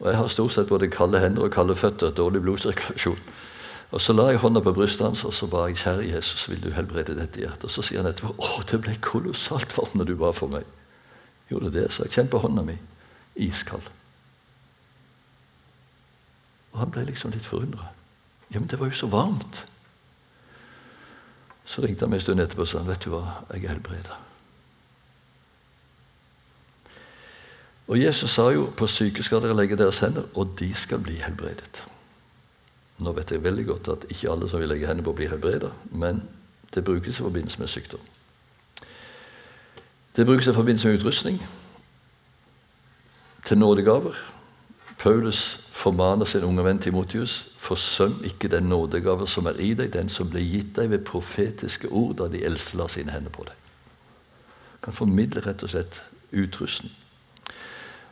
Og 0.00 0.08
jeg 0.08 0.16
har 0.16 0.30
stort 0.32 0.54
sett 0.54 0.70
både 0.70 0.88
kalde 0.88 1.20
hender 1.20 1.44
og 1.44 1.52
kalde 1.52 1.76
føtter, 1.76 2.14
dårlig 2.14 2.40
blodsirkulasjon. 2.42 3.20
Og 3.90 4.00
Så 4.00 4.12
la 4.12 4.30
jeg 4.30 4.40
hånda 4.40 4.60
på 4.60 4.72
brystet 4.72 5.06
hans 5.06 5.24
og 5.24 5.32
så 5.32 5.46
ba 5.46 5.66
jeg, 5.68 5.76
kjære 5.76 6.08
Jesus, 6.08 6.48
vil 6.48 6.62
du 6.62 6.70
helbrede 6.72 7.16
dette 7.16 7.40
hjertet? 7.40 7.64
Og 7.64 7.70
Så 7.70 7.82
sier 7.82 8.00
han 8.00 8.08
etterpå 8.08 8.32
å, 8.36 8.62
det 8.70 8.80
ble 8.80 8.96
kolossalt 9.04 9.76
varmt 9.76 9.96
når 9.96 10.08
du 10.08 10.14
ba 10.16 10.32
for 10.32 10.48
meg. 10.48 10.64
Gjorde 11.50 11.72
det, 11.72 11.86
så 11.92 12.04
jeg. 12.04 12.12
Kjenn 12.16 12.28
på 12.32 12.40
hånda 12.40 12.64
mi. 12.64 12.76
Iskald. 13.36 13.84
Og 16.72 16.80
han 16.80 16.92
ble 16.92 17.04
liksom 17.08 17.32
litt 17.32 17.48
forundra. 17.48 17.90
Ja, 18.52 18.60
men 18.60 18.68
det 18.68 18.80
var 18.80 18.88
jo 18.88 18.96
så 18.96 19.08
varmt. 19.12 19.64
Så 21.68 21.84
ringte 21.84 22.04
han 22.04 22.12
meg 22.12 22.22
en 22.22 22.24
stund 22.24 22.40
etterpå 22.40 22.64
og 22.64 22.72
sa 22.72 22.84
vet 22.84 23.04
du 23.04 23.12
hva, 23.12 23.42
jeg 23.52 23.64
er 23.64 23.76
helbreda. 23.76 24.16
Og 27.88 28.00
Jesus 28.02 28.30
sa 28.30 28.50
jo 28.52 28.68
på 28.76 28.86
syke 28.86 29.22
skal 29.24 29.40
dere 29.42 29.56
legge 29.56 29.76
deres 29.76 30.02
hender, 30.04 30.26
og 30.34 30.52
de 30.58 30.74
skal 30.74 31.00
bli 31.00 31.16
helbredet. 31.24 31.84
Nå 32.98 33.12
vet 33.16 33.30
jeg 33.32 33.44
veldig 33.44 33.64
godt 33.66 33.88
at 33.88 34.04
ikke 34.10 34.30
alle 34.30 34.48
som 34.50 34.60
vil 34.60 34.68
legge 34.68 34.86
hendene 34.86 35.06
på, 35.06 35.14
blir 35.16 35.30
helbredet, 35.32 35.72
men 35.90 36.22
det 36.74 36.84
brukes 36.84 37.18
i 37.18 37.22
forbindelse 37.22 37.58
med 37.58 37.68
sykdom. 37.68 38.00
Det 40.16 40.26
brukes 40.26 40.46
i 40.46 40.54
forbindelse 40.54 40.88
med 40.88 40.98
utrustning, 40.98 41.42
til 43.46 43.58
nådegaver. 43.58 44.14
Paulus 44.98 45.60
formaner 45.72 46.24
sin 46.24 46.44
unge 46.44 46.64
venn 46.64 46.78
Timotius 46.78 47.46
forsøm 47.58 48.20
ikke 48.24 48.48
den 48.48 48.68
nådegave 48.68 49.28
som 49.28 49.46
er 49.46 49.56
i 49.62 49.74
deg, 49.74 49.92
den 49.92 50.08
som 50.08 50.28
ble 50.30 50.42
gitt 50.42 50.74
deg 50.76 50.90
ved 50.90 51.06
profetiske 51.06 51.88
ord 51.88 52.16
da 52.18 52.26
de 52.28 52.42
eldste 52.44 52.76
la 52.76 52.88
sine 52.92 53.14
hender 53.14 53.32
på 53.32 53.46
deg. 53.46 53.54
Kan 54.82 54.92
formidle 54.92 55.40
rett 55.46 55.62
og 55.62 55.70
slett 55.70 56.00
utrustning. 56.32 56.92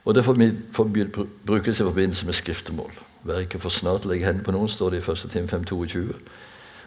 Og 0.06 0.14
det 0.14 0.24
brukes 1.46 1.80
i 1.80 1.82
forbindelse 1.82 2.26
med 2.26 2.34
skriftemål. 2.34 2.92
Vær 3.26 3.42
ikke 3.42 3.58
for 3.58 3.74
snart 3.74 4.04
å 4.06 4.12
legge 4.12 4.26
hendene 4.26 4.46
på 4.46 4.52
noen, 4.54 4.70
står 4.70 4.94
det 4.94 5.00
i 5.02 5.10
1. 5.10 5.30
time 5.32 5.48
5.22. 5.50 6.14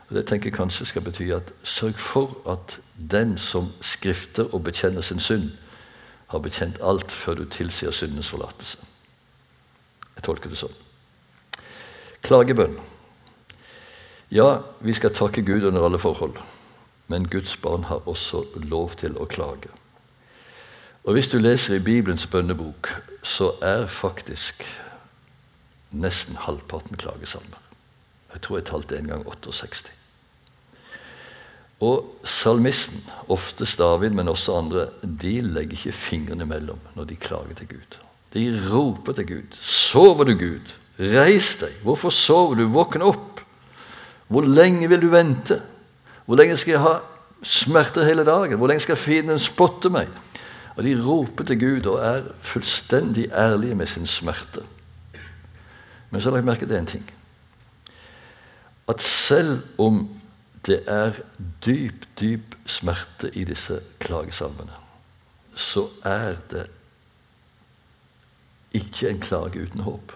Og 0.10 0.16
Det 0.16 0.26
tenker 0.26 0.50
jeg 0.50 0.56
kanskje 0.56 0.88
skal 0.88 1.04
bety 1.04 1.28
at 1.36 1.52
sørg 1.64 2.00
for 2.00 2.38
at 2.48 2.80
den 3.12 3.38
som 3.38 3.74
skrifter 3.82 4.48
og 4.54 4.64
bekjenner 4.64 5.02
sin 5.02 5.20
synd, 5.20 5.52
har 6.30 6.40
bekjent 6.40 6.80
alt 6.82 7.12
før 7.12 7.42
du 7.42 7.46
tilsier 7.46 7.92
syndens 7.92 8.30
forlatelse. 8.30 8.78
Jeg 10.16 10.24
tolker 10.24 10.50
det 10.50 10.62
sånn. 10.62 10.78
Klagebønn. 12.24 12.78
Ja, 14.32 14.62
vi 14.80 14.94
skal 14.94 15.13
takke 15.13 15.42
Gud 15.42 15.65
under 15.65 15.86
alle 15.86 16.00
forhold, 16.00 16.38
men 17.08 17.28
Guds 17.28 17.58
barn 17.58 17.84
har 17.90 18.08
også 18.08 18.46
lov 18.70 18.96
til 19.02 19.17
å 19.17 19.26
klage. 19.26 19.74
Og 21.04 21.13
Hvis 21.13 21.29
du 21.29 21.37
leser 21.37 21.75
i 21.75 21.79
Bibelens 21.79 22.27
bønnebok, 22.27 22.89
så 23.23 23.54
er 23.62 23.87
faktisk 23.87 24.65
nesten 25.91 26.35
halvparten 26.35 26.97
klagesalmer. 26.97 27.58
Jeg 28.33 28.41
tror 28.41 28.58
jeg 28.58 28.65
talte 28.65 28.97
en 28.97 29.08
gang 29.08 29.23
68. 29.27 29.91
Og 31.79 32.19
salmisten, 32.27 33.04
oftest 33.31 33.79
David, 33.79 34.10
men 34.10 34.27
også 34.27 34.58
andre, 34.58 34.85
de 35.21 35.39
legger 35.41 35.77
ikke 35.79 35.95
fingrene 35.95 36.45
mellom 36.45 36.79
når 36.95 37.04
de 37.10 37.15
klager 37.15 37.56
til 37.58 37.67
Gud. 37.67 38.00
De 38.33 38.43
roper 38.69 39.13
til 39.13 39.27
Gud. 39.27 39.56
'Sover 39.56 40.23
du, 40.23 40.33
Gud? 40.37 40.73
Reis 41.00 41.56
deg! 41.56 41.73
Hvorfor 41.83 42.10
sover 42.10 42.56
du? 42.56 42.67
Våkne 42.67 43.04
opp!' 43.04 43.41
'Hvor 44.27 44.41
lenge 44.41 44.89
vil 44.89 45.02
du 45.02 45.08
vente?' 45.10 45.62
'Hvor 46.25 46.35
lenge 46.35 46.58
skal 46.58 46.71
jeg 46.71 46.81
ha 46.81 47.00
smerter 47.43 48.04
hele 48.04 48.25
dagen?' 48.25 48.58
'Hvor 48.58 48.67
lenge 48.67 48.81
skal 48.81 48.95
fienden 48.95 49.39
spotte 49.39 49.89
meg?' 49.89 50.29
Og 50.80 50.86
de 50.86 50.96
roper 51.04 51.44
til 51.44 51.60
Gud 51.60 51.88
og 51.92 52.00
er 52.08 52.27
fullstendig 52.40 53.25
ærlige 53.36 53.75
med 53.75 53.88
sin 53.92 54.06
smerte. 54.08 54.62
Men 56.10 56.21
så 56.21 56.30
har 56.30 56.38
jeg 56.38 56.46
merket 56.48 56.71
én 56.71 56.86
ting. 56.88 57.04
At 58.88 59.02
selv 59.04 59.60
om 59.77 60.08
det 60.65 60.77
er 60.88 61.17
dyp, 61.65 62.06
dyp 62.19 62.56
smerte 62.65 63.27
i 63.36 63.44
disse 63.44 63.82
klagesalmene, 64.00 64.77
så 65.56 65.90
er 66.08 66.40
det 66.52 66.69
ikke 68.73 69.10
en 69.10 69.19
klage 69.19 69.65
uten 69.65 69.84
håp. 69.84 70.13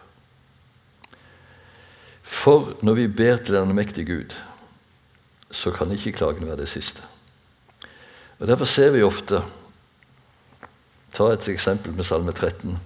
For 2.21 2.77
når 2.81 2.93
vi 3.01 3.07
ber 3.07 3.35
til 3.37 3.55
den 3.59 3.75
mektige 3.75 4.05
Gud, 4.15 4.31
så 5.51 5.75
kan 5.75 5.91
ikke 5.91 6.15
klagen 6.15 6.47
være 6.47 6.57
det 6.63 6.69
siste. 6.69 7.03
Og 8.39 8.47
Derfor 8.47 8.65
ser 8.65 8.91
vi 8.91 9.03
ofte 9.03 9.41
Ta 11.13 11.29
et 11.33 11.47
eksempel 11.49 11.93
med 11.93 12.07
Salme 12.07 12.31
13, 12.31 12.77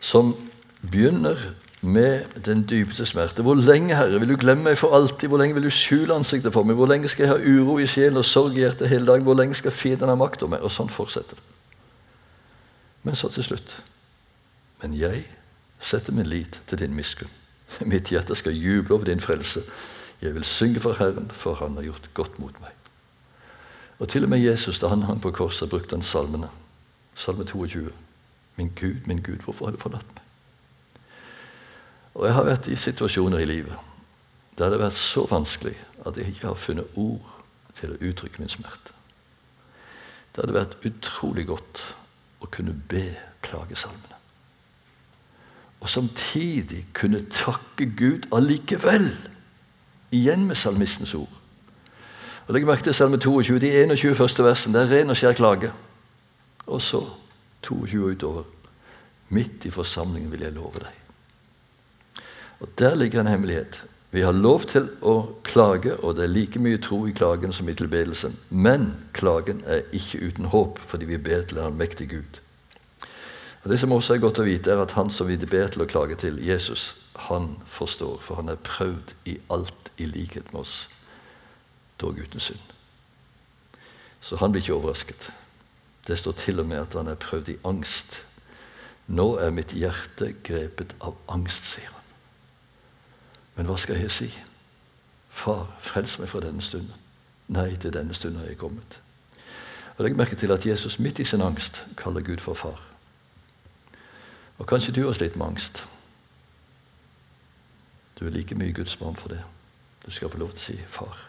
som 0.00 0.32
begynner 0.80 1.36
med 1.80 2.24
den 2.44 2.62
dypeste 2.66 3.06
smerte. 3.06 3.42
Hvor 3.42 3.54
lenge, 3.54 3.96
Herre, 3.96 4.18
vil 4.20 4.28
du 4.28 4.36
glemme 4.36 4.62
meg 4.62 4.78
for 4.78 4.94
alltid? 4.96 5.28
Hvor 5.28 5.38
lenge 5.38 5.54
vil 5.54 5.68
du 5.68 5.70
skjule 5.70 6.14
ansiktet 6.14 6.52
for 6.52 6.66
meg? 6.66 6.76
Hvor 6.76 6.86
lenge 6.86 7.08
skal 7.08 7.26
jeg 7.26 7.34
ha 7.34 7.60
uro 7.60 7.78
i 7.78 7.86
sjelen 7.86 8.16
og 8.16 8.24
sorg 8.24 8.56
i 8.56 8.64
hjertet 8.64 8.88
hele 8.88 9.06
dagen? 9.06 9.22
Hvor 9.22 9.34
lenge 9.38 9.54
skal 9.54 9.70
fienden 9.70 10.08
ha 10.08 10.16
makt 10.18 10.42
over 10.42 10.56
meg? 10.56 10.64
Og 10.66 10.72
sånn 10.74 10.90
fortsetter 10.90 11.38
det. 11.38 11.44
Men 13.06 13.16
så 13.16 13.30
til 13.32 13.46
slutt 13.46 13.76
Men 14.82 14.94
jeg 14.94 15.24
setter 15.80 16.12
min 16.14 16.26
lit 16.26 16.60
til 16.66 16.78
din 16.78 16.94
miskunn. 16.94 17.30
Mitt 17.92 18.10
hjerte 18.10 18.34
skal 18.38 18.54
juble 18.54 18.94
over 18.94 19.04
din 19.04 19.20
frelse. 19.20 19.62
Jeg 20.22 20.34
vil 20.34 20.44
synge 20.44 20.80
for 20.80 20.98
Herren, 20.98 21.30
for 21.34 21.54
Han 21.54 21.74
har 21.76 21.82
gjort 21.82 22.10
godt 22.14 22.38
mot 22.38 22.54
meg. 22.60 22.77
Og 23.98 24.08
til 24.08 24.24
og 24.24 24.30
med 24.30 24.38
Jesus, 24.38 24.78
da 24.78 24.88
han 24.88 25.02
hang 25.02 25.20
på 25.22 25.30
korset, 25.30 25.70
brukte 25.70 25.96
han 25.96 26.02
salmene. 26.02 26.50
Salme 27.14 27.44
22. 27.44 27.92
Min 28.56 28.72
Gud, 28.80 29.06
min 29.06 29.22
Gud, 29.22 29.38
hvorfor 29.44 29.66
har 29.66 29.72
du 29.72 29.80
forlatt 29.80 30.06
meg? 30.14 30.24
Og 32.14 32.26
jeg 32.26 32.34
har 32.34 32.46
vært 32.46 32.66
i 32.66 32.76
situasjoner 32.76 33.38
i 33.38 33.46
livet 33.46 33.86
der 34.58 34.72
det 34.72 34.80
har 34.80 34.88
vært 34.88 34.98
så 34.98 35.22
vanskelig 35.30 35.76
at 36.06 36.16
jeg 36.18 36.32
ikke 36.32 36.48
har 36.48 36.58
funnet 36.58 36.96
ord 36.98 37.22
til 37.78 37.92
å 37.94 38.00
uttrykke 38.02 38.42
min 38.42 38.50
smerte. 38.50 38.90
Det 40.34 40.42
hadde 40.42 40.56
vært 40.56 40.78
utrolig 40.82 41.46
godt 41.46 41.82
å 42.42 42.50
kunne 42.50 42.74
be 42.90 43.04
klagesalmene 43.46 44.18
og 45.80 45.90
samtidig 45.90 46.86
kunne 46.92 47.26
takke 47.30 47.86
Gud 47.96 48.26
allikevel. 48.34 49.12
Igjen 50.10 50.46
med 50.46 50.56
salmistens 50.56 51.14
ord. 51.14 51.37
Og 52.48 52.54
Legg 52.54 52.64
merke 52.64 52.86
til 52.86 52.94
salme 52.96 53.18
22, 53.20 53.58
de 53.60 53.74
21 53.82 54.14
første 54.16 54.44
versene. 54.44 54.78
Det 54.78 54.86
er 54.86 54.94
ren 54.96 55.12
og 55.12 55.18
skjær 55.20 55.34
klage. 55.36 55.68
Og 56.66 56.80
så 56.80 57.02
22 57.62 58.14
utover. 58.14 58.46
Midt 59.28 59.66
i 59.68 59.70
forsamlingen 59.70 60.32
vil 60.32 60.46
jeg 60.46 60.56
love 60.56 60.80
deg. 60.80 62.24
Og 62.60 62.68
Der 62.78 62.94
ligger 62.94 63.20
en 63.20 63.26
hemmelighet. 63.26 63.82
Vi 64.10 64.24
har 64.24 64.32
lov 64.32 64.64
til 64.64 64.88
å 65.04 65.36
klage, 65.44 65.92
og 66.00 66.16
det 66.16 66.24
er 66.24 66.32
like 66.32 66.58
mye 66.58 66.80
tro 66.80 67.04
i 67.06 67.12
klagen 67.12 67.52
som 67.52 67.68
i 67.68 67.76
tilbedelsen. 67.76 68.38
Men 68.48 68.94
klagen 69.12 69.60
er 69.66 69.84
ikke 69.92 70.24
uten 70.24 70.48
håp, 70.48 70.80
fordi 70.88 71.04
vi 71.04 71.20
ber 71.20 71.44
til 71.44 71.60
en 71.60 71.76
mektig 71.76 72.08
Gud. 72.08 72.40
Og 73.62 73.70
Det 73.70 73.80
som 73.80 73.92
også 73.92 74.14
er 74.14 74.24
godt 74.24 74.38
å 74.38 74.48
vite, 74.48 74.70
er 74.70 74.80
at 74.80 74.96
han 74.96 75.10
som 75.10 75.28
vi 75.28 75.36
ber 75.36 75.68
til 75.68 75.84
å 75.84 75.90
klage 75.90 76.16
til, 76.16 76.40
Jesus, 76.40 76.96
han 77.28 77.58
forstår, 77.66 78.18
for 78.24 78.40
han 78.40 78.48
er 78.48 78.56
prøvd 78.56 79.12
i 79.26 79.36
alt 79.50 79.92
i 79.98 80.06
likhet 80.06 80.52
med 80.52 80.60
oss, 80.60 80.88
dog 82.00 82.18
uten 82.18 82.40
synd. 82.40 82.74
Så 84.20 84.36
han 84.36 84.52
blir 84.52 84.62
ikke 84.62 84.74
overrasket. 84.74 85.32
Det 86.06 86.18
står 86.18 86.32
til 86.32 86.60
og 86.60 86.66
med 86.66 86.76
at 86.76 86.94
han 86.94 87.06
er 87.06 87.14
prøvd 87.14 87.48
i 87.48 87.58
angst. 87.64 88.24
Nå 89.06 89.36
er 89.36 89.50
mitt 89.50 89.72
hjerte 89.72 90.34
grepet 90.44 90.94
av 91.00 91.16
angst, 91.28 91.64
sier 91.64 91.88
han. 91.92 92.04
Men 93.56 93.66
hva 93.66 93.76
skal 93.80 94.00
jeg 94.00 94.12
si? 94.12 94.28
Far, 95.30 95.66
frels 95.80 96.18
meg 96.18 96.28
fra 96.28 96.42
denne 96.44 96.62
stunden. 96.62 96.94
Nei, 97.48 97.76
til 97.76 97.92
denne 97.92 98.14
stunden 98.14 98.40
har 98.40 98.50
jeg 98.50 98.60
kommet. 98.60 99.00
Og 99.96 100.04
Legg 100.04 100.16
merke 100.16 100.36
til 100.36 100.52
at 100.52 100.66
Jesus 100.66 100.98
midt 100.98 101.18
i 101.18 101.24
sin 101.24 101.42
angst 101.42 101.86
kaller 101.96 102.22
Gud 102.22 102.38
for 102.44 102.54
far. 102.54 102.82
Og 104.58 104.66
kanskje 104.66 104.92
du 104.92 105.06
har 105.06 105.12
slitt 105.14 105.36
med 105.36 105.46
angst. 105.46 105.86
Du 108.20 108.26
er 108.26 108.30
like 108.30 108.54
mye 108.54 108.72
Guds 108.72 108.96
barn 108.96 109.16
for 109.16 109.28
det. 109.28 109.40
Du 110.06 110.10
skal 110.10 110.30
få 110.30 110.38
lov 110.38 110.52
til 110.52 110.58
å 110.58 110.64
si 110.66 110.78
'far'. 110.90 111.27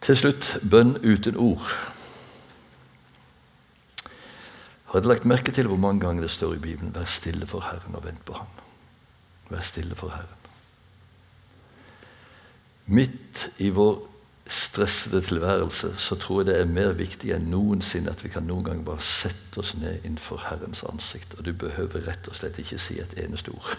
Til 0.00 0.16
slutt 0.16 0.58
bønn 0.70 0.96
uten 1.04 1.36
ord. 1.36 1.66
Har 4.90 5.00
dere 5.00 5.12
lagt 5.12 5.28
merke 5.28 5.52
til 5.52 5.68
hvor 5.70 5.78
mange 5.78 6.00
ganger 6.00 6.24
det 6.24 6.30
står 6.30 6.54
i 6.54 6.58
Bibelen 6.58 6.94
'Vær 6.94 7.04
stille 7.04 7.46
for 7.46 7.60
Herren 7.60 7.94
og 7.94 8.04
vent 8.04 8.24
på 8.24 8.32
Ham'? 8.32 8.62
Vær 9.50 9.60
stille 9.60 9.94
for 9.94 10.08
Herren. 10.08 10.40
Midt 12.86 13.50
i 13.58 13.68
vår 13.68 14.10
stressede 14.50 15.20
tilværelse, 15.20 15.94
så 15.96 16.14
tror 16.14 16.40
jeg 16.40 16.46
det 16.46 16.60
er 16.60 16.64
mer 16.64 16.92
viktig 16.92 17.30
enn 17.30 17.50
noensinne 17.50 18.10
at 18.10 18.24
vi 18.24 18.28
kan 18.28 18.42
noen 18.42 18.64
gang 18.64 18.82
bare 18.84 19.00
sette 19.00 19.62
oss 19.62 19.76
ned 19.78 20.00
innenfor 20.04 20.42
Herrens 20.48 20.82
ansikt. 20.82 21.34
Og 21.38 21.44
du 21.44 21.52
behøver 21.52 22.08
rett 22.08 22.28
og 22.28 22.34
slett 22.34 22.58
ikke 22.58 22.78
si 22.78 22.98
et 22.98 23.14
eneste 23.16 23.54
ord. 23.54 23.76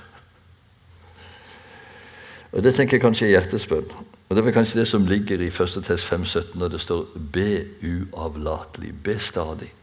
Og 2.51 2.63
Det 2.63 2.75
tenker 2.75 2.97
jeg 2.97 3.01
kanskje 3.01 3.25
er 3.25 3.29
hjertesbønn. 3.29 3.91
Og 4.31 4.37
Det 4.37 4.47
er 4.47 4.51
kanskje 4.51 4.79
det 4.79 4.87
som 4.87 5.05
ligger 5.05 5.41
i 5.43 5.47
1. 5.51 5.83
test 5.83 6.05
5.17 6.07 6.59
når 6.59 6.67
det 6.67 6.81
står 6.81 7.05
'be 7.33 7.65
uavlatelig'. 7.83 8.93
Be 9.03 9.19
stadig. 9.19 9.73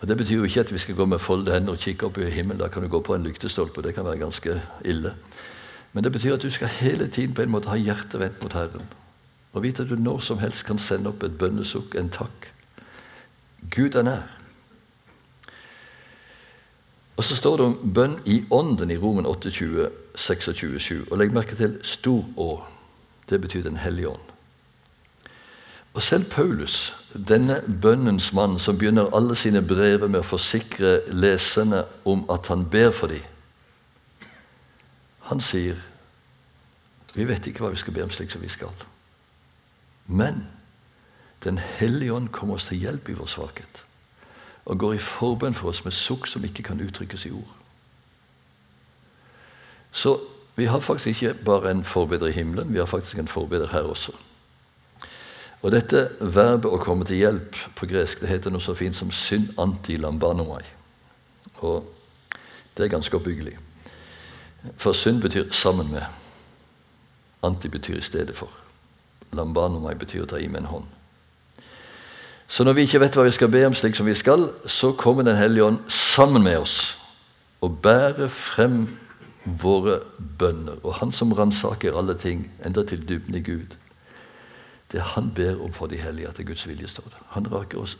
Og 0.00 0.08
Det 0.08 0.16
betyr 0.16 0.36
jo 0.36 0.42
ikke 0.42 0.60
at 0.60 0.72
vi 0.72 0.78
skal 0.78 0.94
gå 0.94 1.06
med 1.06 1.18
folde 1.18 1.54
hender 1.54 1.72
og 1.72 1.78
kikke 1.78 2.06
opp 2.06 2.18
i 2.18 2.24
himmelen. 2.24 2.60
Da 2.60 2.68
kan 2.68 2.82
du 2.82 2.88
gå 2.88 3.00
på 3.00 3.14
en 3.14 3.22
lyktestolpe, 3.22 3.78
og 3.78 3.84
det 3.84 3.94
kan 3.94 4.04
være 4.04 4.18
ganske 4.18 4.62
ille. 4.84 5.14
Men 5.92 6.04
det 6.04 6.12
betyr 6.12 6.34
at 6.34 6.42
du 6.42 6.50
skal 6.50 6.68
hele 6.68 7.08
tiden 7.08 7.34
på 7.34 7.42
en 7.42 7.50
måte 7.50 7.68
ha 7.68 7.76
hjertet 7.76 8.20
vendt 8.20 8.42
mot 8.42 8.52
Herren. 8.52 8.82
Og 9.52 9.62
vite 9.62 9.82
at 9.82 9.88
du 9.88 9.96
når 9.96 10.18
som 10.18 10.38
helst 10.38 10.64
kan 10.64 10.78
sende 10.78 11.08
opp 11.08 11.22
et 11.22 11.38
bønnesukk, 11.38 11.94
en 11.94 12.10
takk. 12.10 12.52
Gud 13.70 13.94
er 13.94 14.02
nær. 14.02 14.22
Og 17.16 17.24
så 17.24 17.36
står 17.36 17.56
det 17.56 17.66
om 17.66 17.92
bønn 17.94 18.20
i 18.26 18.44
ånden 18.50 18.90
i 18.90 18.96
Romen 18.96 19.26
28, 19.26 19.88
26, 20.14 21.06
Og 21.10 21.18
legg 21.18 21.32
merke 21.32 21.56
til 21.56 21.78
stor 21.82 22.24
Å. 22.36 22.81
Det 23.30 23.40
betyr 23.40 23.62
Den 23.62 23.76
hellige 23.76 24.08
ånd. 24.08 24.32
Og 25.94 26.02
selv 26.02 26.24
Paulus, 26.24 26.96
denne 27.28 27.60
bønnens 27.82 28.32
mann, 28.32 28.58
som 28.58 28.78
begynner 28.78 29.14
alle 29.14 29.36
sine 29.36 29.62
brev 29.62 30.08
med 30.08 30.22
å 30.22 30.26
forsikre 30.26 31.02
leserne 31.12 31.84
om 32.04 32.24
at 32.32 32.48
han 32.48 32.64
ber 32.64 32.90
for 32.90 33.12
dem, 33.12 33.28
han 35.28 35.40
sier 35.40 35.76
vi 37.14 37.24
vet 37.28 37.46
ikke 37.46 37.60
hva 37.60 37.70
vi 37.72 37.80
skal 37.80 37.92
be 37.92 38.02
om 38.04 38.10
slik 38.10 38.32
som 38.32 38.40
vi 38.40 38.48
skal. 38.48 38.72
Men 40.06 40.46
Den 41.42 41.58
hellige 41.58 42.12
ånd 42.14 42.28
kommer 42.28 42.54
oss 42.54 42.68
til 42.68 42.78
hjelp 42.78 43.08
i 43.08 43.16
vår 43.18 43.26
svakhet 43.26 43.80
og 44.64 44.78
går 44.78 44.92
i 44.94 44.98
forbønn 45.02 45.56
for 45.58 45.72
oss 45.72 45.80
med 45.84 45.92
sukk 45.92 46.28
som 46.30 46.44
ikke 46.46 46.62
kan 46.62 46.80
uttrykkes 46.80 47.24
i 47.26 47.32
ord. 47.34 47.48
Så 49.90 50.12
vi 50.56 50.64
har 50.64 50.80
faktisk 50.80 51.06
ikke 51.06 51.34
bare 51.44 51.70
en 51.70 51.84
forbeder 51.84 52.26
i 52.26 52.32
himmelen, 52.32 52.72
vi 52.72 52.78
har 52.78 52.86
faktisk 52.86 53.18
en 53.18 53.28
forbeder 53.28 53.68
her 53.68 53.80
også. 53.80 54.12
Og 55.62 55.72
Dette 55.72 56.08
verbet 56.20 56.70
'å 56.70 56.78
komme 56.78 57.04
til 57.04 57.16
hjelp' 57.16 57.56
på 57.76 57.86
gresk 57.86 58.20
det 58.20 58.28
heter 58.28 58.50
noe 58.50 58.60
så 58.60 58.74
fint 58.74 58.96
som 58.96 59.10
'synd 59.10 59.48
anti 59.58 59.96
lambanomai'. 59.96 60.66
Og 61.54 61.84
Det 62.76 62.84
er 62.84 62.88
ganske 62.88 63.16
oppbyggelig. 63.16 63.58
For 64.76 64.92
synd 64.92 65.20
betyr 65.20 65.50
'sammen 65.50 65.88
med'. 65.90 66.06
Anti 67.42 67.68
betyr 67.68 67.96
'i 67.96 68.00
stedet 68.00 68.36
for'. 68.36 68.62
Lambanomai 69.32 69.94
betyr 69.94 70.22
å 70.22 70.26
ta 70.26 70.36
i 70.36 70.46
med 70.46 70.60
en 70.60 70.66
hånd. 70.66 70.84
Så 72.48 72.64
når 72.64 72.72
vi 72.72 72.80
ikke 72.80 73.00
vet 73.00 73.14
hva 73.16 73.24
vi 73.24 73.30
skal 73.30 73.48
be 73.48 73.66
om 73.66 73.74
slik 73.74 73.96
som 73.96 74.06
vi 74.06 74.14
skal, 74.14 74.50
så 74.66 74.92
kommer 74.92 75.22
Den 75.22 75.36
hellige 75.36 75.64
ånd 75.64 75.78
sammen 75.88 76.42
med 76.42 76.58
oss 76.58 76.98
og 77.60 77.78
bærer 77.82 78.28
frem 78.28 78.98
våre 79.44 80.00
bønner. 80.38 80.78
Og 80.82 80.94
Han 80.94 81.12
som 81.12 81.32
ransaker 81.32 81.98
alle 81.98 82.14
ting, 82.14 82.50
enda 82.64 82.84
til 82.84 83.08
dybden 83.08 83.34
i 83.34 83.42
Gud, 83.42 83.76
det 84.92 85.00
han 85.00 85.30
ber 85.34 85.62
om 85.64 85.72
for 85.72 85.86
de 85.86 85.96
hellige, 85.96 86.28
at 86.28 86.36
det 86.36 86.42
er 86.44 86.50
Guds 86.52 86.66
vilje 86.68 86.88
står 86.88 87.04
det. 87.04 87.20
Han, 87.28 87.46
oss, 87.76 87.96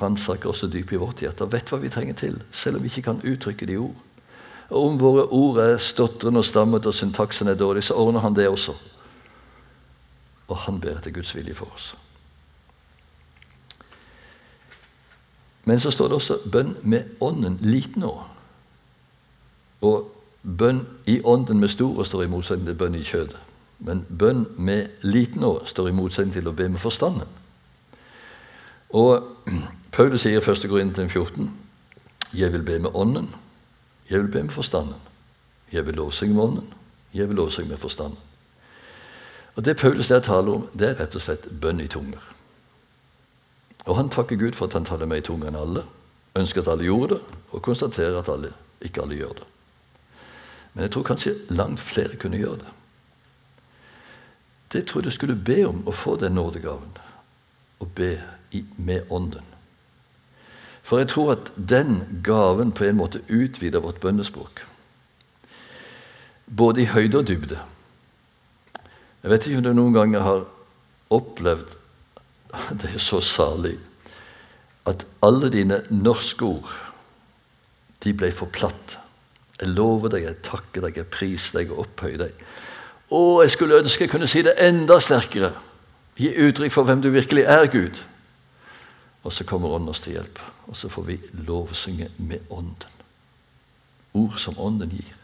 ransaker 0.00 0.48
også 0.48 0.66
dypt 0.72 0.92
i 0.92 0.96
vårt 0.96 1.20
hjerte 1.20 1.44
og 1.44 1.52
vet 1.52 1.68
hva 1.68 1.76
vi 1.82 1.90
trenger 1.92 2.14
til, 2.14 2.42
selv 2.50 2.76
om 2.76 2.82
vi 2.82 2.88
ikke 2.88 3.02
kan 3.02 3.20
uttrykke 3.20 3.66
det 3.66 3.76
i 3.76 3.76
ord. 3.76 3.98
Og 4.70 4.86
om 4.86 5.00
våre 5.00 5.26
ord 5.28 5.58
er 5.58 5.76
stotrende 5.78 6.40
og 6.40 6.44
stammet 6.44 6.86
og 6.86 6.94
syntaksen 6.94 7.48
er 7.48 7.58
dårlig, 7.60 7.84
så 7.84 7.94
ordner 7.94 8.20
han 8.20 8.34
det 8.34 8.48
også 8.48 8.74
og 10.50 10.58
han 10.66 10.80
ber 10.82 10.98
etter 10.98 11.14
Guds 11.14 11.32
vilje 11.34 11.54
for 11.54 11.70
oss. 11.74 11.92
Men 15.68 15.80
så 15.80 15.92
står 15.94 16.10
det 16.10 16.18
også 16.18 16.38
bønn 16.50 16.74
med 16.82 17.20
ånden 17.22 17.58
liten 17.62 18.04
å. 18.06 18.14
Og 19.86 20.08
bønn 20.42 20.86
i 21.06 21.20
ånden 21.24 21.60
med 21.60 21.72
stor 21.72 22.00
å 22.00 22.06
står 22.06 22.24
i 22.24 22.30
motsetning 22.32 22.68
til 22.68 22.78
bønn 22.80 22.96
i 22.96 23.04
kjødet. 23.04 23.38
Men 23.80 24.04
bønn 24.08 24.46
med 24.56 25.04
liten 25.04 25.44
å 25.44 25.60
står 25.68 25.90
i 25.90 25.96
motsetning 25.96 26.34
til 26.36 26.48
å 26.48 26.56
be 26.56 26.68
med 26.68 26.80
forstanden. 26.80 27.28
Og 28.96 29.22
Paulus 29.96 30.24
sier 30.24 30.40
i 30.40 30.42
1. 30.42 30.66
Korinten 30.68 31.10
14.: 31.10 31.50
Jeg 32.34 32.52
vil 32.52 32.62
be 32.62 32.78
med 32.78 32.94
ånden, 32.94 33.30
jeg 34.10 34.22
vil 34.22 34.32
be 34.32 34.42
med 34.42 34.54
forstanden. 34.54 34.98
Jeg 35.72 35.86
vil 35.86 35.94
lovsynge 35.94 36.34
med 36.34 36.42
ånden, 36.42 36.72
jeg 37.14 37.28
vil 37.28 37.36
lovsynge 37.36 37.70
med 37.70 37.78
forstanden. 37.78 38.18
Og 39.56 39.64
Det 39.64 39.76
Paulus 39.76 40.08
der 40.08 40.20
taler 40.20 40.52
om, 40.52 40.68
det 40.78 40.88
er 40.88 41.00
rett 41.00 41.14
og 41.14 41.22
slett 41.22 41.46
bønn 41.60 41.80
i 41.80 41.86
tunger. 41.86 42.22
Og 43.86 43.96
han 43.96 44.08
takker 44.08 44.36
Gud 44.36 44.52
for 44.52 44.66
at 44.66 44.72
han 44.72 44.84
taler 44.84 45.06
mer 45.06 45.20
i 45.20 45.24
tunger 45.26 45.48
enn 45.48 45.58
alle, 45.58 45.84
ønsker 46.36 46.62
at 46.62 46.68
alle 46.68 46.86
gjorde 46.86 47.14
det, 47.14 47.38
og 47.50 47.62
konstaterer 47.62 48.18
at 48.18 48.28
alle, 48.28 48.52
ikke 48.80 49.02
alle 49.02 49.18
gjør 49.18 49.34
det. 49.40 49.46
Men 50.72 50.86
jeg 50.86 50.92
tror 50.94 51.06
kanskje 51.08 51.38
langt 51.48 51.80
flere 51.82 52.18
kunne 52.20 52.38
gjøre 52.38 52.62
det. 52.62 52.74
Det 54.72 54.84
tror 54.86 55.00
jeg 55.00 55.10
du 55.10 55.14
skulle 55.16 55.34
be 55.34 55.64
om 55.66 55.82
å 55.88 55.94
få 55.94 56.14
den 56.20 56.36
nådegaven. 56.38 56.92
Å 57.80 57.88
be 57.96 58.12
i, 58.54 58.62
med 58.76 59.08
Ånden. 59.10 59.46
For 60.86 61.02
jeg 61.02 61.10
tror 61.10 61.32
at 61.34 61.50
den 61.54 62.22
gaven 62.26 62.72
på 62.74 62.86
en 62.86 62.98
måte 62.98 63.22
utvider 63.28 63.82
vårt 63.82 64.00
bønnespråk. 64.02 64.62
Både 66.46 66.82
i 66.82 66.88
høyde 66.90 67.18
og 67.18 67.28
dybde. 67.30 67.58
Jeg 69.22 69.30
vet 69.30 69.46
ikke 69.46 69.60
om 69.60 69.66
du 69.66 69.72
noen 69.76 69.94
ganger 69.94 70.24
har 70.24 70.46
opplevd 71.12 71.76
Det 72.80 72.94
er 72.94 73.02
så 73.02 73.20
salig 73.22 73.76
at 74.88 75.04
alle 75.22 75.50
dine 75.52 75.82
norske 75.92 76.46
ord 76.46 76.70
de 78.02 78.14
ble 78.16 78.30
for 78.34 78.50
platt. 78.50 78.96
Jeg 79.60 79.68
lover 79.68 80.08
deg, 80.08 80.24
jeg 80.24 80.42
takker 80.42 80.86
deg, 80.86 80.96
jeg 80.96 81.10
priser 81.12 81.58
deg 81.60 81.72
og 81.74 81.84
opphøyer 81.84 82.22
deg. 82.22 82.44
Å, 83.10 83.42
jeg 83.42 83.52
skulle 83.52 83.80
ønske 83.82 84.06
jeg 84.06 84.12
kunne 84.12 84.28
si 84.30 84.42
det 84.46 84.54
enda 84.62 85.00
sterkere. 85.02 85.52
Gi 86.20 86.30
uttrykk 86.46 86.72
for 86.72 86.88
hvem 86.88 87.02
du 87.02 87.10
virkelig 87.12 87.44
er, 87.48 87.66
Gud. 87.72 88.00
Og 89.24 89.32
så 89.32 89.44
kommer 89.44 89.74
Ånden 89.74 89.92
oss 89.92 90.00
til 90.00 90.16
hjelp, 90.16 90.38
og 90.66 90.76
så 90.76 90.88
får 90.88 91.02
vi 91.08 91.18
lovsynge 91.44 92.08
med 92.16 92.46
Ånden. 92.50 92.98
Ord 94.14 94.38
som 94.40 94.58
Ånden 94.58 94.90
gir. 94.90 95.16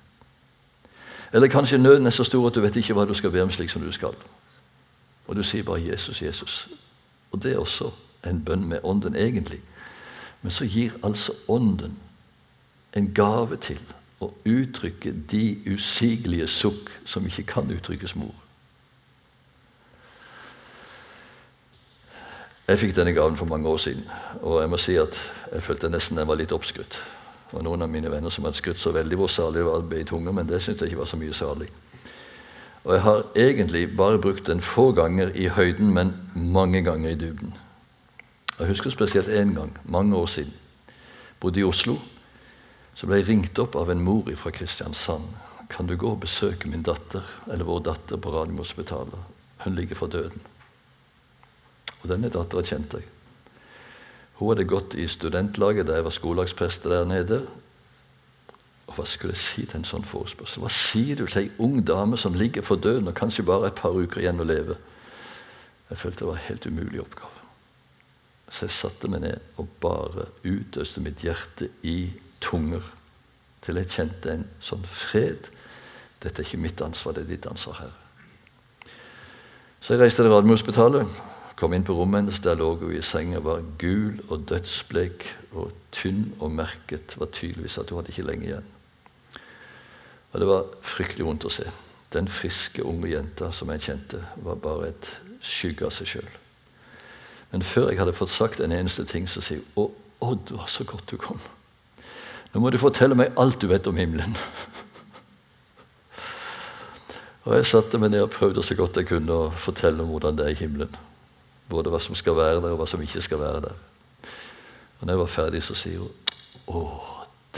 Eller 1.33 1.49
kanskje 1.49 1.79
nøden 1.79 2.07
er 2.07 2.15
så 2.15 2.25
stor 2.25 2.47
at 2.47 2.55
du 2.55 2.61
vet 2.61 2.77
ikke 2.77 2.95
hva 2.95 3.07
du 3.09 3.15
skal 3.17 3.33
be 3.33 3.43
om 3.43 3.51
slik 3.51 3.73
som 3.73 3.83
du 3.83 3.93
skal. 3.93 4.15
Og 5.27 5.37
du 5.37 5.43
sier 5.43 5.65
bare 5.65 5.81
'Jesus, 5.81 6.23
Jesus'. 6.23 6.69
Og 7.33 7.43
det 7.43 7.53
er 7.53 7.59
også 7.59 7.91
en 8.27 8.45
bønn 8.45 8.69
med 8.69 8.79
Ånden, 8.83 9.17
egentlig. 9.17 9.61
Men 10.43 10.51
så 10.51 10.65
gir 10.65 10.93
altså 11.03 11.33
Ånden 11.49 11.99
en 12.97 13.15
gave 13.15 13.57
til 13.57 13.81
å 14.21 14.31
uttrykke 14.49 15.13
de 15.31 15.59
usigelige 15.69 16.47
sukk 16.49 16.91
som 17.05 17.27
ikke 17.27 17.47
kan 17.51 17.71
uttrykkes 17.71 18.17
med 18.17 18.31
ord. 18.31 18.43
Jeg 22.67 22.81
fikk 22.81 22.97
denne 22.97 23.13
gaven 23.15 23.37
for 23.39 23.47
mange 23.47 23.69
år 23.69 23.79
siden, 23.79 24.09
og 24.43 24.61
jeg 24.61 24.71
må 24.71 24.79
si 24.83 24.97
at 24.99 25.19
jeg 25.53 25.63
følte 25.63 25.91
nesten 25.93 26.19
den 26.19 26.27
var 26.27 26.41
litt 26.41 26.55
oppskrytt. 26.55 26.97
Og 27.55 27.63
noen 27.63 27.85
av 27.85 27.91
mine 27.93 28.11
venner 28.11 28.33
som 28.35 28.45
hadde 28.49 28.59
skrytt 28.59 28.81
så 28.83 28.91
veldig 28.91 29.19
hvor 29.21 29.31
salig 29.31 29.61
det 29.61 29.69
var 29.69 29.85
å 29.85 30.01
i 30.01 30.07
tunga, 30.09 30.33
men 30.35 30.49
det 30.49 30.59
syntes 30.65 30.83
jeg 30.83 30.91
ikke 30.91 31.05
var 31.05 31.13
så 31.13 31.21
mye 31.21 31.37
salig. 31.37 31.69
Og 32.87 32.95
jeg 32.95 33.03
har 33.03 33.23
egentlig 33.39 33.85
bare 33.97 34.19
brukt 34.19 34.47
den 34.47 34.61
få 34.61 34.91
ganger 34.93 35.31
i 35.35 35.47
høyden, 35.47 35.95
men 35.95 36.15
mange 36.35 36.83
ganger 36.83 37.11
i 37.11 37.21
dybden. 37.21 37.55
Jeg 38.59 38.69
husker 38.69 38.91
spesielt 38.91 39.29
én 39.29 39.55
gang, 39.55 39.73
mange 39.85 40.17
år 40.17 40.27
siden. 40.27 40.55
Bodde 41.41 41.61
i 41.61 41.65
Oslo. 41.65 41.99
Så 42.97 43.09
ble 43.09 43.21
jeg 43.21 43.29
ringt 43.29 43.59
opp 43.61 43.77
av 43.77 43.91
en 43.93 44.01
mor 44.01 44.29
fra 44.41 44.53
Kristiansand. 44.57 45.29
Kan 45.69 45.89
du 45.89 45.97
gå 46.01 46.15
og 46.15 46.23
besøke 46.23 46.71
min 46.71 46.85
datter, 46.87 47.27
eller 47.51 47.69
vår 47.69 47.83
datter, 47.91 48.17
på 48.17 48.33
Radiumhospitalet? 48.33 49.35
Hun 49.65 49.77
ligger 49.77 49.99
for 49.99 50.09
døden. 50.09 50.41
Og 52.03 52.09
denne 52.09 52.31
dattera 52.33 52.65
kjente 52.65 53.03
jeg. 53.03 53.13
Hun 54.39 54.53
hadde 54.53 54.69
gått 54.69 54.97
i 55.01 55.07
studentlaget 55.09 55.89
da 55.89 55.97
jeg 55.97 56.07
var 56.07 56.15
skolelagsprest 56.15 56.85
der 56.89 57.07
nede. 57.09 57.41
Og 58.87 58.97
Hva 58.97 59.07
skulle 59.09 59.35
jeg 59.35 59.43
si 59.45 59.65
til 59.65 59.81
en 59.81 59.89
sånn 59.89 60.05
forespørsel? 60.07 60.63
Hva 60.65 60.73
sier 60.73 61.19
du 61.19 61.25
til 61.27 61.47
ei 61.47 61.55
ung 61.61 61.81
dame 61.85 62.17
som 62.21 62.37
ligger 62.37 62.65
for 62.65 62.81
døden 62.81 63.11
og 63.11 63.17
kanskje 63.19 63.45
bare 63.49 63.73
et 63.73 63.81
par 63.81 63.97
uker 63.97 64.23
igjen 64.23 64.41
å 64.41 64.47
leve? 64.49 64.77
Jeg 65.91 65.99
følte 65.99 66.25
det 66.25 66.29
var 66.31 66.39
en 66.39 66.49
helt 66.49 66.69
umulig 66.69 67.01
oppgave. 67.03 67.33
Så 68.49 68.69
jeg 68.69 68.77
satte 68.77 69.11
meg 69.11 69.25
ned 69.25 69.59
og 69.59 69.73
bare 69.83 70.29
utøste 70.45 71.03
mitt 71.03 71.25
hjerte 71.25 71.69
i 71.83 71.99
tunger 72.41 72.85
til 73.67 73.81
jeg 73.81 73.91
kjente 73.91 74.33
en 74.33 74.45
sånn 74.63 74.85
fred. 74.87 75.49
Dette 76.23 76.43
er 76.43 76.47
ikke 76.47 76.63
mitt 76.63 76.83
ansvar, 76.85 77.17
det 77.17 77.25
er 77.25 77.33
ditt 77.35 77.49
ansvar, 77.51 77.81
Herre. 77.81 78.93
Så 79.81 79.95
jeg 79.95 80.03
reiste 80.03 80.23
til 80.23 80.33
Radiumhospitalet. 80.33 81.11
Kom 81.57 81.73
inn 81.73 81.85
på 81.87 81.95
rommet 81.97 82.25
hennes, 82.25 82.41
der 82.45 82.59
lå 82.59 82.75
hun 82.77 82.93
i 82.93 83.03
senga, 83.05 83.41
var 83.41 83.65
gul 83.81 84.19
og 84.29 84.45
dødsblek 84.51 85.29
og 85.57 85.71
tynn 85.95 86.35
og 86.41 86.53
merket. 86.53 87.15
Var 87.17 87.31
tydeligvis 87.33 87.79
at 87.81 87.91
hun 87.91 88.01
hadde 88.01 88.13
ikke 88.13 88.27
lenge 88.29 88.49
igjen. 88.51 88.73
Og 90.33 90.41
Det 90.41 90.49
var 90.49 90.67
fryktelig 90.83 91.25
vondt 91.25 91.47
å 91.49 91.53
se. 91.53 91.65
Den 92.13 92.29
friske, 92.29 92.85
unge 92.85 93.09
jenta 93.09 93.53
som 93.53 93.71
jeg 93.73 93.87
kjente, 93.87 94.21
var 94.45 94.61
bare 94.61 94.91
et 94.91 95.09
skygge 95.41 95.87
av 95.87 95.95
seg 95.97 96.11
sjøl. 96.11 96.29
Men 97.53 97.63
før 97.63 97.89
jeg 97.89 98.01
hadde 98.03 98.17
fått 98.17 98.35
sagt 98.35 98.61
en 98.61 98.75
eneste 98.75 99.07
ting, 99.09 99.29
så 99.29 99.41
sier 99.41 99.63
hun 99.63 99.87
å, 99.87 99.93
Odd, 100.27 100.47
det 100.49 100.57
var 100.57 100.69
så 100.73 100.85
godt 100.89 101.11
du 101.13 101.19
kom. 101.21 101.41
Nå 102.57 102.63
må 102.65 102.71
du 102.73 102.79
fortelle 102.81 103.13
meg 103.13 103.35
alt 103.37 103.59
du 103.61 103.67
vet 103.69 103.85
om 103.85 103.99
himmelen. 104.01 104.33
og 107.45 107.53
Jeg 107.53 107.67
satte 107.69 108.01
meg 108.01 108.15
ned 108.15 108.23
og 108.25 108.31
prøvde 108.33 108.63
så 108.65 108.73
godt 108.79 108.97
jeg 108.97 109.11
kunne 109.11 109.35
å 109.35 109.51
fortelle 109.61 110.01
om 110.01 110.09
hvordan 110.09 110.39
det 110.39 110.47
er 110.47 110.55
i 110.55 110.57
himmelen. 110.63 110.95
Både 111.69 111.93
hva 111.93 112.01
som 112.01 112.17
skal 112.17 112.39
være 112.39 112.63
der, 112.63 112.73
og 112.73 112.81
hva 112.81 112.87
som 112.89 113.03
ikke 113.05 113.21
skal 113.27 113.43
være 113.43 113.61
der. 113.67 113.77
Og 114.97 115.03
når 115.03 115.13
jeg 115.13 115.21
var 115.21 115.33
ferdig, 115.35 115.61
så 115.67 115.77
sier 115.77 116.01
hun 116.01 116.73
Å, 116.73 116.81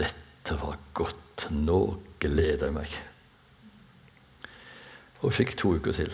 dette 0.03 0.59
var 0.59 0.75
godt. 0.99 1.47
Nå 1.55 1.79
gleder 2.19 2.67
jeg 2.67 2.75
meg. 2.75 2.99
Og 5.21 5.29
jeg 5.31 5.37
fikk 5.39 5.55
to 5.63 5.77
uker 5.79 5.95
til. 5.95 6.11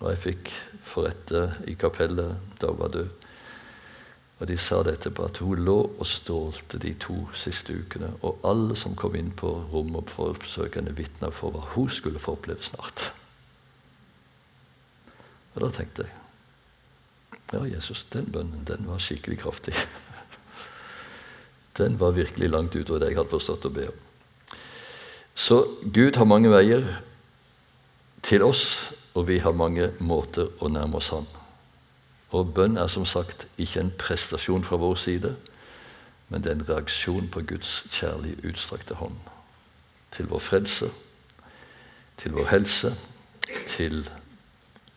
Og 0.00 0.08
jeg 0.08 0.24
fikk 0.24 0.54
forrette 0.88 1.50
i 1.68 1.76
kapellet 1.76 2.56
da 2.64 2.72
hun 2.72 2.80
var 2.80 2.96
død. 2.96 3.21
Og 4.42 4.48
de 4.50 4.56
sa 4.58 4.80
det 4.82 4.96
etterpå, 4.96 5.28
at 5.30 5.38
hun 5.38 5.60
lå 5.62 5.76
og 5.86 6.06
stålte 6.10 6.80
de 6.82 6.90
to 6.98 7.14
siste 7.38 7.76
ukene. 7.78 8.08
Og 8.26 8.40
alle 8.42 8.74
som 8.74 8.96
kom 8.98 9.14
inn 9.14 9.30
på 9.38 9.52
rommet 9.70 10.10
for 10.10 10.34
henne, 10.74 10.96
vitna 10.98 11.30
for 11.30 11.54
hva 11.54 11.62
hun 11.76 11.86
skulle 11.86 12.18
få 12.18 12.34
oppleve 12.34 12.66
snart. 12.66 13.12
Og 15.54 15.62
da 15.62 15.68
tenkte 15.76 16.08
jeg 16.08 16.18
ja, 17.52 17.60
Jesus, 17.68 18.06
den 18.10 18.32
bønnen, 18.32 18.64
den 18.66 18.88
var 18.88 18.98
skikkelig 18.98 19.42
kraftig. 19.44 19.76
Den 21.78 21.98
var 22.00 22.16
virkelig 22.16 22.50
langt 22.50 22.74
utover 22.74 23.00
det 23.00 23.12
jeg 23.12 23.18
hadde 23.20 23.32
forstått 23.32 23.68
å 23.68 23.72
be 23.72 23.86
om. 23.92 24.00
Så 25.34 25.60
Gud 25.84 26.18
har 26.20 26.28
mange 26.28 26.50
veier 26.52 26.82
til 28.26 28.42
oss, 28.44 28.92
og 29.14 29.28
vi 29.30 29.38
har 29.44 29.56
mange 29.56 29.92
måter 30.00 30.50
å 30.60 30.68
nærme 30.72 30.98
oss 30.98 31.12
Han. 31.14 31.30
Og 32.32 32.54
bønn 32.54 32.76
er 32.80 32.88
som 32.88 33.06
sagt 33.06 33.46
ikke 33.58 33.80
en 33.80 33.92
prestasjon 33.98 34.64
fra 34.64 34.76
vår 34.80 34.94
side, 34.94 35.36
men 36.28 36.42
det 36.42 36.50
er 36.50 36.56
en 36.56 36.68
reaksjon 36.68 37.28
på 37.28 37.42
Guds 37.48 37.86
kjærlige, 37.92 38.40
utstrakte 38.48 38.94
hånd. 38.94 39.18
Til 40.12 40.28
vår 40.32 40.38
frelse, 40.38 40.88
til 42.18 42.32
vår 42.32 42.48
helse, 42.50 42.96
til 43.68 44.08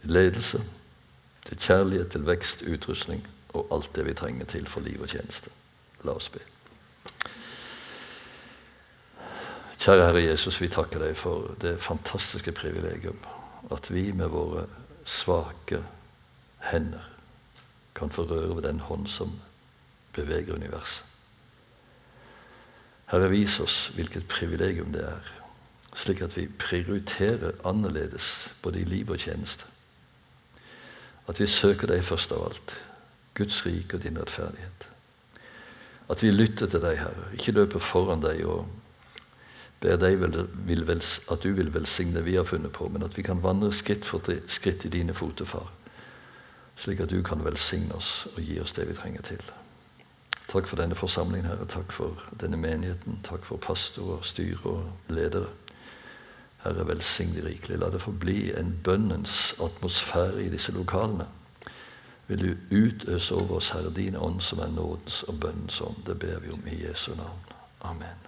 ledelse 0.04 0.64
til 1.46 1.58
kjærlighet, 1.58 2.12
til 2.12 2.26
vekst, 2.26 2.62
utrustning 2.62 3.28
og 3.54 3.68
alt 3.72 3.96
det 3.96 4.06
vi 4.06 4.14
trenger 4.14 4.46
til 4.46 4.68
for 4.68 4.82
liv 4.82 5.02
og 5.02 5.10
tjeneste. 5.10 5.50
La 6.04 6.16
oss 6.18 6.30
be. 6.30 6.42
Kjære 9.80 10.06
Herre 10.08 10.24
Jesus, 10.24 10.58
vi 10.62 10.70
takker 10.74 11.04
deg 11.04 11.18
for 11.18 11.54
det 11.62 11.78
fantastiske 11.82 12.52
privilegium 12.52 13.20
at 13.74 13.90
vi 13.94 14.12
med 14.12 14.32
våre 14.34 14.66
svake 15.06 15.82
hender 16.72 17.15
kan 17.96 18.12
få 18.12 18.26
røre 18.30 18.56
ved 18.56 18.64
den 18.68 18.80
hånd 18.80 19.08
som 19.08 19.40
beveger 20.14 20.56
universet. 20.56 21.06
Herre, 23.06 23.30
vis 23.30 23.60
oss 23.60 23.92
hvilket 23.96 24.28
privilegium 24.28 24.92
det 24.94 25.04
er, 25.06 25.28
slik 25.96 26.24
at 26.26 26.34
vi 26.38 26.48
prioriterer 26.60 27.54
annerledes 27.66 28.50
både 28.64 28.82
i 28.82 28.88
liv 28.90 29.12
og 29.14 29.20
tjeneste. 29.22 29.66
At 31.30 31.40
vi 31.40 31.48
søker 31.48 31.90
deg 31.90 32.04
først 32.04 32.34
av 32.34 32.48
alt. 32.50 32.76
Guds 33.36 33.66
rike 33.66 33.98
og 33.98 34.04
din 34.04 34.18
rettferdighet. 34.20 34.90
At 36.10 36.22
vi 36.24 36.32
lytter 36.32 36.70
til 36.70 36.82
deg, 36.82 37.00
Herre. 37.02 37.30
Ikke 37.34 37.56
løper 37.56 37.82
foran 37.82 38.22
deg 38.24 38.44
og 38.46 38.66
ber 39.82 39.98
deg 40.02 40.22
at 40.26 41.44
du 41.44 41.50
vil 41.54 41.74
velsigne 41.74 42.20
det 42.20 42.26
vi 42.26 42.38
har 42.38 42.48
funnet 42.48 42.74
på, 42.74 42.88
men 42.90 43.04
at 43.04 43.18
vi 43.18 43.26
kan 43.26 43.44
vandre 43.44 43.74
skritt 43.74 44.06
for 44.06 44.22
skritt 44.48 44.86
i 44.86 44.94
dine 44.94 45.14
fotefar, 45.14 45.68
slik 46.76 47.00
at 47.00 47.10
du 47.10 47.22
kan 47.24 47.46
velsigne 47.46 47.96
oss 47.96 48.28
og 48.36 48.42
gi 48.44 48.60
oss 48.60 48.74
det 48.74 48.88
vi 48.90 48.98
trenger 48.98 49.22
til. 49.22 49.44
Takk 50.48 50.68
for 50.68 50.78
denne 50.78 50.96
forsamlingen, 50.96 51.50
Herre. 51.50 51.66
Takk 51.66 51.92
for 51.92 52.22
denne 52.42 52.58
menigheten. 52.58 53.20
Takk 53.24 53.46
for 53.46 53.58
pastorer, 53.58 54.22
styre 54.22 54.70
og 54.70 54.92
ledere. 55.10 55.48
Herre, 56.64 56.88
velsign 56.88 57.34
de 57.36 57.46
rikelig. 57.46 57.80
La 57.80 57.90
det 57.90 58.02
forbli 58.02 58.52
en 58.58 58.76
bønnens 58.84 59.56
atmosfære 59.62 60.46
i 60.46 60.50
disse 60.54 60.72
lokalene. 60.72 61.28
Vil 62.28 62.42
du 62.42 62.78
utøse 62.78 63.36
over 63.36 63.58
oss, 63.58 63.70
Herre, 63.70 63.94
din 63.94 64.16
ånd 64.16 64.42
som 64.42 64.60
er 64.60 64.72
nådens 64.74 65.24
og 65.24 65.40
bønnens 65.40 65.82
ånd. 65.82 66.06
Det 66.06 66.20
ber 66.20 66.40
vi 66.40 66.54
om 66.54 66.64
i 66.68 66.86
Jesu 66.86 67.12
navn. 67.16 67.52
Amen. 67.82 68.25